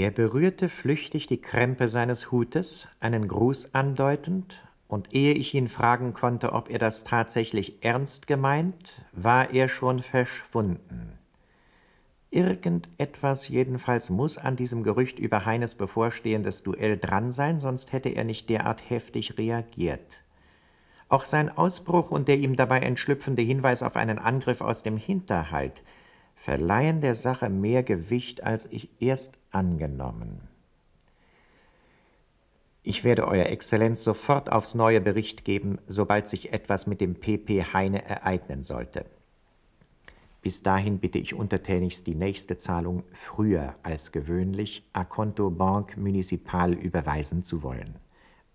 Er 0.00 0.10
berührte 0.10 0.70
flüchtig 0.70 1.26
die 1.26 1.42
Krempe 1.42 1.90
seines 1.90 2.32
Hutes, 2.32 2.88
einen 3.00 3.28
Gruß 3.28 3.74
andeutend, 3.74 4.58
und 4.88 5.12
ehe 5.14 5.34
ich 5.34 5.52
ihn 5.52 5.68
fragen 5.68 6.14
konnte, 6.14 6.54
ob 6.54 6.70
er 6.70 6.78
das 6.78 7.04
tatsächlich 7.04 7.84
ernst 7.84 8.26
gemeint, 8.26 8.94
war 9.12 9.50
er 9.50 9.68
schon 9.68 10.00
verschwunden. 10.00 11.18
Irgendetwas 12.30 13.46
jedenfalls 13.48 14.08
muss 14.08 14.38
an 14.38 14.56
diesem 14.56 14.84
Gerücht 14.84 15.18
über 15.18 15.44
Heines 15.44 15.74
bevorstehendes 15.74 16.62
Duell 16.62 16.96
dran 16.96 17.30
sein, 17.30 17.60
sonst 17.60 17.92
hätte 17.92 18.08
er 18.08 18.24
nicht 18.24 18.48
derart 18.48 18.88
heftig 18.88 19.36
reagiert. 19.36 20.22
Auch 21.10 21.26
sein 21.26 21.54
Ausbruch 21.54 22.10
und 22.10 22.26
der 22.26 22.38
ihm 22.38 22.56
dabei 22.56 22.80
entschlüpfende 22.80 23.42
Hinweis 23.42 23.82
auf 23.82 23.96
einen 23.96 24.18
Angriff 24.18 24.62
aus 24.62 24.82
dem 24.82 24.96
Hinterhalt 24.96 25.82
verleihen 26.44 27.00
der 27.00 27.14
Sache 27.14 27.48
mehr 27.48 27.82
Gewicht, 27.82 28.42
als 28.42 28.66
ich 28.66 28.88
erst 29.00 29.38
angenommen. 29.50 30.40
Ich 32.82 33.04
werde 33.04 33.28
Euer 33.28 33.46
Exzellenz 33.46 34.02
sofort 34.02 34.50
aufs 34.50 34.74
neue 34.74 35.02
Bericht 35.02 35.44
geben, 35.44 35.78
sobald 35.86 36.26
sich 36.26 36.52
etwas 36.52 36.86
mit 36.86 37.02
dem 37.02 37.14
PP 37.14 37.64
Heine 37.74 38.04
ereignen 38.04 38.62
sollte. 38.62 39.04
Bis 40.40 40.62
dahin 40.62 40.98
bitte 40.98 41.18
ich 41.18 41.34
untertänigst 41.34 42.06
die 42.06 42.14
nächste 42.14 42.56
Zahlung 42.56 43.04
früher 43.12 43.74
als 43.82 44.10
gewöhnlich 44.10 44.82
a 44.94 45.04
Conto 45.04 45.50
Banque 45.50 46.00
Municipal 46.00 46.72
überweisen 46.72 47.44
zu 47.44 47.62
wollen. 47.62 47.96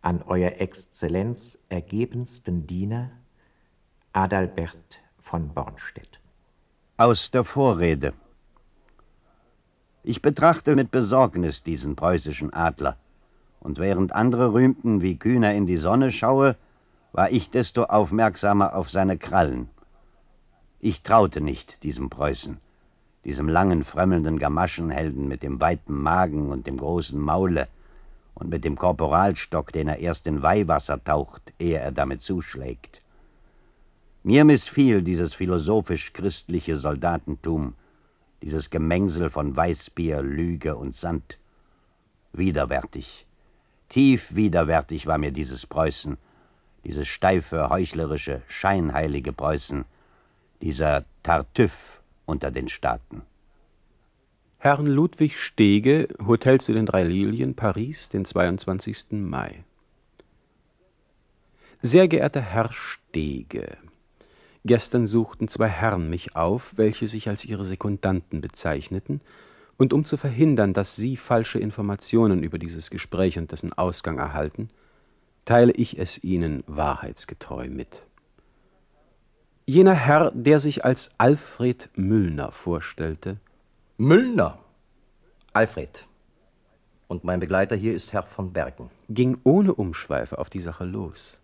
An 0.01 0.23
Euer 0.23 0.53
Exzellenz 0.59 1.59
ergebensten 1.69 2.65
Diener 2.65 3.11
Adalbert 4.13 4.99
von 5.21 5.49
Bornstedt. 5.49 6.19
Aus 6.97 7.29
der 7.29 7.43
Vorrede. 7.43 8.13
Ich 10.01 10.21
betrachte 10.21 10.77
mit 10.77 10.91
Besorgnis 10.91 11.61
diesen 11.61 11.97
preußischen 11.97 12.53
Adler, 12.53 12.95
und 13.59 13.79
während 13.79 14.13
andere 14.13 14.53
rühmten, 14.53 15.01
wie 15.01 15.17
kühner 15.17 15.53
in 15.53 15.65
die 15.65 15.75
Sonne 15.75 16.13
schaue, 16.13 16.55
war 17.11 17.31
ich 17.31 17.51
desto 17.51 17.83
aufmerksamer 17.83 18.73
auf 18.77 18.89
seine 18.89 19.17
Krallen. 19.17 19.67
Ich 20.79 21.03
traute 21.03 21.41
nicht 21.41 21.83
diesem 21.83 22.09
Preußen, 22.09 22.59
diesem 23.25 23.49
langen, 23.49 23.83
frömmelnden 23.83 24.39
Gamaschenhelden 24.39 25.27
mit 25.27 25.43
dem 25.43 25.59
weiten 25.59 26.01
Magen 26.01 26.49
und 26.49 26.65
dem 26.65 26.77
großen 26.77 27.19
Maule 27.19 27.67
und 28.35 28.49
mit 28.49 28.63
dem 28.63 28.77
Korporalstock, 28.77 29.73
den 29.73 29.89
er 29.89 29.99
erst 29.99 30.27
in 30.27 30.41
Weihwasser 30.41 31.03
taucht, 31.03 31.51
ehe 31.59 31.77
er 31.77 31.91
damit 31.91 32.21
zuschlägt. 32.21 33.01
Mir 34.27 34.43
missfiel 34.43 35.03
dieses 35.03 35.35
philosophisch-christliche 35.35 36.77
Soldatentum, 36.77 37.75
dieses 38.41 38.71
Gemengsel 38.71 39.29
von 39.29 39.55
Weißbier, 39.55 40.23
Lüge 40.23 40.77
und 40.77 40.95
Sand. 40.95 41.37
Widerwärtig, 42.33 43.27
tief 43.87 44.33
widerwärtig 44.33 45.05
war 45.05 45.19
mir 45.19 45.31
dieses 45.31 45.67
Preußen, 45.67 46.17
dieses 46.85 47.07
steife, 47.07 47.69
heuchlerische, 47.69 48.41
scheinheilige 48.47 49.31
Preußen, 49.31 49.85
dieser 50.59 51.05
Tartüff 51.21 52.01
unter 52.25 52.49
den 52.49 52.67
Staaten. 52.67 53.21
Herrn 54.57 54.87
Ludwig 54.87 55.37
Stege, 55.39 56.07
Hotel 56.25 56.59
zu 56.59 56.73
den 56.73 56.87
drei 56.87 57.03
Lilien, 57.03 57.53
Paris, 57.53 58.09
den 58.09 58.25
22. 58.25 59.11
Mai. 59.11 59.63
Sehr 61.83 62.07
geehrter 62.07 62.41
Herr 62.41 62.71
Stege, 62.73 63.77
Gestern 64.65 65.05
suchten 65.05 65.47
zwei 65.47 65.67
Herren 65.67 66.09
mich 66.09 66.35
auf, 66.35 66.73
welche 66.75 67.07
sich 67.07 67.29
als 67.29 67.45
ihre 67.45 67.65
Sekundanten 67.65 68.41
bezeichneten, 68.41 69.21
und 69.77 69.93
um 69.93 70.05
zu 70.05 70.17
verhindern, 70.17 70.73
dass 70.73 70.95
Sie 70.95 71.17
falsche 71.17 71.59
Informationen 71.59 72.41
über 72.41 72.57
dieses 72.57 72.89
Gespräch 72.89 73.37
und 73.37 73.51
dessen 73.51 73.73
Ausgang 73.73 74.17
erhalten, 74.17 74.69
teile 75.43 75.71
ich 75.73 75.99
es 75.99 76.23
Ihnen 76.23 76.63
wahrheitsgetreu 76.65 77.69
mit. 77.69 78.03
Jener 79.67 79.93
Herr, 79.93 80.31
der 80.31 80.59
sich 80.59 80.83
als 80.83 81.11
Alfred 81.17 81.89
Müllner 81.95 82.51
vorstellte. 82.51 83.37
Müllner? 83.97 84.59
Alfred. 85.53 86.07
Und 87.07 87.23
mein 87.23 87.39
Begleiter 87.39 87.75
hier 87.75 87.93
ist 87.93 88.13
Herr 88.13 88.23
von 88.23 88.51
Bergen. 88.51 88.89
ging 89.09 89.37
ohne 89.43 89.75
Umschweife 89.75 90.39
auf 90.39 90.49
die 90.49 90.61
Sache 90.61 90.85
los. 90.85 91.37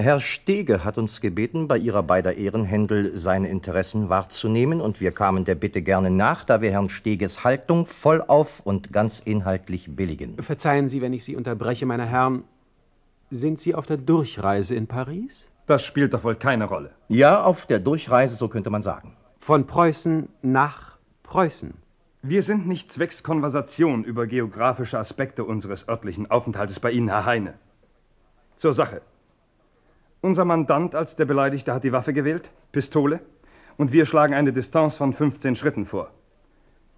Herr 0.00 0.20
Stege 0.20 0.84
hat 0.84 0.96
uns 0.96 1.20
gebeten, 1.20 1.66
bei 1.66 1.76
Ihrer 1.76 2.04
beider 2.04 2.36
Ehrenhändel 2.36 3.18
seine 3.18 3.48
Interessen 3.48 4.08
wahrzunehmen, 4.08 4.80
und 4.80 5.00
wir 5.00 5.10
kamen 5.10 5.44
der 5.44 5.56
Bitte 5.56 5.82
gerne 5.82 6.08
nach, 6.08 6.44
da 6.44 6.60
wir 6.60 6.70
Herrn 6.70 6.88
Steges 6.88 7.42
Haltung 7.42 7.84
vollauf 7.84 8.60
und 8.60 8.92
ganz 8.92 9.18
inhaltlich 9.18 9.96
billigen. 9.96 10.40
Verzeihen 10.40 10.88
Sie, 10.88 11.02
wenn 11.02 11.12
ich 11.12 11.24
Sie 11.24 11.34
unterbreche, 11.34 11.84
meine 11.84 12.06
Herren. 12.06 12.44
Sind 13.32 13.58
Sie 13.58 13.74
auf 13.74 13.86
der 13.86 13.96
Durchreise 13.96 14.76
in 14.76 14.86
Paris? 14.86 15.48
Das 15.66 15.84
spielt 15.84 16.14
doch 16.14 16.22
wohl 16.22 16.36
keine 16.36 16.66
Rolle. 16.66 16.92
Ja, 17.08 17.42
auf 17.42 17.66
der 17.66 17.80
Durchreise, 17.80 18.36
so 18.36 18.46
könnte 18.46 18.70
man 18.70 18.84
sagen. 18.84 19.16
Von 19.40 19.66
Preußen 19.66 20.28
nach 20.42 20.96
Preußen. 21.24 21.74
Wir 22.22 22.44
sind 22.44 22.68
nicht 22.68 22.92
zwecks 22.92 23.24
Konversation 23.24 24.04
über 24.04 24.28
geografische 24.28 24.96
Aspekte 24.96 25.42
unseres 25.42 25.88
örtlichen 25.88 26.30
Aufenthaltes 26.30 26.78
bei 26.78 26.92
Ihnen, 26.92 27.08
Herr 27.08 27.26
Heine. 27.26 27.54
Zur 28.54 28.72
Sache. 28.72 29.02
Unser 30.20 30.44
Mandant 30.44 30.96
als 30.96 31.14
der 31.14 31.26
Beleidigte 31.26 31.72
hat 31.72 31.84
die 31.84 31.92
Waffe 31.92 32.12
gewählt, 32.12 32.50
Pistole, 32.72 33.20
und 33.76 33.92
wir 33.92 34.04
schlagen 34.04 34.34
eine 34.34 34.52
Distanz 34.52 34.96
von 34.96 35.12
15 35.12 35.54
Schritten 35.54 35.86
vor. 35.86 36.10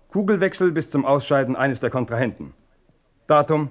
Kugelwechsel 0.09 0.73
bis 0.73 0.89
zum 0.89 1.05
Ausscheiden 1.05 1.55
eines 1.55 1.81
der 1.81 1.91
Kontrahenten. 1.91 2.55
Datum, 3.27 3.69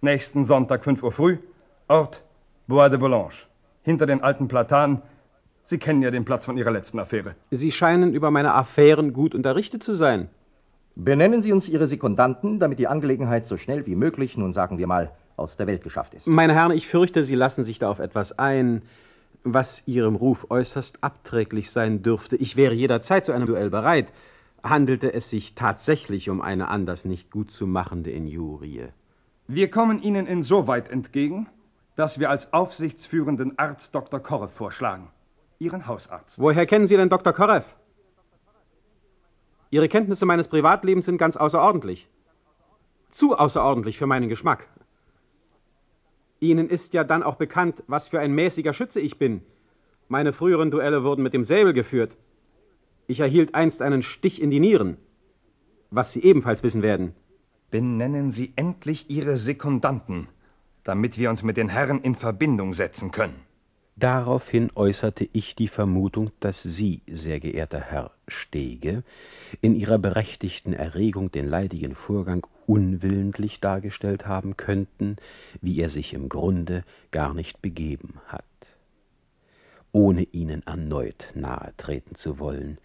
nächsten 0.00 0.44
Sonntag 0.44 0.82
5 0.82 1.02
Uhr 1.04 1.12
früh, 1.12 1.38
Ort, 1.86 2.24
Bois 2.66 2.88
de 2.88 2.98
Boulogne, 2.98 3.46
hinter 3.82 4.04
den 4.04 4.20
alten 4.20 4.48
Platanen. 4.48 5.00
Sie 5.62 5.78
kennen 5.78 6.02
ja 6.02 6.10
den 6.10 6.24
Platz 6.24 6.44
von 6.44 6.58
Ihrer 6.58 6.72
letzten 6.72 6.98
Affäre. 6.98 7.36
Sie 7.52 7.70
scheinen 7.70 8.12
über 8.12 8.32
meine 8.32 8.52
Affären 8.54 9.12
gut 9.12 9.32
unterrichtet 9.32 9.84
zu 9.84 9.94
sein. 9.94 10.28
Benennen 10.96 11.40
Sie 11.40 11.52
uns 11.52 11.68
Ihre 11.68 11.86
Sekundanten, 11.86 12.58
damit 12.58 12.80
die 12.80 12.88
Angelegenheit 12.88 13.46
so 13.46 13.56
schnell 13.56 13.86
wie 13.86 13.94
möglich, 13.94 14.36
nun 14.36 14.52
sagen 14.52 14.78
wir 14.78 14.88
mal, 14.88 15.12
aus 15.38 15.56
der 15.56 15.66
Welt 15.66 15.82
geschafft 15.82 16.14
ist. 16.14 16.26
Meine 16.26 16.54
Herren, 16.54 16.72
ich 16.72 16.86
fürchte, 16.86 17.24
Sie 17.24 17.34
lassen 17.34 17.64
sich 17.64 17.78
da 17.78 17.90
auf 17.90 17.98
etwas 17.98 18.38
ein, 18.38 18.82
was 19.44 19.82
Ihrem 19.86 20.16
Ruf 20.16 20.46
äußerst 20.50 21.02
abträglich 21.02 21.70
sein 21.70 22.02
dürfte. 22.02 22.36
Ich 22.36 22.56
wäre 22.56 22.74
jederzeit 22.74 23.24
zu 23.24 23.32
einem 23.32 23.46
Duell 23.46 23.70
bereit, 23.70 24.12
handelte 24.62 25.12
es 25.12 25.30
sich 25.30 25.54
tatsächlich 25.54 26.30
um 26.30 26.40
eine 26.40 26.68
anders 26.68 27.04
nicht 27.04 27.30
gut 27.30 27.50
zu 27.50 27.66
machende 27.66 28.10
Injurie. 28.10 28.88
Wir 29.46 29.70
kommen 29.70 30.02
Ihnen 30.02 30.26
insoweit 30.26 30.90
entgegen, 30.90 31.48
dass 31.96 32.18
wir 32.18 32.30
als 32.30 32.52
aufsichtsführenden 32.52 33.58
Arzt 33.58 33.94
Dr. 33.94 34.20
Korrev 34.20 34.52
vorschlagen. 34.52 35.10
Ihren 35.58 35.86
Hausarzt. 35.86 36.38
Woher 36.38 36.66
kennen 36.66 36.86
Sie 36.86 36.96
denn 36.96 37.08
Dr. 37.08 37.32
Korev? 37.32 37.64
Ihre 39.70 39.88
Kenntnisse 39.88 40.24
meines 40.24 40.48
Privatlebens 40.48 41.06
sind 41.06 41.18
ganz 41.18 41.36
außerordentlich. 41.36 42.08
Zu 43.10 43.36
außerordentlich 43.36 43.98
für 43.98 44.06
meinen 44.06 44.28
Geschmack. 44.28 44.68
Ihnen 46.40 46.68
ist 46.68 46.94
ja 46.94 47.04
dann 47.04 47.22
auch 47.22 47.36
bekannt, 47.36 47.82
was 47.86 48.08
für 48.08 48.20
ein 48.20 48.32
mäßiger 48.32 48.72
Schütze 48.72 49.00
ich 49.00 49.18
bin. 49.18 49.42
Meine 50.08 50.32
früheren 50.32 50.70
Duelle 50.70 51.04
wurden 51.04 51.22
mit 51.22 51.34
dem 51.34 51.44
Säbel 51.44 51.72
geführt. 51.72 52.16
Ich 53.06 53.20
erhielt 53.20 53.54
einst 53.54 53.82
einen 53.82 54.02
Stich 54.02 54.40
in 54.40 54.50
die 54.50 54.60
Nieren, 54.60 54.96
was 55.90 56.12
Sie 56.12 56.22
ebenfalls 56.22 56.62
wissen 56.62 56.82
werden. 56.82 57.14
Benennen 57.70 58.30
Sie 58.30 58.52
endlich 58.56 59.10
Ihre 59.10 59.36
Sekundanten, 59.36 60.28
damit 60.84 61.18
wir 61.18 61.30
uns 61.30 61.42
mit 61.42 61.56
den 61.56 61.68
Herren 61.68 62.00
in 62.00 62.14
Verbindung 62.14 62.72
setzen 62.72 63.10
können. 63.10 63.47
Daraufhin 63.98 64.70
äußerte 64.76 65.28
ich 65.32 65.56
die 65.56 65.66
Vermutung, 65.66 66.30
dass 66.38 66.62
Sie, 66.62 67.00
sehr 67.08 67.40
geehrter 67.40 67.80
Herr 67.80 68.12
Stege, 68.28 69.02
in 69.60 69.74
Ihrer 69.74 69.98
berechtigten 69.98 70.72
Erregung 70.72 71.32
den 71.32 71.48
leidigen 71.48 71.96
Vorgang 71.96 72.46
unwillentlich 72.68 73.58
dargestellt 73.58 74.24
haben 74.24 74.56
könnten, 74.56 75.16
wie 75.62 75.80
er 75.80 75.88
sich 75.88 76.14
im 76.14 76.28
Grunde 76.28 76.84
gar 77.10 77.34
nicht 77.34 77.60
begeben 77.60 78.20
hat. 78.28 78.44
Ohne 79.90 80.22
Ihnen 80.22 80.62
erneut 80.64 81.32
nahe 81.34 81.72
treten 81.76 82.14
zu 82.14 82.38
wollen, 82.38 82.78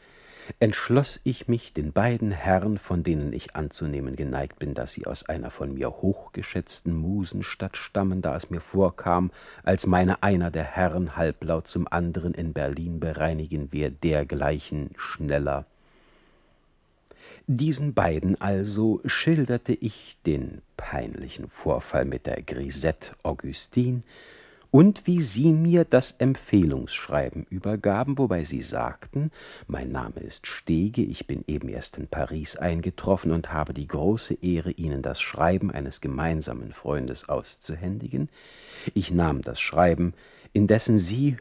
entschloss 0.60 1.19
ich 1.23 1.47
mich, 1.47 1.73
den 1.73 1.91
beiden 1.91 2.32
Herren, 2.32 2.77
von 2.77 3.03
denen 3.03 3.34
ich 3.34 3.56
anzunehmen 3.56 4.15
geneigt 4.15 4.60
bin, 4.60 4.73
dass 4.73 4.93
sie 4.93 5.06
aus 5.06 5.23
einer 5.23 5.51
von 5.51 5.73
mir 5.73 5.89
hochgeschätzten 5.89 6.95
Musenstadt 6.95 7.77
stammen, 7.77 8.21
da 8.21 8.36
es 8.36 8.49
mir 8.49 8.62
vorkam, 8.62 9.32
als 9.63 9.88
meine 9.88 10.23
einer 10.23 10.51
der 10.51 10.63
Herren 10.63 11.15
halblaut 11.15 11.67
zum 11.67 11.88
anderen 11.89 12.34
in 12.34 12.53
Berlin 12.53 12.99
bereinigen 12.99 13.71
wir 13.71 13.89
dergleichen 13.89 14.91
schneller. 14.97 15.65
Diesen 17.47 17.93
beiden 17.93 18.39
also 18.39 19.01
schilderte 19.06 19.73
ich 19.73 20.17
den 20.25 20.62
peinlichen 20.77 21.49
Vorfall 21.49 22.06
mit 22.06 22.25
der 22.25 22.41
Grisette 22.41 23.12
Augustine, 23.21 24.01
und 24.73 25.05
wie 25.05 25.21
Sie 25.21 25.53
mir 25.53 25.86
das 25.86 26.15
Empfehlungsschreiben 26.17 27.45
übergaben, 27.51 28.17
wobei 28.17 28.43
Sie 28.43 28.63
sagten, 28.63 29.29
mein 29.67 29.91
Name 29.91 30.21
ist 30.21 30.47
Stege, 30.47 31.03
ich 31.03 31.27
bin 31.27 31.43
eben 31.45 31.69
erst 31.69 31.99
in 31.99 32.07
Paris 32.07 32.55
eingetroffen 32.55 33.29
und 33.29 33.53
habe 33.53 33.75
die 33.75 33.88
große 33.88 34.33
Ehre, 34.41 34.71
Ihnen 34.71 35.03
das 35.03 35.21
Schreiben 35.21 35.69
eines 35.69 36.01
gemeinsamen 36.01 36.73
Freundes 36.73 37.29
auszuhändigen. 37.29 38.29
Ich 38.95 39.12
nahm 39.12 39.43
das 39.43 39.62
Schreiben, 39.62 40.15
indessen 40.53 40.97
Sie 40.97 41.38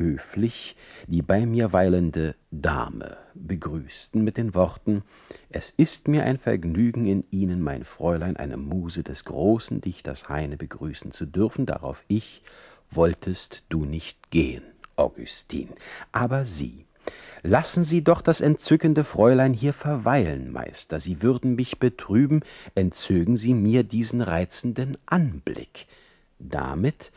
höflich 0.00 0.74
die 1.06 1.20
bei 1.20 1.44
mir 1.44 1.74
weilende 1.74 2.34
Dame 2.50 3.18
begrüßten 3.34 4.24
mit 4.24 4.38
den 4.38 4.54
Worten 4.54 5.02
Es 5.50 5.68
ist 5.68 6.08
mir 6.08 6.24
ein 6.24 6.38
Vergnügen, 6.38 7.04
in 7.04 7.24
Ihnen, 7.30 7.60
mein 7.60 7.84
Fräulein, 7.84 8.38
eine 8.38 8.56
Muse 8.56 9.02
des 9.02 9.26
großen 9.26 9.82
Dichters 9.82 10.30
Heine 10.30 10.56
begrüßen 10.56 11.12
zu 11.12 11.26
dürfen, 11.26 11.66
darauf 11.66 12.02
ich 12.08 12.42
wolltest 12.90 13.62
du 13.68 13.84
nicht 13.84 14.30
gehen, 14.30 14.62
Augustin. 14.96 15.68
Aber 16.12 16.44
Sie, 16.44 16.84
lassen 17.42 17.84
Sie 17.84 18.02
doch 18.02 18.22
das 18.22 18.40
entzückende 18.40 19.04
Fräulein 19.04 19.54
hier 19.54 19.72
verweilen, 19.72 20.52
Meister, 20.52 21.00
Sie 21.00 21.22
würden 21.22 21.54
mich 21.54 21.78
betrüben, 21.78 22.42
entzögen 22.74 23.36
Sie 23.36 23.54
mir 23.54 23.84
diesen 23.84 24.20
reizenden 24.20 24.98
Anblick. 25.06 25.86
Damit, 26.38 27.12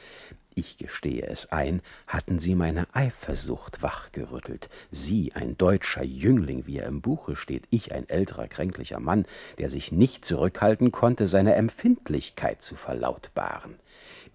ich 0.55 0.77
gestehe 0.77 1.25
es 1.25 1.51
ein, 1.51 1.81
hatten 2.07 2.39
Sie 2.39 2.53
meine 2.53 2.86
Eifersucht 2.93 3.81
wachgerüttelt. 3.81 4.69
Sie, 4.91 5.31
ein 5.33 5.57
deutscher 5.57 6.03
Jüngling, 6.03 6.67
wie 6.67 6.77
er 6.77 6.88
im 6.88 7.01
Buche 7.01 7.36
steht, 7.36 7.63
ich, 7.71 7.91
ein 7.91 8.07
älterer, 8.07 8.47
kränklicher 8.47 8.99
Mann, 8.99 9.25
der 9.57 9.69
sich 9.69 9.91
nicht 9.91 10.25
zurückhalten 10.25 10.91
konnte, 10.91 11.27
seine 11.27 11.55
Empfindlichkeit 11.55 12.62
zu 12.62 12.75
verlautbaren. 12.75 13.75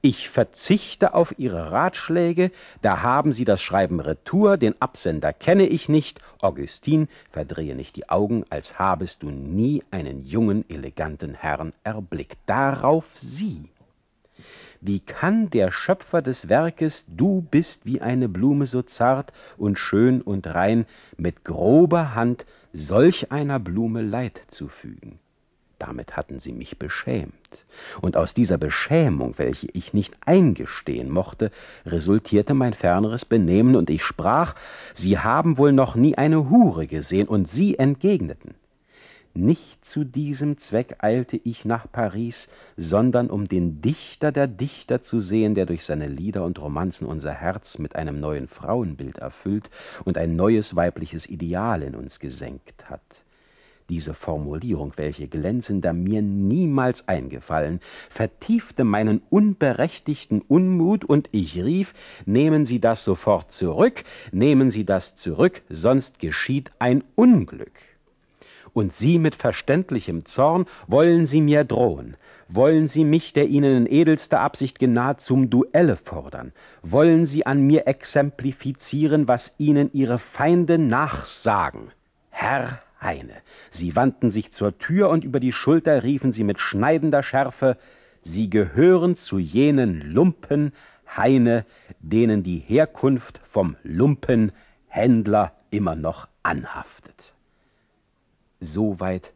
Ich 0.01 0.29
verzichte 0.29 1.13
auf 1.13 1.35
Ihre 1.39 1.73
Ratschläge, 1.73 2.53
da 2.83 3.03
haben 3.03 3.33
Sie 3.33 3.45
das 3.45 3.61
Schreiben 3.61 3.99
retour, 3.99 4.57
den 4.57 4.81
Absender 4.81 5.33
kenne 5.33 5.67
ich 5.67 5.89
nicht. 5.89 6.21
Augustin, 6.41 7.09
verdrehe 7.33 7.75
nicht 7.75 7.97
die 7.97 8.09
Augen, 8.09 8.45
als 8.49 8.79
habest 8.79 9.25
du 9.25 9.31
nie 9.31 9.83
einen 9.91 10.25
jungen, 10.25 10.65
eleganten 10.71 11.35
Herrn 11.35 11.73
erblickt. 11.83 12.39
Darauf 12.47 13.07
Sie. 13.17 13.71
Wie 14.81 15.01
kann 15.01 15.51
der 15.51 15.73
Schöpfer 15.73 16.23
des 16.23 16.49
Werkes, 16.49 17.05
du 17.09 17.45
bist 17.51 17.85
wie 17.85 18.01
eine 18.01 18.29
Blume 18.29 18.67
so 18.67 18.83
zart 18.83 19.33
und 19.57 19.81
schön 19.81 20.23
und 20.23 20.47
rein, 20.47 20.87
mit 21.17 21.45
grober 21.45 22.15
Hand 22.15 22.47
solch 22.73 23.33
einer 23.33 23.59
Blume 23.59 24.03
Leid 24.03 24.43
zufügen? 24.47 25.19
Damit 25.79 26.17
hatten 26.17 26.41
sie 26.41 26.53
mich 26.53 26.79
beschämt. 26.79 27.33
Und 28.01 28.17
aus 28.17 28.35
dieser 28.35 28.59
Beschämung, 28.59 29.35
welche 29.37 29.69
ich 29.73 29.95
nicht 29.95 30.17
eingestehen 30.27 31.09
mochte, 31.09 31.53
resultierte 31.87 32.55
mein 32.55 32.75
ferneres 32.75 33.25
Benehmen, 33.25 33.77
und 33.77 33.89
ich 33.89 34.03
sprach, 34.03 34.55
Sie 34.95 35.19
haben 35.19 35.57
wohl 35.57 35.73
noch 35.73 35.95
nie 35.95 36.17
eine 36.17 36.51
Hure 36.51 36.89
gesehen, 36.89 37.29
und 37.29 37.49
sie 37.49 37.79
entgegneten. 37.79 38.55
Nicht 39.35 39.85
zu 39.85 40.03
diesem 40.03 40.59
Zweck 40.59 40.97
eilte 40.99 41.37
ich 41.37 41.65
nach 41.65 41.87
Paris, 41.93 42.49
sondern 42.77 43.31
um 43.31 43.47
den 43.47 43.81
Dichter 43.81 44.33
der 44.33 44.49
Dichter 44.49 45.01
zu 45.01 45.21
sehen, 45.21 45.55
der 45.55 45.65
durch 45.65 45.85
seine 45.85 46.09
Lieder 46.09 46.45
und 46.45 46.61
Romanzen 46.61 47.07
unser 47.07 47.35
Herz 47.35 47.79
mit 47.79 47.95
einem 47.95 48.19
neuen 48.19 48.49
Frauenbild 48.49 49.19
erfüllt 49.19 49.71
und 50.05 50.19
ein 50.19 50.35
neues 50.35 50.75
weibliches 50.75 51.29
Ideal 51.29 51.83
in 51.83 51.95
uns 51.95 52.19
gesenkt 52.19 52.91
hat. 52.91 53.01
Diese 53.89 54.13
Formulierung, 54.13 54.93
welche 54.97 55.29
glänzender 55.29 55.95
mir 55.95 56.21
niemals 56.21 57.09
eingefallen, 57.09 57.81
vertiefte 58.11 58.85
meinen 58.85 59.23
unberechtigten 59.31 60.43
Unmut, 60.43 61.07
und 61.07 61.31
ich 61.33 61.57
rief, 61.63 61.95
nehmen 62.27 62.67
Sie 62.67 62.81
das 62.81 63.03
sofort 63.03 63.51
zurück, 63.51 64.05
nehmen 64.31 64.71
Sie 64.71 64.85
das 64.85 65.15
zurück, 65.15 65.63
sonst 65.71 66.19
geschieht 66.19 66.71
ein 66.79 67.03
Unglück. 67.15 67.81
Und 68.75 68.93
Sie 68.93 69.19
mit 69.19 69.35
verständlichem 69.35 70.27
Zorn 70.27 70.67
wollen 70.87 71.25
Sie 71.25 71.41
mir 71.41 71.65
drohen, 71.65 72.19
wollen 72.49 72.89
Sie 72.89 73.05
mich, 73.05 73.33
der 73.33 73.49
Ihnen 73.49 73.87
in 73.87 73.93
edelster 73.93 74.41
Absicht 74.41 74.79
genaht, 74.79 75.23
zum 75.23 75.49
Duelle 75.49 75.97
fordern, 75.97 76.53
wollen 76.83 77.25
Sie 77.25 77.47
an 77.47 77.63
mir 77.63 77.87
exemplifizieren, 77.87 79.29
was 79.29 79.55
Ihnen 79.57 79.91
Ihre 79.95 80.19
Feinde 80.19 80.77
nachsagen. 80.77 81.91
Herr 82.31 82.83
Heine. 83.01 83.35
Sie 83.71 83.95
wandten 83.97 84.31
sich 84.31 84.53
zur 84.53 84.79
Tür 84.79 85.09
und 85.09 85.25
über 85.25 85.41
die 85.41 85.53
Schulter 85.53 86.03
riefen 86.03 86.33
sie 86.33 86.45
mit 86.45 86.59
schneidender 86.59 87.23
Schärfe 87.23 87.77
Sie 88.29 88.51
gehören 88.51 89.17
zu 89.17 89.39
jenen 89.39 90.03
Lumpen, 90.13 90.73
Heine, 91.17 91.65
denen 92.01 92.43
die 92.43 92.59
Herkunft 92.59 93.41
vom 93.51 93.77
Lumpenhändler 93.83 95.53
immer 95.71 95.95
noch 95.95 96.29
anhaftet. 96.43 97.33
Soweit 98.61 99.33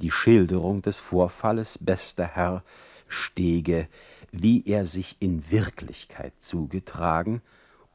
die 0.00 0.12
Schilderung 0.12 0.82
des 0.82 0.98
Vorfalles, 0.98 1.78
bester 1.80 2.26
Herr 2.26 2.62
Stege, 3.08 3.88
wie 4.30 4.64
er 4.64 4.86
sich 4.86 5.16
in 5.18 5.50
Wirklichkeit 5.50 6.32
zugetragen 6.38 7.42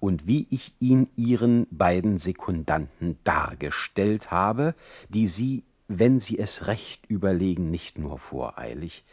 und 0.01 0.25
wie 0.25 0.47
ich 0.49 0.73
ihn 0.79 1.07
ihren 1.15 1.67
beiden 1.69 2.17
Sekundanten 2.17 3.19
dargestellt 3.23 4.31
habe, 4.31 4.73
die 5.09 5.27
sie, 5.27 5.63
wenn 5.87 6.19
sie 6.19 6.39
es 6.39 6.65
recht 6.65 7.05
überlegen, 7.05 7.69
nicht 7.69 7.99
nur 7.99 8.17
voreilig, 8.17 9.05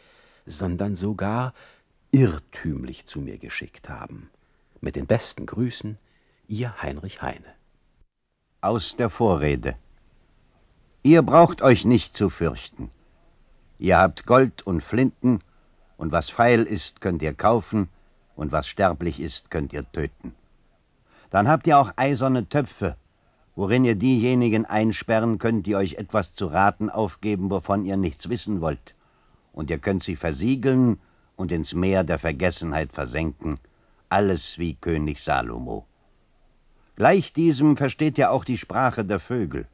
sondern 0.47 0.95
sogar 0.95 1.53
irrtümlich 2.11 3.05
zu 3.05 3.21
mir 3.21 3.37
geschickt 3.37 3.87
haben. 3.87 4.31
Mit 4.81 4.95
den 4.95 5.05
besten 5.05 5.45
Grüßen, 5.45 5.99
Ihr 6.47 6.81
Heinrich 6.81 7.21
Heine. 7.21 7.53
Aus 8.59 8.95
der 8.95 9.11
Vorrede. 9.11 9.75
Ihr 11.03 11.21
braucht 11.21 11.61
euch 11.61 11.85
nicht 11.85 12.17
zu 12.17 12.31
fürchten. 12.31 12.89
Ihr 13.77 13.99
habt 13.99 14.25
Gold 14.25 14.65
und 14.65 14.81
Flinten, 14.81 15.39
und 15.97 16.11
was 16.11 16.31
feil 16.31 16.63
ist, 16.63 16.99
könnt 16.99 17.21
ihr 17.21 17.35
kaufen, 17.35 17.89
und 18.35 18.51
was 18.51 18.67
sterblich 18.67 19.19
ist, 19.19 19.51
könnt 19.51 19.71
ihr 19.71 19.89
töten. 19.91 20.33
Dann 21.29 21.47
habt 21.47 21.67
ihr 21.67 21.77
auch 21.77 21.91
eiserne 21.95 22.49
Töpfe, 22.49 22.95
worin 23.55 23.85
ihr 23.85 23.95
diejenigen 23.95 24.65
einsperren 24.65 25.37
könnt, 25.37 25.67
die 25.67 25.75
euch 25.75 25.95
etwas 25.95 26.31
zu 26.31 26.47
raten 26.47 26.89
aufgeben, 26.89 27.49
wovon 27.49 27.85
ihr 27.85 27.97
nichts 27.97 28.29
wissen 28.29 28.61
wollt. 28.61 28.95
Und 29.51 29.69
ihr 29.69 29.79
könnt 29.79 30.03
sie 30.03 30.15
versiegeln 30.15 30.99
und 31.35 31.51
ins 31.51 31.73
Meer 31.73 32.03
der 32.03 32.19
Vergessenheit 32.19 32.91
versenken, 32.91 33.59
alles 34.09 34.57
wie 34.57 34.75
König 34.75 35.21
Salomo. 35.21 35.85
Gleich 36.95 37.31
diesem 37.31 37.77
versteht 37.77 38.17
ihr 38.17 38.31
auch 38.31 38.43
die 38.43 38.57
Sprache 38.57 39.05
der 39.05 39.19
Vögel. 39.19 39.67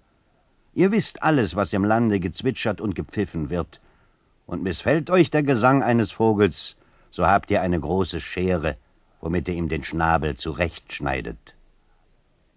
Ihr 0.73 0.91
wisst 0.91 1.23
alles, 1.23 1.55
was 1.55 1.73
im 1.73 1.85
Lande 1.85 2.19
gezwitschert 2.19 2.81
und 2.81 2.95
gepfiffen 2.95 3.49
wird, 3.49 3.81
und 4.45 4.61
missfällt 4.61 5.09
euch 5.09 5.31
der 5.31 5.41
Gesang 5.41 5.81
eines 5.81 6.11
Vogels, 6.11 6.75
so 7.09 7.25
habt 7.25 7.49
ihr 7.49 7.61
eine 7.61 7.79
große 7.79 8.19
Schere, 8.19 8.77
womit 9.25 9.49
er 9.49 9.55
ihm 9.55 9.69
den 9.69 9.83
Schnabel 9.83 10.37
zurechtschneidet. 10.37 11.55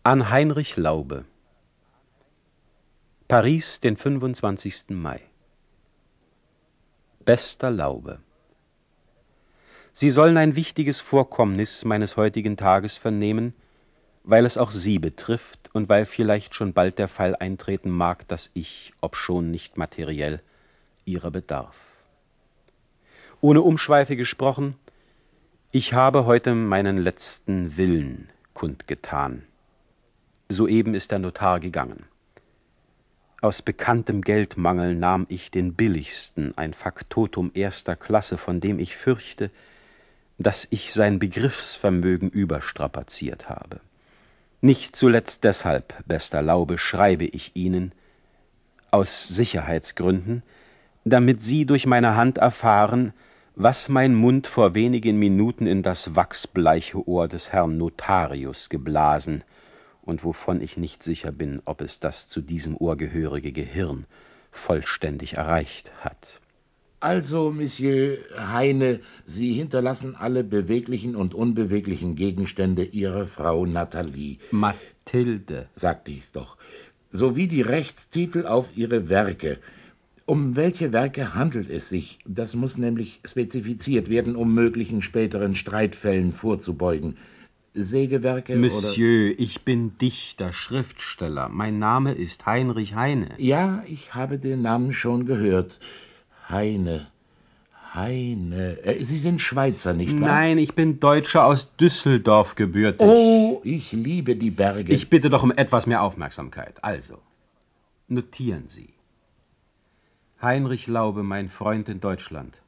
An 0.03 0.29
Heinrich 0.29 0.77
Laube 0.77 1.25
Paris, 3.27 3.81
den 3.81 3.97
25. 3.97 4.91
Mai 4.91 5.23
Bester 7.25 7.71
Laube 7.71 8.19
Sie 9.95 10.11
sollen 10.11 10.37
ein 10.37 10.57
wichtiges 10.57 11.01
Vorkommnis 11.01 11.87
meines 11.87 12.19
heutigen 12.19 12.59
Tages 12.59 12.99
vernehmen, 12.99 13.55
weil 14.23 14.45
es 14.45 14.59
auch 14.59 14.71
Sie 14.71 14.99
betrifft 14.99 15.71
und 15.73 15.89
weil 15.89 16.05
vielleicht 16.05 16.55
schon 16.55 16.75
bald 16.75 16.99
der 16.99 17.09
Fall 17.09 17.35
eintreten 17.35 17.89
mag, 17.89 18.29
dass 18.29 18.51
ich, 18.53 18.93
obschon 19.01 19.51
nicht 19.51 19.79
materiell, 19.79 20.43
Ihrer 21.07 21.31
bedarf. 21.31 21.77
Ohne 23.41 23.63
Umschweife 23.63 24.17
gesprochen, 24.17 24.77
ich 25.71 25.93
habe 25.93 26.25
heute 26.25 26.55
meinen 26.55 26.97
letzten 26.97 27.77
Willen 27.77 28.31
kundgetan. 28.55 29.43
Soeben 30.49 30.95
ist 30.95 31.11
der 31.11 31.19
Notar 31.19 31.61
gegangen. 31.61 32.05
Aus 33.43 33.61
bekanntem 33.61 34.23
Geldmangel 34.23 34.95
nahm 34.95 35.27
ich 35.29 35.51
den 35.51 35.75
billigsten, 35.75 36.57
ein 36.57 36.73
Faktotum 36.73 37.51
erster 37.53 37.97
Klasse, 37.97 38.39
von 38.39 38.61
dem 38.61 38.79
ich 38.79 38.97
fürchte, 38.97 39.51
dass 40.39 40.67
ich 40.71 40.95
sein 40.95 41.19
Begriffsvermögen 41.19 42.31
überstrapaziert 42.31 43.51
habe. 43.51 43.81
Nicht 44.63 44.97
zuletzt 44.97 45.45
deshalb, 45.45 45.95
bester 46.07 46.41
Laube, 46.41 46.79
schreibe 46.79 47.27
ich 47.27 47.55
Ihnen, 47.55 47.93
aus 48.91 49.29
Sicherheitsgründen, 49.29 50.43
damit 51.05 51.45
Sie 51.45 51.67
durch 51.67 51.85
meine 51.85 52.17
Hand 52.17 52.39
erfahren, 52.39 53.13
was 53.61 53.89
mein 53.89 54.15
Mund 54.15 54.47
vor 54.47 54.77
wenigen 54.77 55.19
Minuten 55.19 55.67
in 55.67 55.83
das 55.83 56.15
wachsbleiche 56.15 57.09
Ohr 57.09 57.27
des 57.27 57.53
Herrn 57.53 57.77
Notarius 57.77 58.69
geblasen 58.69 59.43
und 60.01 60.23
wovon 60.23 60.61
ich 60.61 60.77
nicht 60.77 61.03
sicher 61.03 61.33
bin, 61.33 61.61
ob 61.65 61.81
es 61.81 61.99
das 61.99 62.29
zu 62.29 62.41
diesem 62.41 62.77
Ohr 62.77 62.97
gehörige 62.97 63.51
Gehirn 63.51 64.07
vollständig 64.53 65.35
erreicht 65.35 65.91
hat. 66.03 66.41
Also, 67.01 67.51
Monsieur 67.51 68.19
Heine, 68.37 69.01
Sie 69.25 69.55
hinterlassen 69.55 70.15
alle 70.15 70.45
beweglichen 70.45 71.17
und 71.17 71.35
unbeweglichen 71.35 72.15
Gegenstände 72.15 72.85
Ihrer 72.85 73.27
Frau 73.27 73.67
Nathalie. 73.67 74.39
Mathilde. 74.53 75.69
Sagte 75.75 76.13
ich's 76.13 76.31
doch. 76.31 76.57
Sowie 77.11 77.49
die 77.49 77.63
Rechtstitel 77.63 78.47
auf 78.47 78.77
Ihre 78.77 79.09
Werke. 79.09 79.59
Um 80.29 80.57
welche 80.57 80.93
Werke 80.93 81.35
handelt 81.35 81.71
es 81.71 81.89
sich? 81.89 82.19
Das 82.27 82.55
muss 82.55 82.77
nämlich 82.77 83.19
spezifiziert 83.25 84.11
werden, 84.11 84.37
um 84.37 84.53
möglichen 84.53 85.01
späteren 85.01 85.55
Streitfällen 85.55 86.35
vorzubeugen. 86.35 87.17
Sägewerke 87.73 88.55
Monsieur, 88.57 89.31
oder 89.31 89.41
ich 89.41 89.63
bin 89.63 89.97
Dichter, 89.97 90.53
Schriftsteller. 90.53 91.49
Mein 91.49 91.79
Name 91.79 92.13
ist 92.13 92.45
Heinrich 92.45 92.95
Heine. 92.95 93.31
Ja, 93.39 93.83
ich 93.87 94.15
habe 94.15 94.39
den 94.39 94.61
Namen 94.61 94.93
schon 94.93 95.25
gehört. 95.25 95.79
Heine. 96.51 97.07
Heine. 97.95 98.85
Äh, 98.85 99.03
Sie 99.03 99.17
sind 99.17 99.41
Schweizer, 99.41 99.95
nicht 99.95 100.21
wahr? 100.21 100.29
Nein, 100.29 100.59
ich 100.59 100.75
bin 100.75 101.01
Deutscher 101.01 101.47
aus 101.47 101.75
Düsseldorf 101.77 102.55
gebürtig. 102.55 103.01
Oh, 103.01 103.63
ich 103.65 103.93
liebe 103.93 104.37
die 104.37 104.51
Berge. 104.51 104.93
Ich 104.93 105.09
bitte 105.09 105.31
doch 105.31 105.43
um 105.43 105.53
etwas 105.53 105.87
mehr 105.87 106.03
Aufmerksamkeit. 106.03 106.85
Also, 106.85 107.17
notieren 108.09 108.65
Sie. 108.67 108.91
Heinrich 110.41 110.87
Laube, 110.87 111.25
mein 111.25 111.49
Freund 111.49 111.89
in 111.89 112.01
Deutschland, 112.01 112.59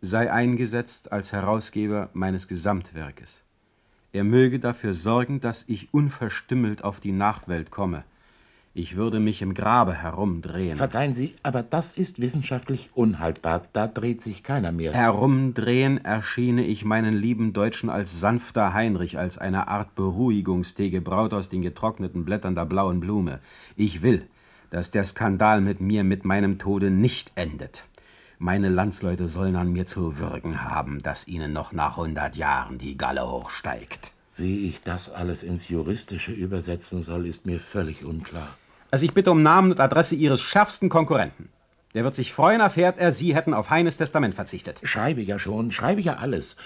sei 0.00 0.32
eingesetzt 0.32 1.12
als 1.12 1.32
Herausgeber 1.32 2.08
meines 2.12 2.48
Gesamtwerkes. 2.48 3.42
Er 4.12 4.24
möge 4.24 4.58
dafür 4.58 4.92
sorgen, 4.92 5.40
dass 5.40 5.64
ich 5.68 5.94
unverstümmelt 5.94 6.82
auf 6.82 6.98
die 6.98 7.12
Nachwelt 7.12 7.70
komme. 7.70 8.02
Ich 8.74 8.96
würde 8.96 9.20
mich 9.20 9.42
im 9.42 9.54
Grabe 9.54 9.94
herumdrehen. 9.94 10.76
Verzeihen 10.76 11.14
Sie, 11.14 11.36
aber 11.44 11.62
das 11.62 11.92
ist 11.92 12.20
wissenschaftlich 12.20 12.90
unhaltbar. 12.94 13.62
Da 13.72 13.86
dreht 13.86 14.20
sich 14.20 14.42
keiner 14.42 14.72
mehr. 14.72 14.92
Herumdrehen 14.92 16.04
erschiene 16.04 16.64
ich 16.64 16.84
meinen 16.84 17.12
lieben 17.12 17.52
Deutschen 17.52 17.90
als 17.90 18.18
sanfter 18.18 18.74
Heinrich, 18.74 19.18
als 19.18 19.38
eine 19.38 19.68
Art 19.68 19.94
Beruhigungstee 19.94 20.90
gebraut 20.90 21.32
aus 21.32 21.48
den 21.48 21.62
getrockneten 21.62 22.24
Blättern 22.24 22.56
der 22.56 22.64
blauen 22.64 22.98
Blume. 22.98 23.38
Ich 23.76 24.02
will, 24.02 24.26
dass 24.72 24.90
der 24.90 25.04
Skandal 25.04 25.60
mit 25.60 25.82
mir 25.82 26.02
mit 26.02 26.24
meinem 26.24 26.58
Tode 26.58 26.90
nicht 26.90 27.30
endet. 27.34 27.84
Meine 28.38 28.70
Landsleute 28.70 29.28
sollen 29.28 29.54
an 29.54 29.70
mir 29.70 29.86
zu 29.86 30.18
würgen 30.18 30.64
haben, 30.64 31.02
dass 31.02 31.28
ihnen 31.28 31.52
noch 31.52 31.72
nach 31.72 31.98
hundert 31.98 32.36
Jahren 32.36 32.78
die 32.78 32.96
Galle 32.96 33.30
hochsteigt. 33.30 34.12
Wie 34.34 34.66
ich 34.66 34.80
das 34.80 35.10
alles 35.12 35.42
ins 35.42 35.68
Juristische 35.68 36.32
übersetzen 36.32 37.02
soll, 37.02 37.26
ist 37.26 37.44
mir 37.44 37.60
völlig 37.60 38.02
unklar. 38.02 38.48
Also 38.90 39.04
ich 39.04 39.12
bitte 39.12 39.30
um 39.30 39.42
Namen 39.42 39.72
und 39.72 39.80
Adresse 39.80 40.14
Ihres 40.14 40.40
schärfsten 40.40 40.88
Konkurrenten. 40.88 41.50
Der 41.92 42.02
wird 42.02 42.14
sich 42.14 42.32
freuen, 42.32 42.62
erfährt 42.62 42.98
er, 42.98 43.12
Sie 43.12 43.34
hätten 43.34 43.52
auf 43.52 43.68
Heines 43.68 43.98
Testament 43.98 44.34
verzichtet. 44.34 44.80
Schreibe 44.84 45.20
ja 45.20 45.38
schon, 45.38 45.70
schreibe 45.70 46.00
ja 46.00 46.14
alles. 46.14 46.56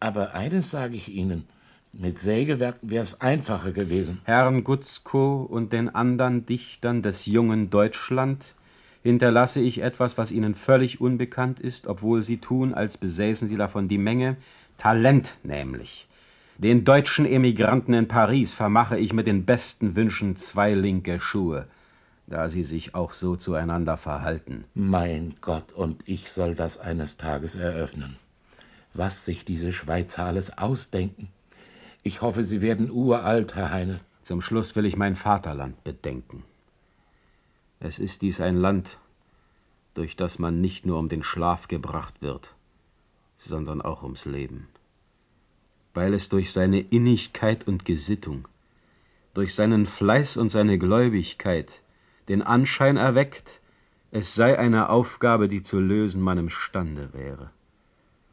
Aber 0.00 0.34
eines 0.34 0.70
sage 0.70 0.96
ich 0.96 1.10
Ihnen. 1.10 1.46
Mit 1.92 2.18
Sägewerken 2.18 2.90
wäre 2.90 3.02
es 3.02 3.20
einfacher 3.20 3.72
gewesen. 3.72 4.20
Herrn 4.24 4.62
Gutzkow 4.64 5.48
und 5.50 5.72
den 5.72 5.92
anderen 5.92 6.46
Dichtern 6.46 7.02
des 7.02 7.26
jungen 7.26 7.70
Deutschland 7.70 8.54
hinterlasse 9.02 9.60
ich 9.60 9.82
etwas, 9.82 10.16
was 10.16 10.30
Ihnen 10.30 10.54
völlig 10.54 11.00
unbekannt 11.00 11.58
ist, 11.58 11.86
obwohl 11.86 12.22
Sie 12.22 12.38
tun, 12.38 12.74
als 12.74 12.98
besäßen 12.98 13.48
Sie 13.48 13.56
davon 13.56 13.88
die 13.88 13.98
Menge. 13.98 14.36
Talent 14.76 15.36
nämlich. 15.42 16.06
Den 16.58 16.84
deutschen 16.84 17.24
Emigranten 17.24 17.94
in 17.94 18.06
Paris 18.06 18.52
vermache 18.52 18.98
ich 18.98 19.12
mit 19.12 19.26
den 19.26 19.44
besten 19.46 19.96
Wünschen 19.96 20.36
zwei 20.36 20.74
linke 20.74 21.18
Schuhe, 21.18 21.66
da 22.26 22.48
sie 22.48 22.64
sich 22.64 22.94
auch 22.94 23.14
so 23.14 23.34
zueinander 23.34 23.96
verhalten. 23.96 24.64
Mein 24.74 25.34
Gott, 25.40 25.72
und 25.72 26.02
ich 26.06 26.30
soll 26.30 26.54
das 26.54 26.76
eines 26.76 27.16
Tages 27.16 27.54
eröffnen. 27.54 28.16
Was 28.92 29.24
sich 29.24 29.46
diese 29.46 29.72
Schweizer 29.72 30.26
alles 30.26 30.58
ausdenken. 30.58 31.28
Ich 32.02 32.22
hoffe, 32.22 32.44
Sie 32.44 32.62
werden 32.62 32.90
uralt, 32.90 33.54
Herr 33.54 33.70
Heine. 33.70 34.00
Zum 34.22 34.40
Schluss 34.40 34.74
will 34.74 34.86
ich 34.86 34.96
mein 34.96 35.16
Vaterland 35.16 35.84
bedenken. 35.84 36.44
Es 37.78 37.98
ist 37.98 38.22
dies 38.22 38.40
ein 38.40 38.56
Land, 38.56 38.98
durch 39.94 40.16
das 40.16 40.38
man 40.38 40.60
nicht 40.60 40.86
nur 40.86 40.98
um 40.98 41.08
den 41.08 41.22
Schlaf 41.22 41.68
gebracht 41.68 42.22
wird, 42.22 42.54
sondern 43.36 43.82
auch 43.82 44.02
ums 44.02 44.24
Leben. 44.24 44.68
Weil 45.92 46.14
es 46.14 46.28
durch 46.28 46.52
seine 46.52 46.80
Innigkeit 46.80 47.66
und 47.66 47.84
Gesittung, 47.84 48.48
durch 49.34 49.54
seinen 49.54 49.84
Fleiß 49.84 50.36
und 50.36 50.48
seine 50.48 50.78
Gläubigkeit 50.78 51.80
den 52.28 52.42
Anschein 52.42 52.96
erweckt, 52.96 53.60
es 54.10 54.34
sei 54.34 54.58
eine 54.58 54.88
Aufgabe, 54.88 55.48
die 55.48 55.62
zu 55.62 55.80
lösen 55.80 56.22
man 56.22 56.38
imstande 56.38 57.12
wäre. 57.12 57.50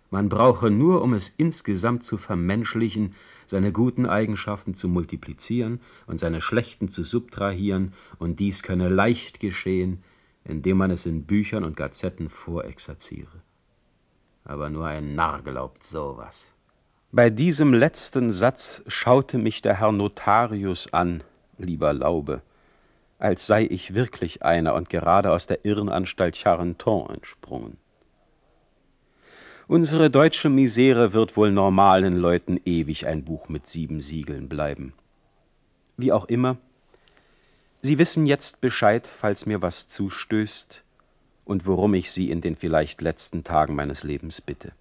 Man 0.10 0.30
brauche 0.30 0.70
nur, 0.70 1.02
um 1.02 1.14
es 1.14 1.34
insgesamt 1.38 2.04
zu 2.04 2.18
vermenschlichen, 2.18 3.14
seine 3.46 3.72
guten 3.72 4.06
Eigenschaften 4.06 4.74
zu 4.74 4.88
multiplizieren 4.88 5.82
und 6.06 6.20
seine 6.20 6.40
schlechten 6.40 6.88
zu 6.88 7.04
subtrahieren, 7.04 7.94
und 8.18 8.40
dies 8.40 8.64
könne 8.64 8.90
leicht 8.90 9.40
geschehen, 9.40 10.04
indem 10.46 10.78
man 10.78 10.92
es 10.92 11.06
in 11.06 11.24
Büchern 11.24 11.64
und 11.64 11.76
Gazetten 11.76 12.30
vorexerziere. 12.30 13.42
Aber 14.46 14.70
nur 14.70 14.86
ein 14.86 15.16
Narr 15.16 15.42
glaubt 15.42 15.84
sowas. 15.84 16.54
Bei 17.12 17.30
diesem 17.30 17.74
letzten 17.74 18.32
Satz 18.32 18.84
schaute 18.88 19.38
mich 19.38 19.62
der 19.62 19.80
Herr 19.80 19.92
Notarius 19.92 20.94
an, 20.94 21.24
lieber 21.58 21.94
Laube, 21.94 22.42
als 23.20 23.48
sei 23.48 23.66
ich 23.66 23.94
wirklich 23.94 24.44
einer 24.44 24.74
und 24.76 24.90
gerade 24.90 25.32
aus 25.32 25.48
der 25.48 25.66
Irrenanstalt 25.66 26.38
Charenton 26.38 27.10
entsprungen. 27.10 27.78
Unsere 29.70 30.10
deutsche 30.10 30.48
Misere 30.48 31.12
wird 31.12 31.36
wohl 31.36 31.52
normalen 31.52 32.16
Leuten 32.16 32.58
ewig 32.64 33.06
ein 33.06 33.26
Buch 33.26 33.50
mit 33.50 33.68
sieben 33.68 34.00
Siegeln 34.00 34.48
bleiben. 34.48 34.94
Wie 35.98 36.14
auch 36.14 36.24
immer, 36.26 36.56
Sie 37.82 37.98
wissen 37.98 38.26
jetzt 38.26 38.62
Bescheid, 38.62 39.06
falls 39.06 39.46
mir 39.46 39.62
was 39.62 39.90
zustößt 39.90 40.84
und 41.44 41.66
worum 41.66 41.96
ich 41.96 42.12
Sie 42.12 42.32
in 42.32 42.40
den 42.40 42.56
vielleicht 42.56 43.02
letzten 43.02 43.44
Tagen 43.44 43.76
meines 43.76 44.04
Lebens 44.04 44.40
bitte. 44.40 44.72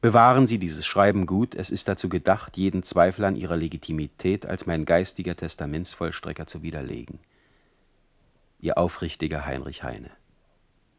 Bewahren 0.00 0.46
Sie 0.46 0.58
dieses 0.58 0.86
Schreiben 0.86 1.26
gut, 1.26 1.54
es 1.54 1.68
ist 1.68 1.88
dazu 1.88 2.08
gedacht, 2.08 2.56
jeden 2.56 2.82
Zweifel 2.82 3.26
an 3.26 3.36
Ihrer 3.36 3.56
Legitimität 3.56 4.46
als 4.46 4.64
mein 4.64 4.86
geistiger 4.86 5.36
Testamentsvollstrecker 5.36 6.46
zu 6.46 6.62
widerlegen. 6.62 7.18
Ihr 8.60 8.78
aufrichtiger 8.78 9.44
Heinrich 9.44 9.82
Heine. 9.82 10.10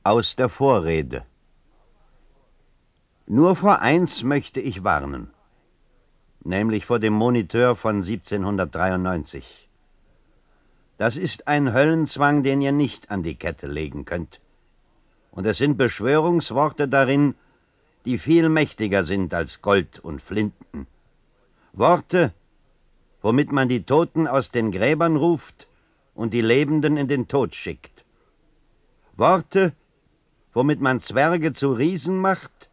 Aus 0.03 0.35
der 0.35 0.49
Vorrede. 0.49 1.25
Nur 3.31 3.55
vor 3.55 3.77
eins 3.77 4.23
möchte 4.23 4.59
ich 4.59 4.83
warnen, 4.83 5.29
nämlich 6.43 6.87
vor 6.87 6.97
dem 6.97 7.13
Moniteur 7.13 7.75
von 7.75 7.97
1793. 7.97 9.69
Das 10.97 11.15
ist 11.15 11.47
ein 11.47 11.71
Höllenzwang, 11.71 12.41
den 12.41 12.59
ihr 12.59 12.71
nicht 12.71 13.11
an 13.11 13.21
die 13.21 13.35
Kette 13.35 13.67
legen 13.67 14.03
könnt. 14.03 14.41
Und 15.29 15.45
es 15.45 15.59
sind 15.59 15.77
Beschwörungsworte 15.77 16.87
darin, 16.87 17.35
die 18.05 18.17
viel 18.17 18.49
mächtiger 18.49 19.05
sind 19.05 19.31
als 19.31 19.61
Gold 19.61 19.99
und 19.99 20.23
Flinten. 20.23 20.87
Worte, 21.71 22.33
womit 23.21 23.51
man 23.51 23.69
die 23.69 23.83
Toten 23.83 24.27
aus 24.27 24.49
den 24.49 24.71
Gräbern 24.71 25.15
ruft 25.15 25.67
und 26.15 26.33
die 26.33 26.41
Lebenden 26.41 26.97
in 26.97 27.07
den 27.07 27.27
Tod 27.27 27.53
schickt. 27.53 28.03
Worte, 29.17 29.73
womit 30.51 30.81
man 30.81 30.99
Zwerge 30.99 31.53
zu 31.53 31.73
Riesen 31.73 32.17
macht 32.17 32.68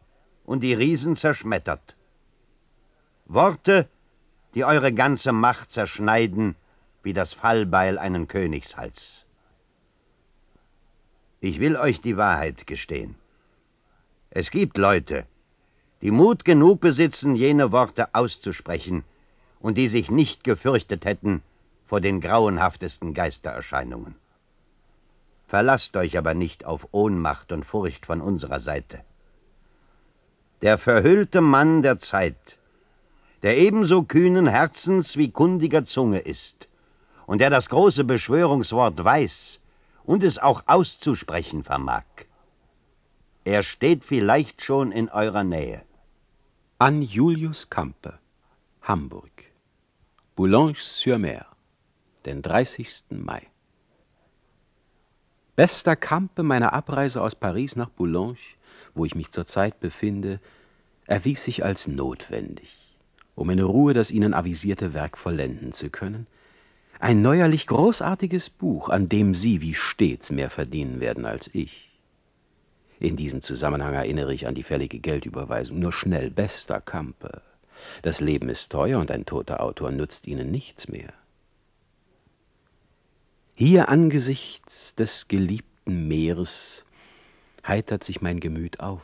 und 0.47 0.61
die 0.61 0.73
Riesen 0.73 1.15
zerschmettert. 1.15 1.95
Worte, 3.25 3.87
die 4.55 4.63
eure 4.63 4.93
ganze 4.93 5.33
Macht 5.33 5.71
zerschneiden, 5.71 6.55
wie 7.03 7.13
das 7.13 7.33
Fallbeil 7.33 7.99
einen 7.99 8.27
Königshals. 8.27 9.25
Ich 11.41 11.59
will 11.59 11.75
euch 11.75 12.01
die 12.01 12.17
Wahrheit 12.17 12.65
gestehen. 12.65 13.15
Es 14.29 14.49
gibt 14.49 14.77
Leute, 14.77 15.27
die 16.01 16.11
Mut 16.11 16.45
genug 16.45 16.79
besitzen, 16.79 17.35
jene 17.35 17.71
Worte 17.71 18.15
auszusprechen, 18.15 19.03
und 19.59 19.77
die 19.77 19.89
sich 19.89 20.09
nicht 20.09 20.43
gefürchtet 20.43 21.03
hätten 21.05 21.43
vor 21.85 21.99
den 21.99 22.21
grauenhaftesten 22.21 23.13
Geistererscheinungen. 23.13 24.15
Verlasst 25.45 25.97
euch 25.97 26.17
aber 26.17 26.33
nicht 26.33 26.65
auf 26.65 26.87
Ohnmacht 26.91 27.51
und 27.51 27.65
Furcht 27.65 28.05
von 28.05 28.21
unserer 28.21 28.59
Seite. 28.59 29.03
Der 30.61 30.79
verhüllte 30.79 31.41
Mann 31.41 31.83
der 31.83 31.99
Zeit, 31.99 32.57
der 33.43 33.59
ebenso 33.59 34.01
kühnen 34.03 34.47
Herzens 34.47 35.15
wie 35.15 35.29
kundiger 35.29 35.85
Zunge 35.85 36.17
ist 36.17 36.67
und 37.27 37.41
der 37.41 37.51
das 37.51 37.69
große 37.69 38.03
Beschwörungswort 38.03 39.03
weiß 39.03 39.61
und 40.03 40.23
es 40.23 40.39
auch 40.39 40.63
auszusprechen 40.65 41.63
vermag. 41.63 42.05
Er 43.43 43.61
steht 43.61 44.03
vielleicht 44.03 44.63
schon 44.63 44.91
in 44.91 45.09
eurer 45.09 45.43
Nähe. 45.43 45.83
An 46.79 47.03
Julius 47.03 47.69
Campe, 47.69 48.17
Hamburg, 48.81 49.51
Boulogne-sur-Mer, 50.35 51.45
den 52.25 52.41
30. 52.41 53.03
Mai. 53.11 53.43
Bester 55.55 55.95
Campe 55.95 56.41
meiner 56.41 56.73
Abreise 56.73 57.21
aus 57.21 57.35
Paris 57.35 57.75
nach 57.75 57.89
Boulogne, 57.89 58.37
wo 58.97 59.05
ich 59.05 59.15
mich 59.15 59.31
zurzeit 59.31 59.79
befinde, 59.79 60.39
erwies 61.05 61.43
sich 61.43 61.63
als 61.63 61.87
notwendig, 61.87 62.77
um 63.35 63.49
in 63.49 63.59
Ruhe 63.59 63.93
das 63.93 64.11
Ihnen 64.11 64.33
avisierte 64.33 64.93
Werk 64.93 65.17
vollenden 65.17 65.71
zu 65.71 65.89
können, 65.89 66.27
ein 66.99 67.21
neuerlich 67.21 67.67
großartiges 67.67 68.49
Buch, 68.49 68.89
an 68.89 69.07
dem 69.07 69.33
Sie 69.33 69.61
wie 69.61 69.75
stets 69.75 70.31
mehr 70.31 70.49
verdienen 70.49 70.99
werden 70.99 71.25
als 71.25 71.49
ich. 71.53 71.87
In 72.99 73.15
diesem 73.15 73.43
Zusammenhang 73.43 73.93
erinnere 73.93 74.33
ich 74.33 74.47
an 74.47 74.55
die 74.55 74.63
fällige 74.63 74.99
Geldüberweisung. 74.99 75.79
Nur 75.79 75.93
schnell, 75.93 76.31
bester 76.31 76.81
Campe. 76.81 77.43
Das 78.01 78.21
Leben 78.21 78.49
ist 78.49 78.71
teuer 78.71 78.99
und 78.99 79.11
ein 79.11 79.25
toter 79.25 79.61
Autor 79.61 79.91
nutzt 79.91 80.25
Ihnen 80.25 80.49
nichts 80.49 80.87
mehr. 80.87 81.13
Hier 83.53 83.89
angesichts 83.89 84.95
des 84.95 85.27
geliebten 85.27 86.07
Meeres 86.07 86.85
heitert 87.67 88.03
sich 88.03 88.21
mein 88.21 88.39
Gemüt 88.39 88.79
auf. 88.79 89.01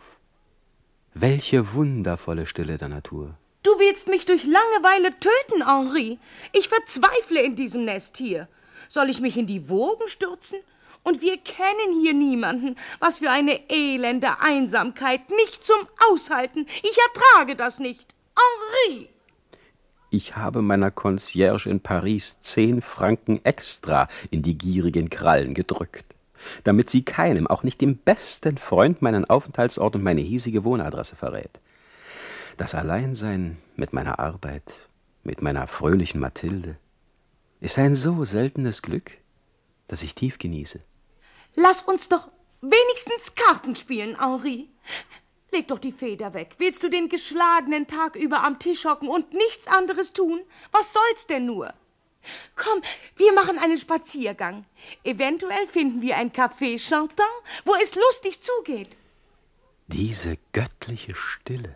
Welche 1.14 1.74
wundervolle 1.74 2.46
Stille 2.46 2.78
der 2.78 2.90
Natur. 2.90 3.36
Du 3.62 3.72
willst 3.80 4.08
mich 4.08 4.26
durch 4.26 4.44
Langeweile 4.44 5.12
töten, 5.20 5.68
Henri. 5.68 6.20
Ich 6.52 6.68
verzweifle 6.68 7.42
in 7.42 7.56
diesem 7.56 7.86
Nest 7.86 8.18
hier. 8.18 8.48
Soll 8.90 9.10
ich 9.10 9.22
mich 9.22 9.38
in 9.38 9.48
die 9.48 9.70
Wogen 9.70 10.08
stürzen? 10.08 10.60
Und 11.04 11.22
wir 11.22 11.38
kennen 11.38 12.02
hier 12.02 12.14
niemanden. 12.14 12.76
Was 13.00 13.20
für 13.20 13.30
eine 13.30 13.70
elende 13.70 14.40
Einsamkeit. 14.42 15.30
Nicht 15.30 15.64
zum 15.64 15.88
Aushalten. 16.12 16.66
Ich 16.82 16.98
ertrage 16.98 17.56
das 17.56 17.80
nicht. 17.80 18.14
Henri! 18.36 19.10
Ich 20.10 20.36
habe 20.36 20.62
meiner 20.62 20.92
Concierge 20.92 21.70
in 21.70 21.80
Paris 21.80 22.38
zehn 22.42 22.82
Franken 22.82 23.44
extra 23.44 24.08
in 24.30 24.44
die 24.44 24.58
gierigen 24.58 25.10
Krallen 25.10 25.56
gedrückt, 25.56 26.06
damit 26.64 26.90
sie 26.90 27.04
keinem, 27.04 27.48
auch 27.48 27.64
nicht 27.64 27.82
dem 27.82 27.98
besten 27.98 28.58
Freund, 28.58 29.02
meinen 29.02 29.26
Aufenthaltsort 29.26 29.96
und 29.96 30.04
meine 30.04 30.22
hiesige 30.22 30.64
Wohnadresse 30.64 31.16
verrät. 31.16 31.60
Das 32.58 32.76
Alleinsein 32.76 33.58
mit 33.76 33.94
meiner 33.94 34.20
Arbeit, 34.20 34.64
mit 35.24 35.42
meiner 35.42 35.68
fröhlichen 35.68 36.20
Mathilde, 36.20 36.78
ist 37.60 37.80
ein 37.80 37.96
so 37.96 38.26
seltenes 38.26 38.82
Glück, 38.82 39.12
das 39.88 40.04
ich 40.04 40.16
tief 40.16 40.38
genieße. 40.38 40.80
Lass 41.56 41.82
uns 41.82 42.10
doch 42.10 42.30
wenigstens 42.62 43.36
Karten 43.36 43.76
spielen, 43.76 44.20
Henri. 44.20 44.70
Leg 45.52 45.68
doch 45.68 45.80
die 45.80 45.92
Feder 45.92 46.34
weg. 46.34 46.56
Willst 46.58 46.82
du 46.82 46.90
den 46.90 47.10
geschlagenen 47.10 47.86
Tag 47.86 48.16
über 48.16 48.44
am 48.44 48.58
Tisch 48.58 48.86
hocken 48.86 49.08
und 49.08 49.34
nichts 49.34 49.68
anderes 49.68 50.12
tun? 50.12 50.42
Was 50.72 50.94
soll's 50.94 51.28
denn 51.28 51.46
nur? 51.46 51.74
Komm, 52.56 52.82
wir 53.16 53.34
machen 53.34 53.58
einen 53.58 53.78
Spaziergang. 53.78 54.66
Eventuell 55.04 55.68
finden 55.68 56.02
wir 56.02 56.18
ein 56.18 56.32
Café 56.32 56.80
Chantant, 56.80 57.30
wo 57.66 57.74
es 57.82 57.96
lustig 57.96 58.42
zugeht. 58.42 58.98
Diese 59.88 60.38
göttliche 60.54 61.16
Stille. 61.16 61.76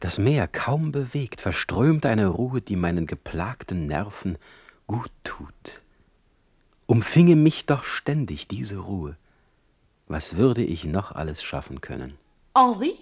Das 0.00 0.18
Meer 0.18 0.48
kaum 0.48 0.92
bewegt, 0.92 1.40
verströmt 1.40 2.06
eine 2.06 2.26
Ruhe, 2.26 2.60
die 2.60 2.76
meinen 2.76 3.06
geplagten 3.06 3.86
Nerven 3.86 4.38
gut 4.86 5.10
tut. 5.24 5.52
Umfinge 6.86 7.36
mich 7.36 7.66
doch 7.66 7.84
ständig 7.84 8.48
diese 8.48 8.78
Ruhe. 8.78 9.16
Was 10.08 10.36
würde 10.36 10.62
ich 10.62 10.84
noch 10.84 11.12
alles 11.12 11.42
schaffen 11.42 11.80
können? 11.80 12.16
Henri, 12.54 12.94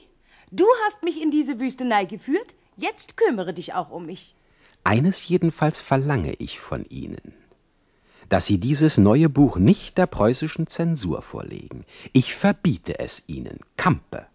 du 0.50 0.64
hast 0.84 1.02
mich 1.02 1.20
in 1.20 1.30
diese 1.30 1.60
Wüstenei 1.60 2.06
geführt, 2.06 2.54
jetzt 2.76 3.16
kümmere 3.16 3.52
dich 3.52 3.74
auch 3.74 3.90
um 3.90 4.06
mich. 4.06 4.34
Eines 4.84 5.26
jedenfalls 5.26 5.80
verlange 5.80 6.34
ich 6.34 6.60
von 6.60 6.84
Ihnen, 6.90 7.32
dass 8.28 8.44
Sie 8.44 8.58
dieses 8.58 8.98
neue 8.98 9.30
Buch 9.30 9.56
nicht 9.56 9.96
der 9.96 10.06
preußischen 10.06 10.66
Zensur 10.66 11.22
vorlegen. 11.22 11.86
Ich 12.12 12.34
verbiete 12.34 12.98
es 12.98 13.22
Ihnen, 13.26 13.60
Kampe. 13.78 14.26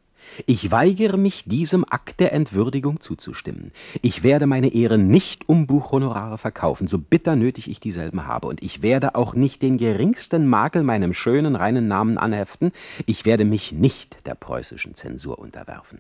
Ich 0.48 0.72
weigere 0.72 1.18
mich, 1.18 1.46
diesem 1.46 1.86
Akt 1.88 2.20
der 2.20 2.34
Entwürdigung 2.34 3.00
zuzustimmen. 3.00 3.72
Ich 4.02 4.24
werde 4.24 4.48
meine 4.48 4.74
Ehre 4.74 4.98
nicht 4.98 5.48
um 5.48 5.68
Buchhonorare 5.68 6.38
verkaufen, 6.40 6.88
so 6.88 6.98
bitter 6.98 7.36
nötig 7.36 7.70
ich 7.70 7.80
dieselben 7.80 8.26
habe, 8.26 8.48
und 8.48 8.64
ich 8.64 8.82
werde 8.82 9.16
auch 9.16 9.36
nicht 9.36 9.62
den 9.62 9.78
geringsten 9.78 10.48
Makel 10.48 10.84
meinem 10.84 11.14
schönen, 11.14 11.56
reinen 11.56 11.88
Namen 11.88 12.18
anheften. 12.18 12.72
Ich 13.06 13.26
werde 13.26 13.46
mich 13.46 13.72
nicht 13.72 14.26
der 14.26 14.36
preußischen 14.36 14.96
Zensur 14.96 15.38
unterwerfen. 15.40 16.00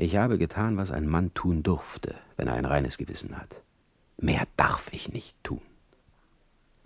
Ich 0.00 0.16
habe 0.16 0.38
getan, 0.38 0.78
was 0.78 0.90
ein 0.90 1.06
Mann 1.06 1.34
tun 1.34 1.62
durfte, 1.62 2.14
wenn 2.38 2.48
er 2.48 2.54
ein 2.54 2.64
reines 2.64 2.96
Gewissen 2.96 3.36
hat. 3.36 3.54
Mehr 4.16 4.44
darf 4.56 4.86
ich 4.92 5.12
nicht 5.12 5.34
tun. 5.42 5.60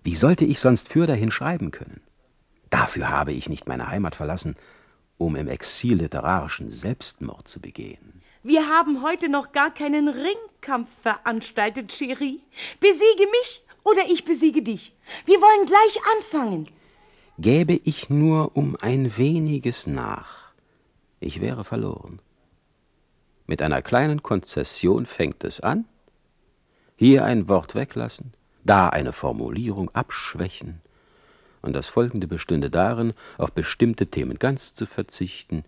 Wie 0.02 0.16
sollte 0.16 0.44
ich 0.44 0.58
sonst 0.58 0.88
für 0.88 1.06
dahin 1.06 1.30
schreiben 1.30 1.70
können? 1.70 2.00
Dafür 2.70 3.10
habe 3.10 3.32
ich 3.32 3.48
nicht 3.48 3.68
meine 3.68 3.86
Heimat 3.86 4.16
verlassen, 4.16 4.56
um 5.16 5.36
im 5.36 5.46
Exil 5.46 5.98
literarischen 5.98 6.72
Selbstmord 6.72 7.46
zu 7.46 7.60
begehen. 7.60 8.20
Wir 8.42 8.68
haben 8.68 9.00
heute 9.00 9.28
noch 9.28 9.52
gar 9.52 9.72
keinen 9.72 10.08
Ringkampf 10.08 10.88
veranstaltet, 11.00 11.92
Cherie. 11.92 12.40
Besiege 12.80 13.26
mich 13.30 13.62
oder 13.84 14.02
ich 14.10 14.24
besiege 14.24 14.62
dich. 14.62 14.92
Wir 15.24 15.38
wollen 15.38 15.66
gleich 15.66 16.00
anfangen. 16.16 16.66
Gäbe 17.38 17.74
ich 17.84 18.10
nur 18.10 18.56
um 18.56 18.76
ein 18.80 19.16
weniges 19.16 19.86
nach, 19.86 20.52
ich 21.20 21.40
wäre 21.40 21.62
verloren. 21.62 22.18
Mit 23.46 23.60
einer 23.60 23.82
kleinen 23.82 24.22
Konzession 24.22 25.06
fängt 25.06 25.44
es 25.44 25.60
an. 25.60 25.84
Hier 26.96 27.24
ein 27.24 27.48
Wort 27.48 27.74
weglassen, 27.74 28.32
da 28.64 28.88
eine 28.88 29.12
Formulierung 29.12 29.90
abschwächen, 29.94 30.80
und 31.64 31.72
das 31.72 31.88
Folgende 31.88 32.26
bestünde 32.26 32.70
darin, 32.70 33.14
auf 33.38 33.52
bestimmte 33.52 34.06
Themen 34.06 34.38
ganz 34.38 34.74
zu 34.74 34.84
verzichten 34.86 35.64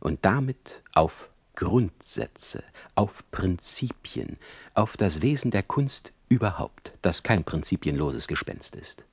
und 0.00 0.24
damit 0.24 0.82
auf 0.92 1.30
Grundsätze, 1.54 2.64
auf 2.96 3.24
Prinzipien, 3.30 4.38
auf 4.74 4.96
das 4.96 5.22
Wesen 5.22 5.52
der 5.52 5.62
Kunst 5.62 6.12
überhaupt, 6.28 6.92
das 7.00 7.22
kein 7.22 7.44
prinzipienloses 7.44 8.26
Gespenst 8.26 8.74
ist. 8.74 9.04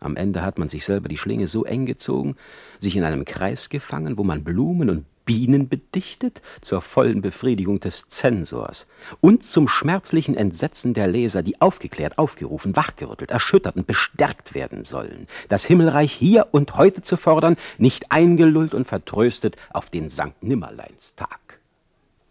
Am 0.00 0.16
Ende 0.16 0.42
hat 0.42 0.58
man 0.58 0.68
sich 0.68 0.84
selber 0.84 1.08
die 1.08 1.18
Schlinge 1.18 1.46
so 1.46 1.64
eng 1.64 1.86
gezogen, 1.86 2.36
sich 2.80 2.96
in 2.96 3.04
einem 3.04 3.24
Kreis 3.24 3.68
gefangen, 3.68 4.18
wo 4.18 4.24
man 4.24 4.42
Blumen 4.42 4.90
und 4.90 5.06
Bienen 5.24 5.68
bedichtet 5.68 6.42
zur 6.60 6.80
vollen 6.80 7.20
Befriedigung 7.20 7.80
des 7.80 8.08
Zensors 8.08 8.86
und 9.20 9.44
zum 9.44 9.68
schmerzlichen 9.68 10.36
Entsetzen 10.36 10.94
der 10.94 11.06
Leser, 11.06 11.42
die 11.42 11.60
aufgeklärt, 11.60 12.18
aufgerufen, 12.18 12.76
wachgerüttelt, 12.76 13.30
erschüttert 13.30 13.76
und 13.76 13.86
bestärkt 13.86 14.54
werden 14.54 14.84
sollen, 14.84 15.26
das 15.48 15.64
Himmelreich 15.64 16.12
hier 16.12 16.48
und 16.52 16.76
heute 16.76 17.02
zu 17.02 17.16
fordern, 17.16 17.56
nicht 17.78 18.10
eingelullt 18.10 18.74
und 18.74 18.86
vertröstet 18.86 19.56
auf 19.72 19.90
den 19.90 20.08
Sankt 20.08 20.42
Nimmerleins 20.42 21.14
Tag. 21.14 21.60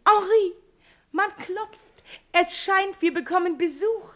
Henri, 0.05 0.53
man 1.11 1.29
klopft. 1.37 2.03
Es 2.31 2.57
scheint, 2.57 3.01
wir 3.01 3.13
bekommen 3.13 3.57
Besuch. 3.57 4.13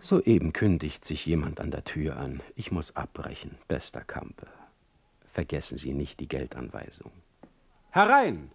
Soeben 0.00 0.52
kündigt 0.52 1.04
sich 1.04 1.26
jemand 1.26 1.60
an 1.60 1.70
der 1.70 1.84
Tür 1.84 2.16
an. 2.16 2.40
Ich 2.54 2.70
muss 2.70 2.94
abbrechen, 2.94 3.56
bester 3.68 4.02
Kampe. 4.02 4.46
Vergessen 5.32 5.78
Sie 5.78 5.94
nicht 5.94 6.20
die 6.20 6.28
Geldanweisung. 6.28 7.10
Herein! 7.96 8.50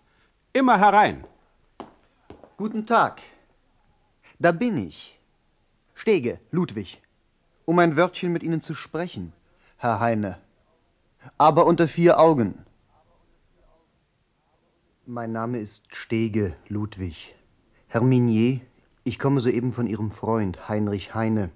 Immer 0.54 0.78
herein! 0.78 1.24
Guten 2.58 2.86
Tag. 2.86 3.22
Da 4.38 4.52
bin 4.52 4.78
ich. 4.78 5.20
Stege, 5.96 6.40
Ludwig, 6.52 7.02
um 7.66 7.80
ein 7.80 7.96
Wörtchen 7.98 8.32
mit 8.32 8.44
Ihnen 8.44 8.62
zu 8.62 8.76
sprechen, 8.76 9.34
Herr 9.78 10.00
Heine. 10.00 10.38
Aber 11.40 11.66
unter 11.66 11.88
vier 11.88 12.20
Augen. 12.20 12.64
Mein 15.08 15.32
Name 15.32 15.58
ist 15.58 15.96
Stege, 15.96 16.56
Ludwig. 16.68 17.34
Herr 17.88 18.02
Minier, 18.02 18.62
ich 19.04 19.18
komme 19.18 19.42
soeben 19.42 19.74
von 19.74 19.88
Ihrem 19.88 20.12
Freund 20.12 20.70
Heinrich 20.70 21.16
Heine, 21.16 21.50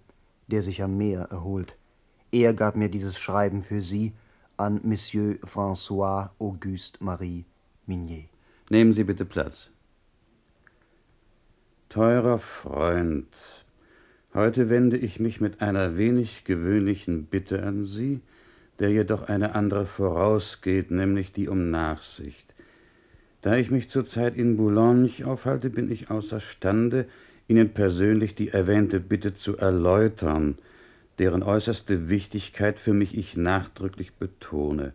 der 0.47 0.63
sich 0.63 0.81
am 0.81 0.97
Meer 0.97 1.27
erholt. 1.29 1.77
Er 2.31 2.55
gab 2.55 2.77
mir 2.77 2.89
dieses 2.89 3.19
Schreiben 3.19 3.61
für 3.61 3.83
Sie 3.83 4.13
an 4.57 4.81
Monsieur 4.83 5.35
François 5.43 6.31
Auguste 6.39 7.03
Marie 7.03 7.45
Minier. 7.87 8.25
Nehmen 8.69 8.93
Sie 8.93 9.03
bitte 9.03 9.25
Platz. 9.25 9.69
Teurer 11.89 12.39
Freund, 12.39 13.27
heute 14.33 14.69
wende 14.69 14.97
ich 14.97 15.19
mich 15.19 15.39
mit 15.39 15.61
einer 15.61 15.95
wenig 15.95 16.43
gewöhnlichen 16.45 17.25
Bitte 17.25 17.63
an 17.63 17.85
Sie, 17.85 18.21
der 18.79 18.89
jedoch 18.89 19.23
eine 19.29 19.55
andere 19.55 19.85
vorausgeht, 19.85 20.91
nämlich 20.91 21.31
die 21.31 21.47
um 21.47 21.69
Nachsicht. 21.69 22.55
Da 23.41 23.55
ich 23.55 23.69
mich 23.69 23.87
zurzeit 23.87 24.35
in 24.35 24.57
Boulogne 24.57 25.25
aufhalte, 25.25 25.69
bin 25.69 25.91
ich 25.91 26.09
außerstande, 26.09 27.05
Ihnen 27.47 27.73
persönlich 27.73 28.33
die 28.33 28.49
erwähnte 28.49 28.99
Bitte 28.99 29.35
zu 29.35 29.57
erläutern, 29.57 30.57
deren 31.19 31.43
äußerste 31.43 32.09
Wichtigkeit 32.09 32.79
für 32.79 32.93
mich 32.93 33.15
ich 33.15 33.37
nachdrücklich 33.37 34.13
betone. 34.15 34.93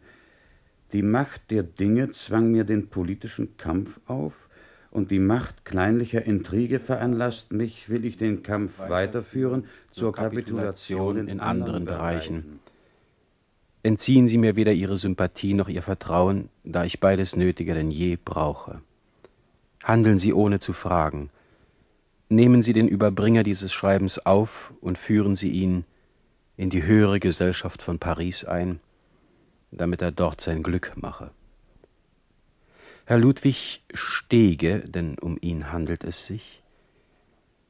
Die 0.93 1.03
Macht 1.03 1.51
der 1.51 1.62
Dinge 1.62 2.11
zwang 2.11 2.51
mir 2.51 2.64
den 2.64 2.88
politischen 2.88 3.57
Kampf 3.57 4.01
auf, 4.07 4.34
und 4.91 5.12
die 5.12 5.20
Macht 5.20 5.64
kleinlicher 5.64 6.24
Intrige 6.24 6.80
veranlasst 6.80 7.53
mich, 7.53 7.88
will 7.88 8.05
ich 8.05 8.16
den 8.16 8.43
Kampf 8.43 8.78
weiterführen, 8.78 9.66
zur 9.93 10.12
Kapitulation 10.12 11.28
in 11.28 11.38
anderen 11.38 11.84
Bereichen. 11.84 12.59
Entziehen 13.82 14.28
Sie 14.28 14.36
mir 14.36 14.57
weder 14.57 14.72
Ihre 14.72 14.99
Sympathie 14.99 15.55
noch 15.55 15.68
Ihr 15.68 15.82
Vertrauen, 15.82 16.49
da 16.64 16.84
ich 16.84 17.01
beides 17.01 17.36
nötiger 17.36 17.74
denn 17.74 17.91
je 17.91 18.18
brauche. 18.22 18.82
Handeln 19.84 20.18
Sie 20.18 20.34
ohne 20.34 20.59
zu 20.59 20.72
fragen. 20.72 21.30
Nehmen 22.28 22.61
Sie 22.61 22.72
den 22.72 22.88
Überbringer 22.88 23.43
dieses 23.43 23.72
Schreibens 23.72 24.18
auf 24.26 24.74
und 24.80 24.99
führen 24.99 25.34
Sie 25.36 25.49
ihn 25.49 25.84
in 26.57 26.68
die 26.68 26.82
höhere 26.82 27.20
Gesellschaft 27.20 27.80
von 27.80 27.99
Paris 27.99 28.45
ein, 28.45 28.80
damit 29.71 30.03
er 30.03 30.12
dort 30.12 30.41
sein 30.41 30.62
Glück 30.62 30.93
mache. 30.97 31.31
Herr 33.05 33.18
Ludwig 33.18 33.83
Stege, 33.93 34.81
denn 34.81 35.18
um 35.18 35.37
ihn 35.41 35.73
handelt 35.73 36.05
es 36.05 36.27
sich, 36.27 36.62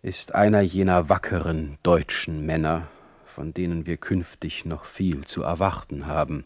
ist 0.03 0.35
einer 0.35 0.61
jener 0.61 1.09
wackeren 1.09 1.79
deutschen 1.83 2.45
Männer, 2.45 2.89
von 3.27 3.55
denen 3.55 3.87
wir 3.87 3.97
künftig 3.97 4.65
noch 4.65 4.85
viel 4.85 5.25
zu 5.25 5.43
erwarten 5.43 6.07
haben. 6.07 6.45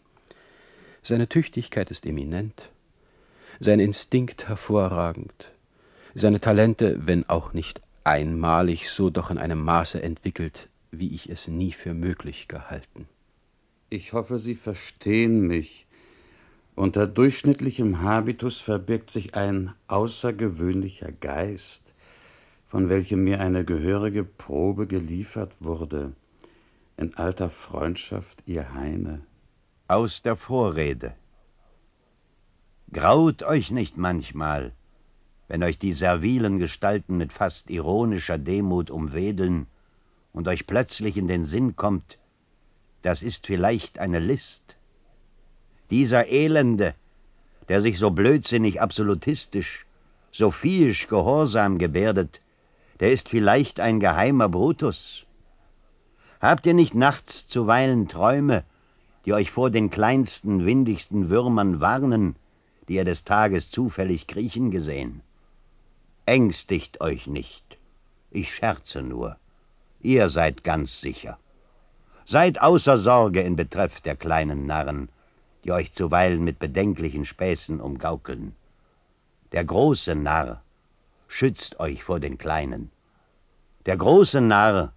Seine 1.01 1.27
Tüchtigkeit 1.27 1.91
ist 1.91 2.05
eminent, 2.05 2.69
sein 3.59 3.79
Instinkt 3.79 4.47
hervorragend, 4.47 5.51
seine 6.13 6.39
Talente, 6.39 7.05
wenn 7.05 7.27
auch 7.27 7.53
nicht 7.53 7.81
einmalig, 8.03 8.89
so 8.89 9.09
doch 9.09 9.29
in 9.29 9.37
einem 9.37 9.61
Maße 9.61 10.01
entwickelt, 10.01 10.69
wie 10.91 11.13
ich 11.13 11.29
es 11.29 11.47
nie 11.47 11.71
für 11.71 11.93
möglich 11.93 12.47
gehalten. 12.47 13.07
Ich 13.95 14.11
hoffe, 14.11 14.39
Sie 14.39 14.55
verstehen 14.55 15.47
mich. 15.47 15.87
Unter 16.75 17.07
durchschnittlichem 17.07 18.01
Habitus 18.01 18.59
verbirgt 18.59 19.09
sich 19.09 19.35
ein 19.35 19.73
außergewöhnlicher 19.87 21.13
Geist, 21.13 21.93
von 22.67 22.89
welchem 22.89 23.23
mir 23.23 23.39
eine 23.39 23.63
gehörige 23.63 24.25
Probe 24.25 24.85
geliefert 24.85 25.53
wurde. 25.61 26.11
In 26.97 27.15
alter 27.15 27.49
Freundschaft, 27.49 28.43
ihr 28.45 28.73
Heine. 28.73 29.21
Aus 29.87 30.21
der 30.21 30.35
Vorrede. 30.35 31.15
Graut 32.91 33.43
euch 33.43 33.71
nicht 33.71 33.95
manchmal, 33.95 34.73
wenn 35.47 35.63
euch 35.63 35.79
die 35.79 35.93
servilen 35.93 36.59
Gestalten 36.59 37.15
mit 37.15 37.31
fast 37.31 37.69
ironischer 37.69 38.39
Demut 38.39 38.91
umwedeln 38.91 39.67
und 40.33 40.49
euch 40.49 40.67
plötzlich 40.67 41.15
in 41.15 41.29
den 41.29 41.45
Sinn 41.45 41.77
kommt, 41.77 42.17
das 43.05 43.21
ist 43.21 43.45
vielleicht 43.45 43.99
eine 43.99 44.17
List. 44.17 44.75
Dieser 45.91 46.27
Elende, 46.27 46.95
der 47.69 47.83
sich 47.83 47.99
so 47.99 48.09
blödsinnig 48.09 48.81
absolutistisch, 48.81 49.85
so 50.31 50.49
viehisch 50.49 51.05
gehorsam 51.05 51.77
gebärdet, 51.77 52.41
der 52.99 53.11
ist 53.11 53.29
vielleicht 53.29 53.79
ein 53.79 53.99
geheimer 53.99 54.49
Brutus. 54.49 55.27
Habt 56.41 56.65
ihr 56.65 56.73
nicht 56.73 56.95
nachts 56.95 57.47
zuweilen 57.47 58.07
Träume, 58.07 58.63
die 59.25 59.33
euch 59.33 59.51
vor 59.51 59.69
den 59.69 59.91
kleinsten, 59.91 60.65
windigsten 60.65 61.29
Würmern 61.29 61.79
warnen, 61.79 62.35
die 62.87 62.95
ihr 62.95 63.05
des 63.05 63.23
Tages 63.23 63.69
zufällig 63.69 64.25
kriechen 64.25 64.71
gesehen? 64.71 65.21
Ängstigt 66.25 67.01
euch 67.01 67.27
nicht, 67.27 67.77
ich 68.31 68.51
scherze 68.51 69.03
nur, 69.03 69.37
ihr 70.01 70.27
seid 70.27 70.63
ganz 70.63 71.01
sicher. 71.01 71.37
Seid 72.27 72.59
außer 72.59 72.97
Sorge 72.97 73.41
in 73.41 73.55
Betreff 73.55 74.01
der 74.01 74.15
kleinen 74.15 74.65
Narren, 74.65 75.09
die 75.63 75.71
euch 75.71 75.93
zuweilen 75.93 76.43
mit 76.43 76.57
bedenklichen 76.57 77.23
Späßen 77.23 77.79
umgaukeln. 77.79 78.55
Der 79.51 79.63
große 79.63 80.15
Narr 80.15 80.63
schützt 81.27 81.79
euch 81.79 82.03
vor 82.03 82.19
den 82.19 82.39
Kleinen. 82.39 82.89
Der 83.85 83.95
große 83.95 84.41
Narr 84.41 84.93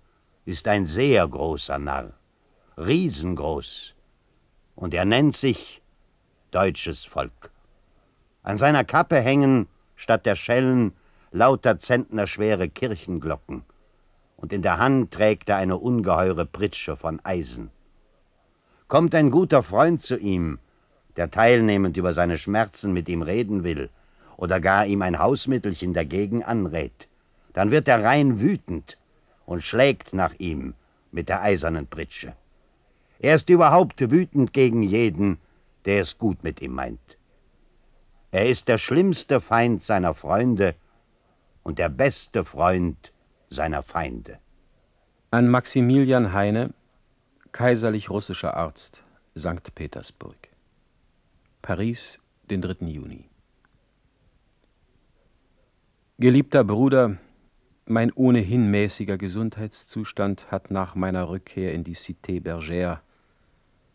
ist 0.46 0.66
ein 0.68 0.86
sehr 0.86 1.28
großer 1.28 1.78
Narr, 1.78 2.14
riesengroß, 2.78 3.94
und 4.74 4.94
er 4.94 5.04
nennt 5.04 5.36
sich 5.36 5.82
deutsches 6.50 7.04
Volk. 7.04 7.50
An 8.42 8.56
seiner 8.56 8.84
Kappe 8.84 9.20
hängen 9.20 9.68
statt 9.96 10.24
der 10.24 10.36
Schellen 10.36 10.94
lauter 11.30 11.76
zentnerschwere 11.78 12.70
Kirchenglocken, 12.70 13.64
und 14.38 14.52
in 14.52 14.62
der 14.62 14.78
Hand 14.78 15.10
trägt 15.10 15.48
er 15.50 15.56
eine 15.56 15.76
ungeheure 15.76 16.46
Pritsche 16.46 16.96
von 16.96 17.20
Eisen. 17.24 17.70
Kommt 18.86 19.14
ein 19.14 19.30
guter 19.30 19.62
Freund 19.62 20.00
zu 20.00 20.16
ihm, 20.16 20.58
der 21.16 21.30
teilnehmend 21.30 21.96
über 21.96 22.14
seine 22.14 22.38
Schmerzen 22.38 22.92
mit 22.92 23.08
ihm 23.08 23.22
reden 23.22 23.64
will, 23.64 23.90
oder 24.36 24.60
gar 24.60 24.86
ihm 24.86 25.02
ein 25.02 25.18
Hausmittelchen 25.18 25.92
dagegen 25.92 26.44
anrät, 26.44 27.08
dann 27.52 27.72
wird 27.72 27.88
er 27.88 28.04
rein 28.04 28.40
wütend 28.40 28.96
und 29.44 29.62
schlägt 29.62 30.14
nach 30.14 30.34
ihm 30.38 30.74
mit 31.10 31.28
der 31.28 31.42
eisernen 31.42 31.88
Pritsche. 31.88 32.34
Er 33.18 33.34
ist 33.34 33.50
überhaupt 33.50 34.00
wütend 34.00 34.52
gegen 34.52 34.82
jeden, 34.82 35.38
der 35.84 36.02
es 36.02 36.16
gut 36.18 36.44
mit 36.44 36.62
ihm 36.62 36.74
meint. 36.74 37.18
Er 38.30 38.48
ist 38.48 38.68
der 38.68 38.78
schlimmste 38.78 39.40
Feind 39.40 39.82
seiner 39.82 40.14
Freunde 40.14 40.76
und 41.64 41.80
der 41.80 41.88
beste 41.88 42.44
Freund 42.44 43.12
seiner 43.50 43.82
Feinde. 43.82 44.38
An 45.30 45.48
Maximilian 45.48 46.32
Heine, 46.32 46.72
kaiserlich 47.52 48.10
russischer 48.10 48.56
Arzt, 48.56 49.02
St. 49.36 49.74
Petersburg. 49.74 50.36
Paris, 51.62 52.18
den 52.50 52.62
3. 52.62 52.86
Juni. 52.86 53.28
Geliebter 56.18 56.64
Bruder, 56.64 57.18
mein 57.86 58.12
ohnehin 58.12 58.70
mäßiger 58.70 59.16
Gesundheitszustand 59.18 60.50
hat 60.50 60.70
nach 60.70 60.94
meiner 60.94 61.28
Rückkehr 61.28 61.72
in 61.72 61.84
die 61.84 61.96
Cité 61.96 62.42
Bergère 62.42 62.98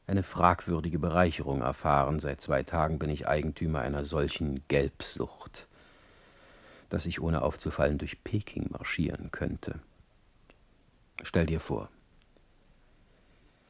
eine 0.08 0.24
fragwürdige 0.24 0.99
Bereicherung 0.99 1.62
erfahren. 1.62 2.20
Seit 2.20 2.41
zwei 2.41 2.64
Tagen 2.64 2.99
bin 2.99 3.10
ich 3.10 3.28
Eigentümer 3.28 3.82
einer 3.82 4.04
solchen 4.04 4.62
Gelbsucht 4.68 5.68
dass 6.93 7.07
ich 7.07 7.19
ohne 7.19 7.41
aufzufallen 7.41 7.97
durch 7.97 8.23
Peking 8.23 8.67
marschieren 8.69 9.31
könnte. 9.31 9.79
Stell 11.23 11.47
dir 11.47 11.59
vor, 11.59 11.89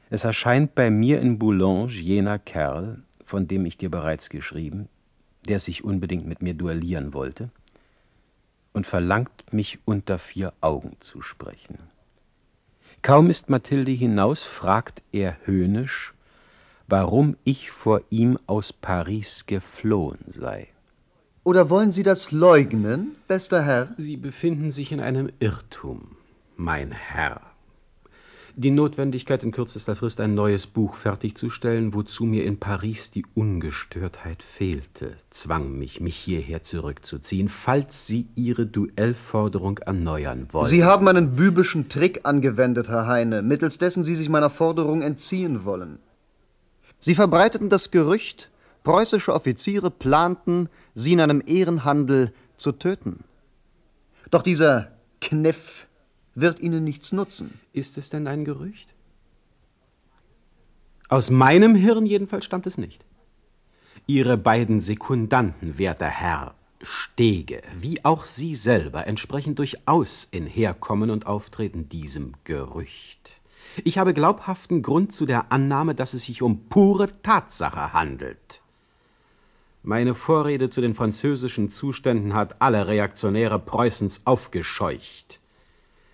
es 0.09 0.25
erscheint 0.25 0.75
bei 0.75 0.89
mir 0.89 1.21
in 1.21 1.39
Boulogne 1.39 1.89
jener 1.89 2.37
Kerl, 2.37 3.01
von 3.23 3.47
dem 3.47 3.65
ich 3.65 3.77
dir 3.77 3.89
bereits 3.89 4.29
geschrieben, 4.29 4.89
der 5.47 5.59
sich 5.59 5.85
unbedingt 5.85 6.27
mit 6.27 6.41
mir 6.41 6.53
duellieren 6.53 7.13
wollte, 7.13 7.49
und 8.73 8.85
verlangt 8.85 9.53
mich 9.53 9.79
unter 9.85 10.19
vier 10.19 10.51
Augen 10.59 10.97
zu 10.99 11.21
sprechen. 11.21 11.77
Kaum 13.03 13.29
ist 13.29 13.49
Mathilde 13.49 13.93
hinaus, 13.93 14.43
fragt 14.43 15.01
er 15.13 15.37
höhnisch, 15.45 16.13
warum 16.87 17.37
ich 17.45 17.71
vor 17.71 18.01
ihm 18.09 18.37
aus 18.47 18.73
Paris 18.73 19.45
geflohen 19.45 20.25
sei. 20.27 20.72
Oder 21.45 21.69
wollen 21.69 21.91
Sie 21.91 22.03
das 22.03 22.31
leugnen, 22.31 23.15
bester 23.27 23.63
Herr? 23.63 23.93
Sie 23.97 24.15
befinden 24.15 24.71
sich 24.71 24.93
in 24.93 25.01
einem 25.01 25.29
Irrtum, 25.39 26.15
mein 26.55 26.91
Herr. 26.91 27.41
Die 28.55 28.71
Notwendigkeit, 28.71 29.43
in 29.43 29.51
kürzester 29.51 29.95
Frist 29.95 30.21
ein 30.21 30.35
neues 30.35 30.67
Buch 30.67 30.95
fertigzustellen, 30.95 31.93
wozu 31.93 32.23
mir 32.23 32.45
in 32.45 32.59
Paris 32.59 33.11
die 33.11 33.25
Ungestörtheit 33.33 34.41
fehlte, 34.41 35.17
zwang 35.31 35.77
mich, 35.77 35.99
mich 35.99 36.15
hierher 36.15 36.63
zurückzuziehen, 36.63 37.49
falls 37.49 38.07
Sie 38.07 38.27
Ihre 38.35 38.65
Duellforderung 38.65 39.79
erneuern 39.79 40.47
wollen. 40.51 40.69
Sie 40.69 40.85
haben 40.85 41.07
einen 41.09 41.35
bübischen 41.35 41.89
Trick 41.89 42.21
angewendet, 42.23 42.87
Herr 42.87 43.07
Heine, 43.07 43.41
mittels 43.41 43.79
dessen 43.79 44.03
Sie 44.03 44.15
sich 44.15 44.29
meiner 44.29 44.51
Forderung 44.51 45.01
entziehen 45.01 45.65
wollen. 45.65 45.97
Sie 46.99 47.15
verbreiteten 47.15 47.67
das 47.67 47.91
Gerücht, 47.91 48.49
Preußische 48.83 49.33
Offiziere 49.33 49.89
planten, 49.91 50.69
sie 50.93 51.13
in 51.13 51.21
einem 51.21 51.41
Ehrenhandel 51.45 52.33
zu 52.57 52.73
töten. 52.73 53.23
Doch 54.29 54.41
dieser 54.41 54.91
Kniff 55.21 55.87
wird 56.35 56.59
ihnen 56.59 56.83
nichts 56.83 57.11
nutzen. 57.11 57.59
Ist 57.71 57.97
es 57.97 58.09
denn 58.09 58.27
ein 58.27 58.45
Gerücht? 58.45 58.89
Aus 61.07 61.29
meinem 61.29 61.75
Hirn 61.75 62.05
jedenfalls 62.05 62.45
stammt 62.45 62.67
es 62.67 62.77
nicht. 62.77 63.05
Ihre 64.07 64.35
beiden 64.35 64.81
Sekundanten, 64.81 65.77
werter 65.77 66.07
Herr, 66.07 66.55
Stege, 66.81 67.61
wie 67.77 68.03
auch 68.03 68.25
Sie 68.25 68.55
selber, 68.55 69.07
entsprechen 69.07 69.55
durchaus 69.55 70.27
in 70.31 70.45
Herkommen 70.45 71.09
und 71.09 71.25
Auftreten 71.25 71.87
diesem 71.87 72.33
Gerücht. 72.43 73.39
Ich 73.83 73.97
habe 73.97 74.13
glaubhaften 74.13 74.81
Grund 74.81 75.13
zu 75.13 75.25
der 75.25 75.51
Annahme, 75.51 75.95
dass 75.95 76.13
es 76.13 76.25
sich 76.25 76.41
um 76.41 76.65
pure 76.67 77.09
Tatsache 77.21 77.93
handelt. 77.93 78.62
Meine 79.85 80.15
Vorrede 80.15 80.69
zu 80.69 80.79
den 80.79 80.95
französischen 80.95 81.67
Zuständen 81.67 82.33
hat 82.33 82.61
alle 82.61 82.87
Reaktionäre 82.87 83.59
Preußens 83.59 84.21
aufgescheucht. 84.23 85.41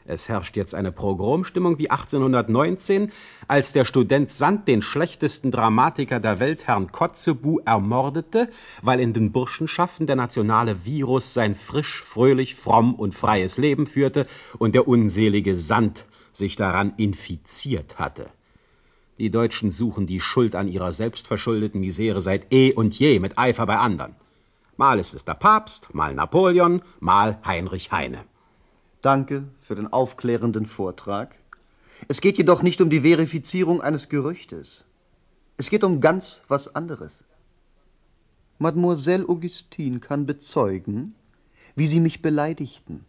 Es 0.06 0.28
herrscht 0.28 0.58
jetzt 0.58 0.74
eine 0.74 0.92
Progromstimmung 0.92 1.78
wie 1.78 1.92
1819, 1.92 3.12
als 3.48 3.72
der 3.72 3.86
Student 3.86 4.32
Sand 4.32 4.68
den 4.68 4.82
schlechtesten 4.82 5.52
Dramatiker 5.52 6.20
der 6.20 6.40
Welt, 6.40 6.66
Herrn 6.66 6.92
Kotzebue, 6.92 7.62
ermordete, 7.64 8.50
weil 8.82 9.00
in 9.00 9.14
den 9.14 9.32
Burschenschaften 9.32 10.08
der 10.08 10.16
nationale 10.16 10.84
Virus 10.84 11.36
sein 11.36 11.54
frisch, 11.54 12.02
fröhlich, 12.02 12.56
fromm 12.56 12.96
und 12.96 13.14
freies 13.14 13.60
Leben 13.60 13.86
führte 13.86 14.26
und 14.58 14.74
der 14.74 14.88
unselige 14.88 15.56
Sand 15.56 16.08
sich 16.34 16.56
daran 16.56 16.94
infiziert 16.98 18.00
hatte. 18.00 18.32
Die 19.20 19.30
Deutschen 19.30 19.70
suchen 19.70 20.08
die 20.08 20.22
Schuld 20.22 20.56
an 20.56 20.70
ihrer 20.70 20.94
selbstverschuldeten 20.94 21.82
Misere 21.82 22.22
seit 22.22 22.54
eh 22.54 22.72
und 22.72 22.98
je 22.98 23.20
mit 23.20 23.38
Eifer 23.38 23.66
bei 23.66 23.78
anderen. 23.78 24.16
Mal 24.78 24.98
ist 24.98 25.14
es 25.14 25.26
der 25.26 25.34
Papst, 25.34 25.94
mal 25.94 26.14
Napoleon, 26.14 26.82
mal 27.02 27.38
Heinrich 27.46 27.92
Heine. 27.92 28.24
Danke 29.02 29.44
für 29.62 29.76
den 29.76 29.92
aufklärenden 29.92 30.66
Vortrag. 30.66 31.36
Es 32.08 32.22
geht 32.22 32.38
jedoch 32.38 32.62
nicht 32.62 32.80
um 32.80 32.90
die 32.90 33.02
Verifizierung 33.02 33.82
eines 33.82 34.08
Gerüchtes. 34.08 34.86
Es 35.58 35.70
geht 35.70 35.84
um 35.84 36.00
ganz 36.00 36.42
was 36.48 36.74
anderes. 36.74 37.26
Mademoiselle 38.58 39.28
Augustine 39.28 40.00
kann 40.00 40.28
bezeugen, 40.28 41.14
wie 41.76 41.88
Sie 41.88 42.00
mich 42.00 42.22
beleidigten. 42.22 43.04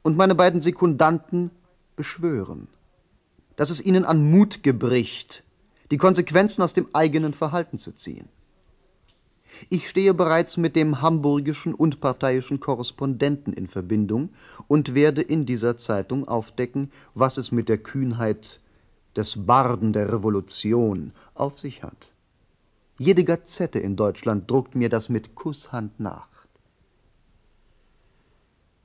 Und 0.00 0.16
meine 0.16 0.34
beiden 0.34 0.62
Sekundanten 0.62 1.50
beschwören, 1.94 2.68
dass 3.60 3.68
es 3.68 3.84
ihnen 3.84 4.06
an 4.06 4.30
Mut 4.30 4.62
gebricht, 4.62 5.44
die 5.90 5.98
Konsequenzen 5.98 6.62
aus 6.62 6.72
dem 6.72 6.86
eigenen 6.94 7.34
Verhalten 7.34 7.76
zu 7.78 7.92
ziehen. 7.92 8.26
Ich 9.68 9.86
stehe 9.86 10.14
bereits 10.14 10.56
mit 10.56 10.76
dem 10.76 11.02
hamburgischen 11.02 11.74
und 11.74 12.00
parteiischen 12.00 12.58
Korrespondenten 12.58 13.52
in 13.52 13.66
Verbindung 13.66 14.30
und 14.66 14.94
werde 14.94 15.20
in 15.20 15.44
dieser 15.44 15.76
Zeitung 15.76 16.26
aufdecken, 16.26 16.90
was 17.12 17.36
es 17.36 17.52
mit 17.52 17.68
der 17.68 17.76
Kühnheit 17.76 18.60
des 19.14 19.44
Barden 19.44 19.92
der 19.92 20.10
Revolution 20.10 21.12
auf 21.34 21.58
sich 21.58 21.82
hat. 21.82 22.08
Jede 22.96 23.24
Gazette 23.24 23.78
in 23.78 23.94
Deutschland 23.94 24.50
druckt 24.50 24.74
mir 24.74 24.88
das 24.88 25.10
mit 25.10 25.34
Kusshand 25.34 26.00
nach. 26.00 26.29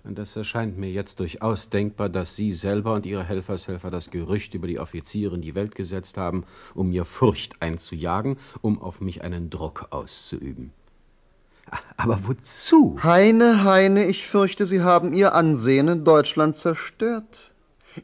Und 0.05 0.19
es 0.19 0.35
erscheint 0.35 0.77
mir 0.77 0.91
jetzt 0.91 1.19
durchaus 1.19 1.69
denkbar, 1.69 2.09
dass 2.09 2.35
Sie 2.35 2.53
selber 2.53 2.93
und 2.93 3.07
Ihre 3.07 3.23
Helfershelfer 3.23 3.89
das 3.89 4.11
Gerücht 4.11 4.53
über 4.53 4.67
die 4.67 4.79
Offiziere 4.79 5.33
in 5.33 5.41
die 5.41 5.55
Welt 5.55 5.73
gesetzt 5.73 6.17
haben, 6.17 6.43
um 6.75 6.89
mir 6.89 7.05
Furcht 7.05 7.59
einzujagen, 7.59 8.37
um 8.61 8.79
auf 8.79 9.01
mich 9.01 9.23
einen 9.23 9.49
Druck 9.49 9.87
auszuüben. 9.89 10.71
Aber 11.97 12.19
wozu? 12.27 12.99
Heine, 13.03 13.63
Heine, 13.63 14.05
ich 14.05 14.27
fürchte, 14.27 14.67
Sie 14.67 14.81
haben 14.81 15.13
Ihr 15.13 15.33
Ansehen 15.33 15.87
in 15.87 16.05
Deutschland 16.05 16.55
zerstört. 16.55 17.51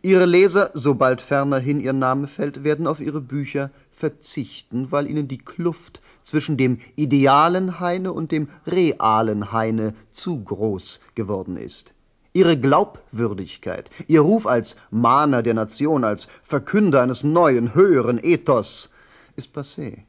Ihre 0.02 0.26
Leser, 0.26 0.72
sobald 0.74 1.22
fernerhin 1.22 1.80
Ihr 1.80 1.94
Name 1.94 2.26
fällt, 2.26 2.64
werden 2.64 2.88
auf 2.88 3.00
Ihre 3.00 3.22
Bücher 3.22 3.70
verzichten, 4.02 4.92
weil 4.92 5.08
Ihnen 5.08 5.28
die 5.28 5.38
Kluft 5.38 6.02
zwischen 6.24 6.58
dem 6.58 6.80
idealen 6.96 7.80
Heine 7.80 8.12
und 8.14 8.32
dem 8.32 8.50
realen 8.66 9.52
Heine 9.52 9.94
zu 10.12 10.44
groß 10.44 11.02
geworden 11.14 11.56
ist. 11.56 11.94
Ihre 12.34 12.58
Glaubwürdigkeit, 12.58 13.92
Ihr 14.08 14.22
Ruf 14.22 14.48
als 14.48 14.76
Mahner 14.90 15.44
der 15.44 15.54
Nation, 15.54 16.04
als 16.04 16.28
Verkünder 16.42 17.04
eines 17.04 17.24
neuen, 17.24 17.76
höheren 17.76 18.20
Ethos 18.24 18.90
ist 19.36 19.56
passé. 19.56 20.00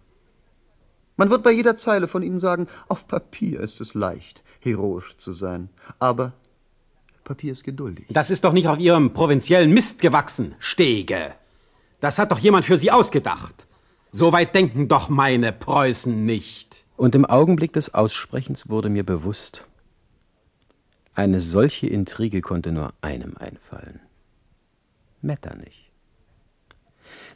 Man 1.17 1.29
wird 1.29 1.43
bei 1.43 1.53
jeder 1.53 1.77
Zeile 1.77 2.09
von 2.09 2.23
Ihnen 2.23 2.41
sagen, 2.41 2.69
auf 2.89 3.07
Papier 3.07 3.61
ist 3.61 3.83
es 3.83 3.93
leicht, 3.93 4.43
heroisch 4.61 5.17
zu 5.19 5.35
sein, 5.35 5.69
aber 5.99 6.33
Papier 7.25 7.53
ist 7.53 7.65
geduldig. 7.65 8.07
Das 8.09 8.31
ist 8.31 8.43
doch 8.45 8.55
nicht 8.55 8.69
auf 8.69 8.79
Ihrem 8.79 9.13
provinziellen 9.13 9.71
Mist 9.71 10.01
gewachsen, 10.01 10.55
Stege. 10.59 11.35
Das 12.01 12.19
hat 12.19 12.33
doch 12.33 12.39
jemand 12.39 12.65
für 12.65 12.79
Sie 12.79 12.91
ausgedacht. 12.91 13.67
So 14.15 14.31
weit 14.31 14.55
denken 14.55 14.89
doch 14.89 15.09
meine 15.09 15.53
Preußen 15.53 16.27
nicht. 16.27 16.85
Und 16.99 17.15
im 17.15 17.25
Augenblick 17.25 17.73
des 17.73 17.95
Aussprechens 17.95 18.69
wurde 18.69 18.91
mir 18.91 19.05
bewusst, 19.05 19.67
eine 21.15 21.41
solche 21.41 21.87
Intrige 21.87 22.43
konnte 22.43 22.73
nur 22.73 22.93
einem 23.01 23.37
einfallen. 23.39 24.01
Metternich. 25.23 25.91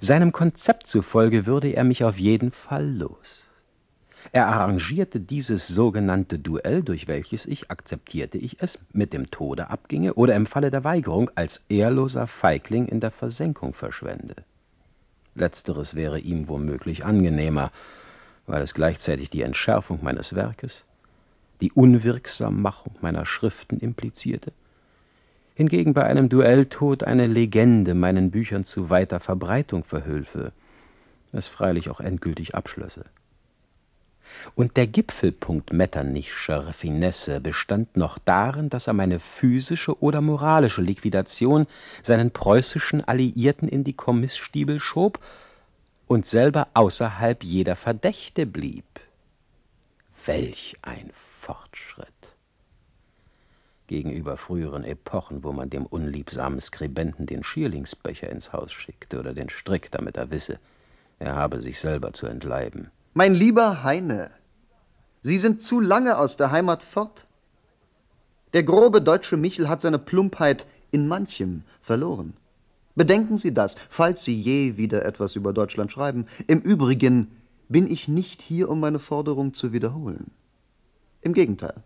Seinem 0.00 0.32
Konzept 0.32 0.86
zufolge 0.86 1.46
würde 1.46 1.70
er 1.70 1.84
mich 1.84 2.04
auf 2.04 2.18
jeden 2.18 2.52
Fall 2.52 2.86
los. 2.86 3.48
Er 4.32 4.48
arrangierte 4.48 5.18
dieses 5.18 5.68
sogenannte 5.68 6.38
Duell, 6.38 6.82
durch 6.82 7.08
welches 7.08 7.46
ich, 7.46 7.70
akzeptierte 7.70 8.36
ich 8.36 8.60
es, 8.60 8.78
mit 8.92 9.14
dem 9.14 9.30
Tode 9.30 9.70
abginge 9.70 10.14
oder 10.14 10.34
im 10.34 10.44
Falle 10.44 10.70
der 10.70 10.84
Weigerung 10.84 11.30
als 11.34 11.62
ehrloser 11.68 12.26
Feigling 12.26 12.86
in 12.86 13.00
der 13.00 13.12
Versenkung 13.12 13.72
verschwende. 13.72 14.36
Letzteres 15.37 15.95
wäre 15.95 16.18
ihm 16.18 16.49
womöglich 16.49 17.05
angenehmer, 17.05 17.70
weil 18.47 18.62
es 18.62 18.74
gleichzeitig 18.74 19.30
die 19.30 19.43
Entschärfung 19.43 20.01
meines 20.03 20.34
Werkes, 20.34 20.84
die 21.61 21.72
Unwirksammachung 21.72 22.95
meiner 23.01 23.24
Schriften 23.24 23.78
implizierte, 23.78 24.53
hingegen 25.55 25.95
bei 25.95 26.05
einem 26.05 26.28
Duelltod 26.28 27.05
eine 27.05 27.26
Legende 27.26 27.95
meinen 27.95 28.30
Büchern 28.30 28.64
zu 28.64 28.91
weiter 28.91 29.20
Verbreitung 29.20 29.84
verhülfe, 29.84 30.53
es 31.32 31.49
freilich 31.49 31.91
auch 31.91 32.01
endgültig 32.01 32.55
abschlösse. 32.55 33.05
Und 34.54 34.76
der 34.76 34.86
Gipfelpunkt 34.86 35.72
Metternichscher 35.72 36.72
Finesse 36.72 37.40
bestand 37.40 37.96
noch 37.96 38.18
darin, 38.18 38.68
dass 38.70 38.86
er 38.86 38.92
meine 38.92 39.18
physische 39.18 40.00
oder 40.02 40.20
moralische 40.20 40.82
Liquidation 40.82 41.66
seinen 42.02 42.30
preußischen 42.30 43.02
Alliierten 43.02 43.68
in 43.68 43.84
die 43.84 43.94
Kommissstiebel 43.94 44.80
schob 44.80 45.18
und 46.06 46.26
selber 46.26 46.68
außerhalb 46.74 47.42
jeder 47.42 47.76
Verdächte 47.76 48.46
blieb. 48.46 48.84
Welch 50.24 50.76
ein 50.82 51.10
Fortschritt! 51.40 52.08
Gegenüber 53.86 54.36
früheren 54.36 54.84
Epochen, 54.84 55.44
wo 55.44 55.52
man 55.52 55.70
dem 55.70 55.86
unliebsamen 55.86 56.60
Skribenten 56.60 57.26
den 57.26 57.44
Schierlingsbecher 57.44 58.28
ins 58.28 58.52
Haus 58.52 58.72
schickte 58.72 59.20
oder 59.20 59.32
den 59.32 59.48
Strick, 59.48 59.92
damit 59.92 60.16
er 60.16 60.30
wisse, 60.30 60.58
er 61.18 61.36
habe 61.36 61.60
sich 61.62 61.78
selber 61.78 62.12
zu 62.12 62.26
entleiben. 62.26 62.90
Mein 63.18 63.34
lieber 63.34 63.82
Heine, 63.82 64.30
Sie 65.22 65.38
sind 65.38 65.62
zu 65.62 65.80
lange 65.80 66.18
aus 66.18 66.36
der 66.36 66.50
Heimat 66.50 66.82
fort. 66.82 67.24
Der 68.52 68.62
grobe 68.62 69.00
deutsche 69.00 69.38
Michel 69.38 69.70
hat 69.70 69.80
seine 69.80 69.98
Plumpheit 69.98 70.66
in 70.90 71.08
manchem 71.08 71.62
verloren. 71.80 72.34
Bedenken 72.94 73.38
Sie 73.38 73.54
das, 73.54 73.76
falls 73.88 74.22
Sie 74.22 74.38
je 74.38 74.76
wieder 74.76 75.06
etwas 75.06 75.34
über 75.34 75.54
Deutschland 75.54 75.92
schreiben. 75.92 76.26
Im 76.46 76.60
Übrigen 76.60 77.30
bin 77.70 77.90
ich 77.90 78.06
nicht 78.06 78.42
hier, 78.42 78.68
um 78.68 78.80
meine 78.80 78.98
Forderung 78.98 79.54
zu 79.54 79.72
wiederholen. 79.72 80.30
Im 81.22 81.32
Gegenteil. 81.32 81.82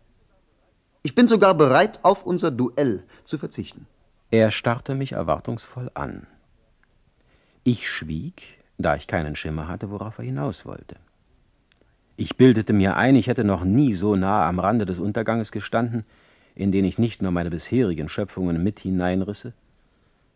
Ich 1.05 1.15
bin 1.15 1.29
sogar 1.29 1.55
bereit, 1.55 2.01
auf 2.03 2.27
unser 2.27 2.51
Duell 2.51 3.05
zu 3.23 3.39
verzichten. 3.39 3.87
Er 4.33 4.51
starrte 4.51 4.97
mich 4.97 5.13
erwartungsvoll 5.13 5.93
an. 5.95 6.27
Ich 7.63 7.89
schwieg, 7.89 8.59
da 8.79 8.97
ich 8.97 9.07
keinen 9.07 9.37
Schimmer 9.37 9.69
hatte, 9.69 9.93
worauf 9.93 10.19
er 10.19 10.25
hinaus 10.25 10.67
wollte. 10.67 10.97
Ich 12.21 12.37
bildete 12.37 12.75
mir 12.75 12.99
ein, 12.99 13.17
ich 13.17 13.29
hätte 13.29 13.45
noch 13.45 13.65
nie 13.65 13.95
so 13.95 14.15
nah 14.15 14.47
am 14.47 14.59
Rande 14.59 14.85
des 14.85 14.99
Unterganges 14.99 15.53
gestanden, 15.53 16.05
in 16.55 16.71
den 16.71 16.85
ich 16.85 16.99
nicht 16.99 17.23
nur 17.23 17.31
meine 17.31 17.49
bisherigen 17.49 18.11
Schöpfungen 18.11 18.63
mit 18.63 18.79
hineinrisse, 18.79 19.55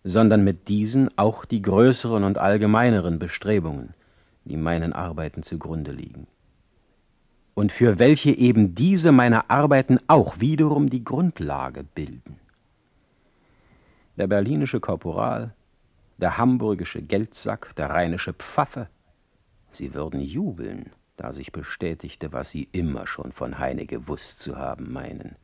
sondern 0.03 0.45
mit 0.45 0.68
diesen 0.68 1.11
auch 1.18 1.45
die 1.45 1.61
größeren 1.61 2.24
und 2.24 2.39
allgemeineren 2.39 3.18
Bestrebungen, 3.18 3.93
die 4.47 4.57
meinen 4.57 4.95
Arbeiten 4.95 5.43
zugrunde 5.43 5.93
liegen. 5.93 6.26
Und 7.53 7.70
für 7.70 7.99
welche 7.99 8.30
eben 8.30 8.74
diese 8.74 9.12
meine 9.12 9.51
Arbeiten 9.51 9.99
auch 10.07 10.41
wiederum 10.41 10.89
die 10.89 11.05
Grundlage 11.05 11.85
bilden. 11.85 12.39
Der 14.16 14.26
berlinische 14.26 14.80
Korporal, 14.80 15.53
der 16.16 16.39
hamburgische 16.39 17.03
Geldsack, 17.03 17.76
der 17.76 17.91
rheinische 17.91 18.32
Pfaffe, 18.32 18.89
sie 19.70 19.93
würden 19.93 20.22
jubeln, 20.22 20.87
da 21.17 21.33
sich 21.33 21.53
bestätigte, 21.53 22.33
was 22.33 22.51
sie 22.51 22.69
immer 22.73 23.07
schon 23.07 23.33
von 23.33 23.59
Heine 23.59 23.87
gewusst 23.87 24.41
zu 24.41 24.57
haben 24.57 24.93
meinen. 24.93 25.37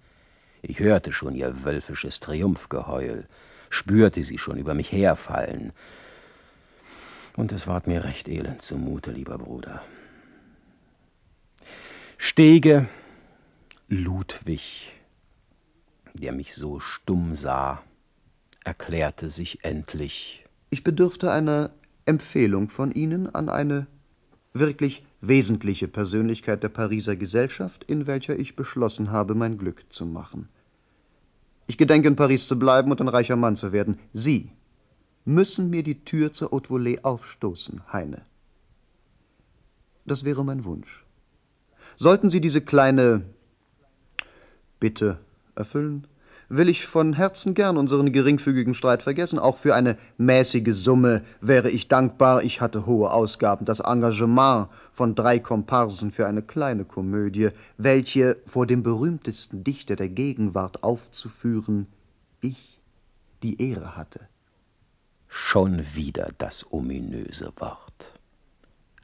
Ich 0.62 0.80
hörte 0.80 1.12
schon 1.12 1.34
ihr 1.34 1.64
wölfisches 1.64 2.20
Triumphgeheul, 2.20 3.26
spürte 3.70 4.24
sie 4.24 4.38
schon 4.38 4.58
über 4.58 4.74
mich 4.74 4.92
herfallen. 4.92 5.72
Und 7.36 7.52
es 7.52 7.66
ward 7.66 7.86
mir 7.86 8.04
recht 8.04 8.28
elend 8.28 8.62
zumute, 8.62 9.12
lieber 9.12 9.38
Bruder. 9.38 9.82
Stege, 12.18 12.88
Ludwig, 13.88 14.92
der 16.14 16.32
mich 16.32 16.54
so 16.54 16.80
stumm 16.80 17.34
sah, 17.34 17.82
erklärte 18.64 19.30
sich 19.30 19.64
endlich. 19.64 20.44
Ich 20.68 20.84
bedürfte 20.84 21.32
einer 21.32 21.70
Empfehlung 22.04 22.68
von 22.68 22.92
Ihnen 22.92 23.32
an 23.34 23.48
eine 23.48 23.86
wirklich 24.52 25.04
wesentliche 25.20 25.88
Persönlichkeit 25.88 26.62
der 26.62 26.68
Pariser 26.70 27.16
Gesellschaft, 27.16 27.84
in 27.84 28.06
welcher 28.06 28.38
ich 28.38 28.56
beschlossen 28.56 29.10
habe, 29.10 29.34
mein 29.34 29.58
Glück 29.58 29.84
zu 29.90 30.06
machen. 30.06 30.48
Ich 31.66 31.76
gedenke 31.78 32.08
in 32.08 32.16
Paris 32.16 32.48
zu 32.48 32.58
bleiben 32.58 32.90
und 32.90 33.00
ein 33.00 33.08
reicher 33.08 33.36
Mann 33.36 33.56
zu 33.56 33.72
werden. 33.72 33.98
Sie 34.12 34.50
müssen 35.24 35.70
mir 35.70 35.82
die 35.82 36.04
Tür 36.04 36.32
zur 36.32 36.50
Haute 36.50 36.70
Volée 36.70 37.02
aufstoßen, 37.02 37.92
Heine. 37.92 38.22
Das 40.06 40.24
wäre 40.24 40.44
mein 40.44 40.64
Wunsch. 40.64 41.04
Sollten 41.96 42.30
Sie 42.30 42.40
diese 42.40 42.60
kleine 42.60 43.22
Bitte 44.80 45.18
erfüllen, 45.54 46.06
will 46.50 46.68
ich 46.68 46.84
von 46.84 47.14
Herzen 47.14 47.54
gern 47.54 47.76
unseren 47.76 48.12
geringfügigen 48.12 48.74
Streit 48.74 49.02
vergessen. 49.02 49.38
Auch 49.38 49.56
für 49.56 49.74
eine 49.74 49.96
mäßige 50.18 50.74
Summe 50.74 51.22
wäre 51.40 51.70
ich 51.70 51.88
dankbar. 51.88 52.42
Ich 52.42 52.60
hatte 52.60 52.84
hohe 52.86 53.10
Ausgaben. 53.12 53.64
Das 53.64 53.80
Engagement 53.80 54.68
von 54.92 55.14
drei 55.14 55.38
Komparsen 55.38 56.10
für 56.10 56.26
eine 56.26 56.42
kleine 56.42 56.84
Komödie, 56.84 57.50
welche 57.78 58.36
vor 58.46 58.66
dem 58.66 58.82
berühmtesten 58.82 59.62
Dichter 59.62 59.94
der 59.94 60.08
Gegenwart 60.08 60.82
aufzuführen, 60.82 61.86
ich 62.40 62.80
die 63.44 63.70
Ehre 63.70 63.96
hatte. 63.96 64.20
Schon 65.28 65.84
wieder 65.94 66.30
das 66.38 66.66
ominöse 66.72 67.52
Wort. 67.58 68.18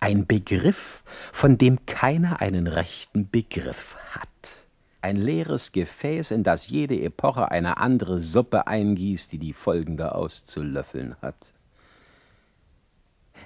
Ein 0.00 0.26
Begriff, 0.26 1.04
von 1.32 1.58
dem 1.58 1.86
keiner 1.86 2.40
einen 2.40 2.66
rechten 2.66 3.30
Begriff 3.30 3.94
hat 4.10 4.65
ein 5.06 5.16
leeres 5.16 5.70
Gefäß, 5.70 6.32
in 6.32 6.42
das 6.42 6.68
jede 6.68 7.00
Epoche 7.00 7.48
eine 7.50 7.76
andere 7.76 8.18
Suppe 8.20 8.66
eingießt, 8.66 9.30
die 9.30 9.38
die 9.38 9.52
folgende 9.52 10.16
auszulöffeln 10.16 11.14
hat. 11.22 11.36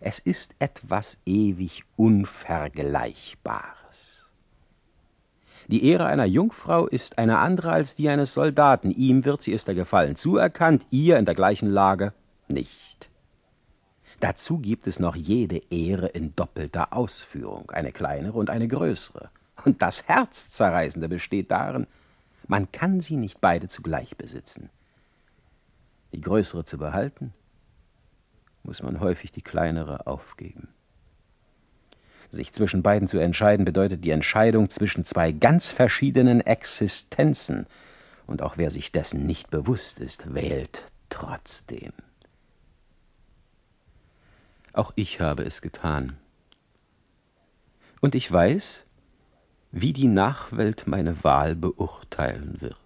Es 0.01 0.19
ist 0.19 0.55
etwas 0.59 1.19
ewig 1.27 1.85
Unvergleichbares. 1.97 4.31
Die 5.69 5.85
Ehre 5.85 6.07
einer 6.07 6.25
Jungfrau 6.25 6.87
ist 6.87 7.19
eine 7.19 7.37
andere 7.39 7.73
als 7.73 7.95
die 7.95 8.09
eines 8.09 8.33
Soldaten. 8.33 8.91
Ihm 8.91 9.27
wird 9.27 9.43
sie 9.43 9.53
ist 9.53 9.69
der 9.69 9.75
Gefallen 9.75 10.17
zuerkannt, 10.17 10.87
ihr 10.91 11.19
in 11.19 11.27
der 11.27 11.35
gleichen 11.35 11.69
Lage 11.69 12.15
nicht. 12.49 13.11
Dazu 14.21 14.57
gibt 14.59 14.87
es 14.87 14.99
noch 14.99 15.15
jede 15.15 15.61
Ehre 15.71 16.07
in 16.07 16.35
doppelter 16.35 16.95
Ausführung, 16.95 17.71
eine 17.71 17.93
kleinere 17.93 18.39
und 18.39 18.49
eine 18.49 18.67
größere. 18.67 19.29
Und 19.65 19.83
das 19.83 20.09
Herzzerreißende 20.09 21.09
besteht 21.09 21.51
darin, 21.51 21.87
man 22.47 22.71
kann 22.73 23.01
sie 23.01 23.17
nicht 23.17 23.41
beide 23.41 23.69
zugleich 23.69 24.17
besitzen. 24.17 24.71
Die 26.13 26.21
größere 26.21 26.65
zu 26.65 26.79
behalten, 26.79 27.33
muss 28.63 28.83
man 28.83 29.01
häufig 29.01 29.33
die 29.33 29.43
kleinere 29.43 30.07
aufgeben. 30.07 30.69
Sich 32.31 32.53
zwischen 32.53 32.83
beiden 32.83 33.09
zu 33.09 33.19
entscheiden, 33.19 33.65
bedeutet 33.65 34.05
die 34.05 34.11
Entscheidung 34.11 34.71
zwischen 34.71 35.05
zwei 35.05 35.33
ganz 35.33 35.71
verschiedenen 35.71 36.41
Existenzen. 36.41 37.67
Und 38.27 38.43
auch 38.43 38.57
wer 38.57 38.71
sich 38.71 38.93
dessen 38.93 39.27
nicht 39.27 39.51
bewusst 39.51 39.99
ist, 39.99 40.33
wählt 40.33 40.85
trotzdem. 41.09 41.93
Auch 44.73 44.93
ich 44.95 45.21
habe 45.21 45.43
es 45.43 45.61
getan. 45.61 46.17
Und 48.01 48.15
ich 48.15 48.31
weiß, 48.31 48.85
wie 49.73 49.93
die 49.93 50.09
Nachwelt 50.09 50.87
meine 50.87 51.23
Wahl 51.23 51.55
beurteilen 51.55 52.61
wird. 52.61 52.77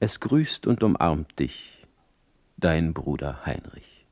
Es 0.00 0.18
grüßt 0.20 0.66
und 0.66 0.82
umarmt 0.82 1.38
dich, 1.38 1.86
dein 2.56 2.94
Bruder 2.94 3.44
Heinrich. 3.44 4.06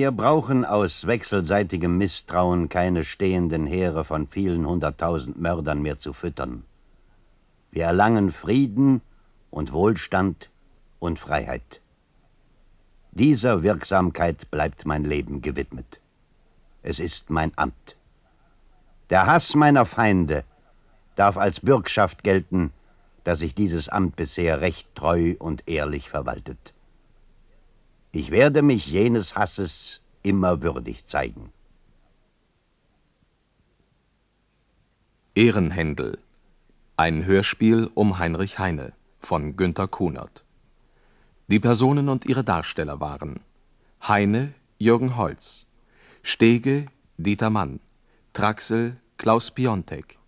Wir 0.00 0.12
brauchen 0.12 0.64
aus 0.64 1.06
wechselseitigem 1.06 1.98
Misstrauen 1.98 2.70
keine 2.70 3.04
stehenden 3.04 3.66
Heere 3.66 4.02
von 4.02 4.26
vielen 4.26 4.66
hunderttausend 4.66 5.38
Mördern 5.38 5.82
mehr 5.82 5.98
zu 5.98 6.14
füttern. 6.14 6.64
Wir 7.70 7.84
erlangen 7.84 8.32
Frieden 8.32 9.02
und 9.50 9.74
Wohlstand 9.74 10.48
und 11.00 11.18
Freiheit. 11.18 11.82
Dieser 13.10 13.62
Wirksamkeit 13.62 14.50
bleibt 14.50 14.86
mein 14.86 15.04
Leben 15.04 15.42
gewidmet. 15.42 16.00
Es 16.82 16.98
ist 16.98 17.28
mein 17.28 17.52
Amt. 17.56 17.98
Der 19.10 19.26
Hass 19.26 19.54
meiner 19.54 19.84
Feinde 19.84 20.44
darf 21.14 21.36
als 21.36 21.60
Bürgschaft 21.60 22.24
gelten, 22.24 22.72
dass 23.24 23.42
ich 23.42 23.54
dieses 23.54 23.90
Amt 23.90 24.16
bisher 24.16 24.62
recht 24.62 24.88
treu 24.94 25.34
und 25.38 25.68
ehrlich 25.68 26.08
verwaltet. 26.08 26.72
Ich 28.12 28.32
werde 28.32 28.62
mich 28.62 28.88
jenes 28.88 29.36
Hasses 29.36 30.00
immer 30.22 30.62
würdig 30.62 31.06
zeigen. 31.06 31.52
Ehrenhändel. 35.36 36.18
Ein 36.96 37.24
Hörspiel 37.24 37.88
um 37.94 38.18
Heinrich 38.18 38.58
Heine 38.58 38.92
von 39.20 39.56
Günter 39.56 39.86
Kunert. 39.86 40.44
Die 41.46 41.60
Personen 41.60 42.08
und 42.08 42.26
ihre 42.26 42.42
Darsteller 42.42 43.00
waren 43.00 43.40
Heine 44.06 44.54
Jürgen 44.78 45.16
Holz, 45.16 45.66
Stege 46.24 46.86
Dieter 47.16 47.50
Mann, 47.50 47.78
Traxel 48.32 48.96
Klaus 49.18 49.52
Piontek, 49.52 50.18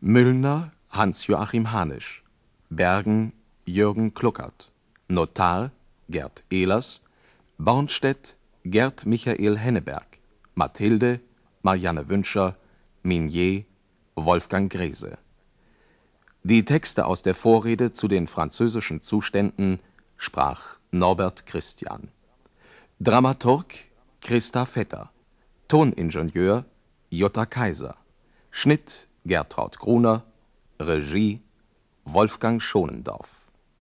Müllner 0.00 0.72
Hans-Joachim 0.90 1.70
Hanisch, 1.70 2.24
Bergen 2.70 3.32
Jürgen 3.66 4.14
Kluckert, 4.14 4.70
Notar 5.08 5.70
Gerd 6.08 6.42
Ehlers, 6.50 7.00
Bornstedt 7.62 8.38
Gerd 8.64 9.04
Michael 9.04 9.58
Henneberg, 9.58 10.18
Mathilde, 10.54 11.20
Marianne 11.60 12.08
Wünscher, 12.08 12.56
Minier, 13.02 13.66
Wolfgang 14.14 14.72
Grese. 14.72 15.18
Die 16.42 16.64
Texte 16.64 17.04
aus 17.04 17.20
der 17.20 17.34
Vorrede 17.34 17.92
zu 17.92 18.08
den 18.08 18.28
französischen 18.28 19.02
Zuständen 19.02 19.78
sprach 20.16 20.78
Norbert 20.90 21.44
Christian. 21.44 22.08
Dramaturg 22.98 23.74
Christa 24.22 24.64
Vetter. 24.64 25.10
Toningenieur 25.68 26.64
Jutta 27.10 27.44
Kaiser. 27.44 27.96
Schnitt 28.50 29.06
Gertraud 29.26 29.78
Gruner. 29.78 30.24
Regie 30.80 31.42
Wolfgang 32.06 32.62
Schonendorf 32.62 33.39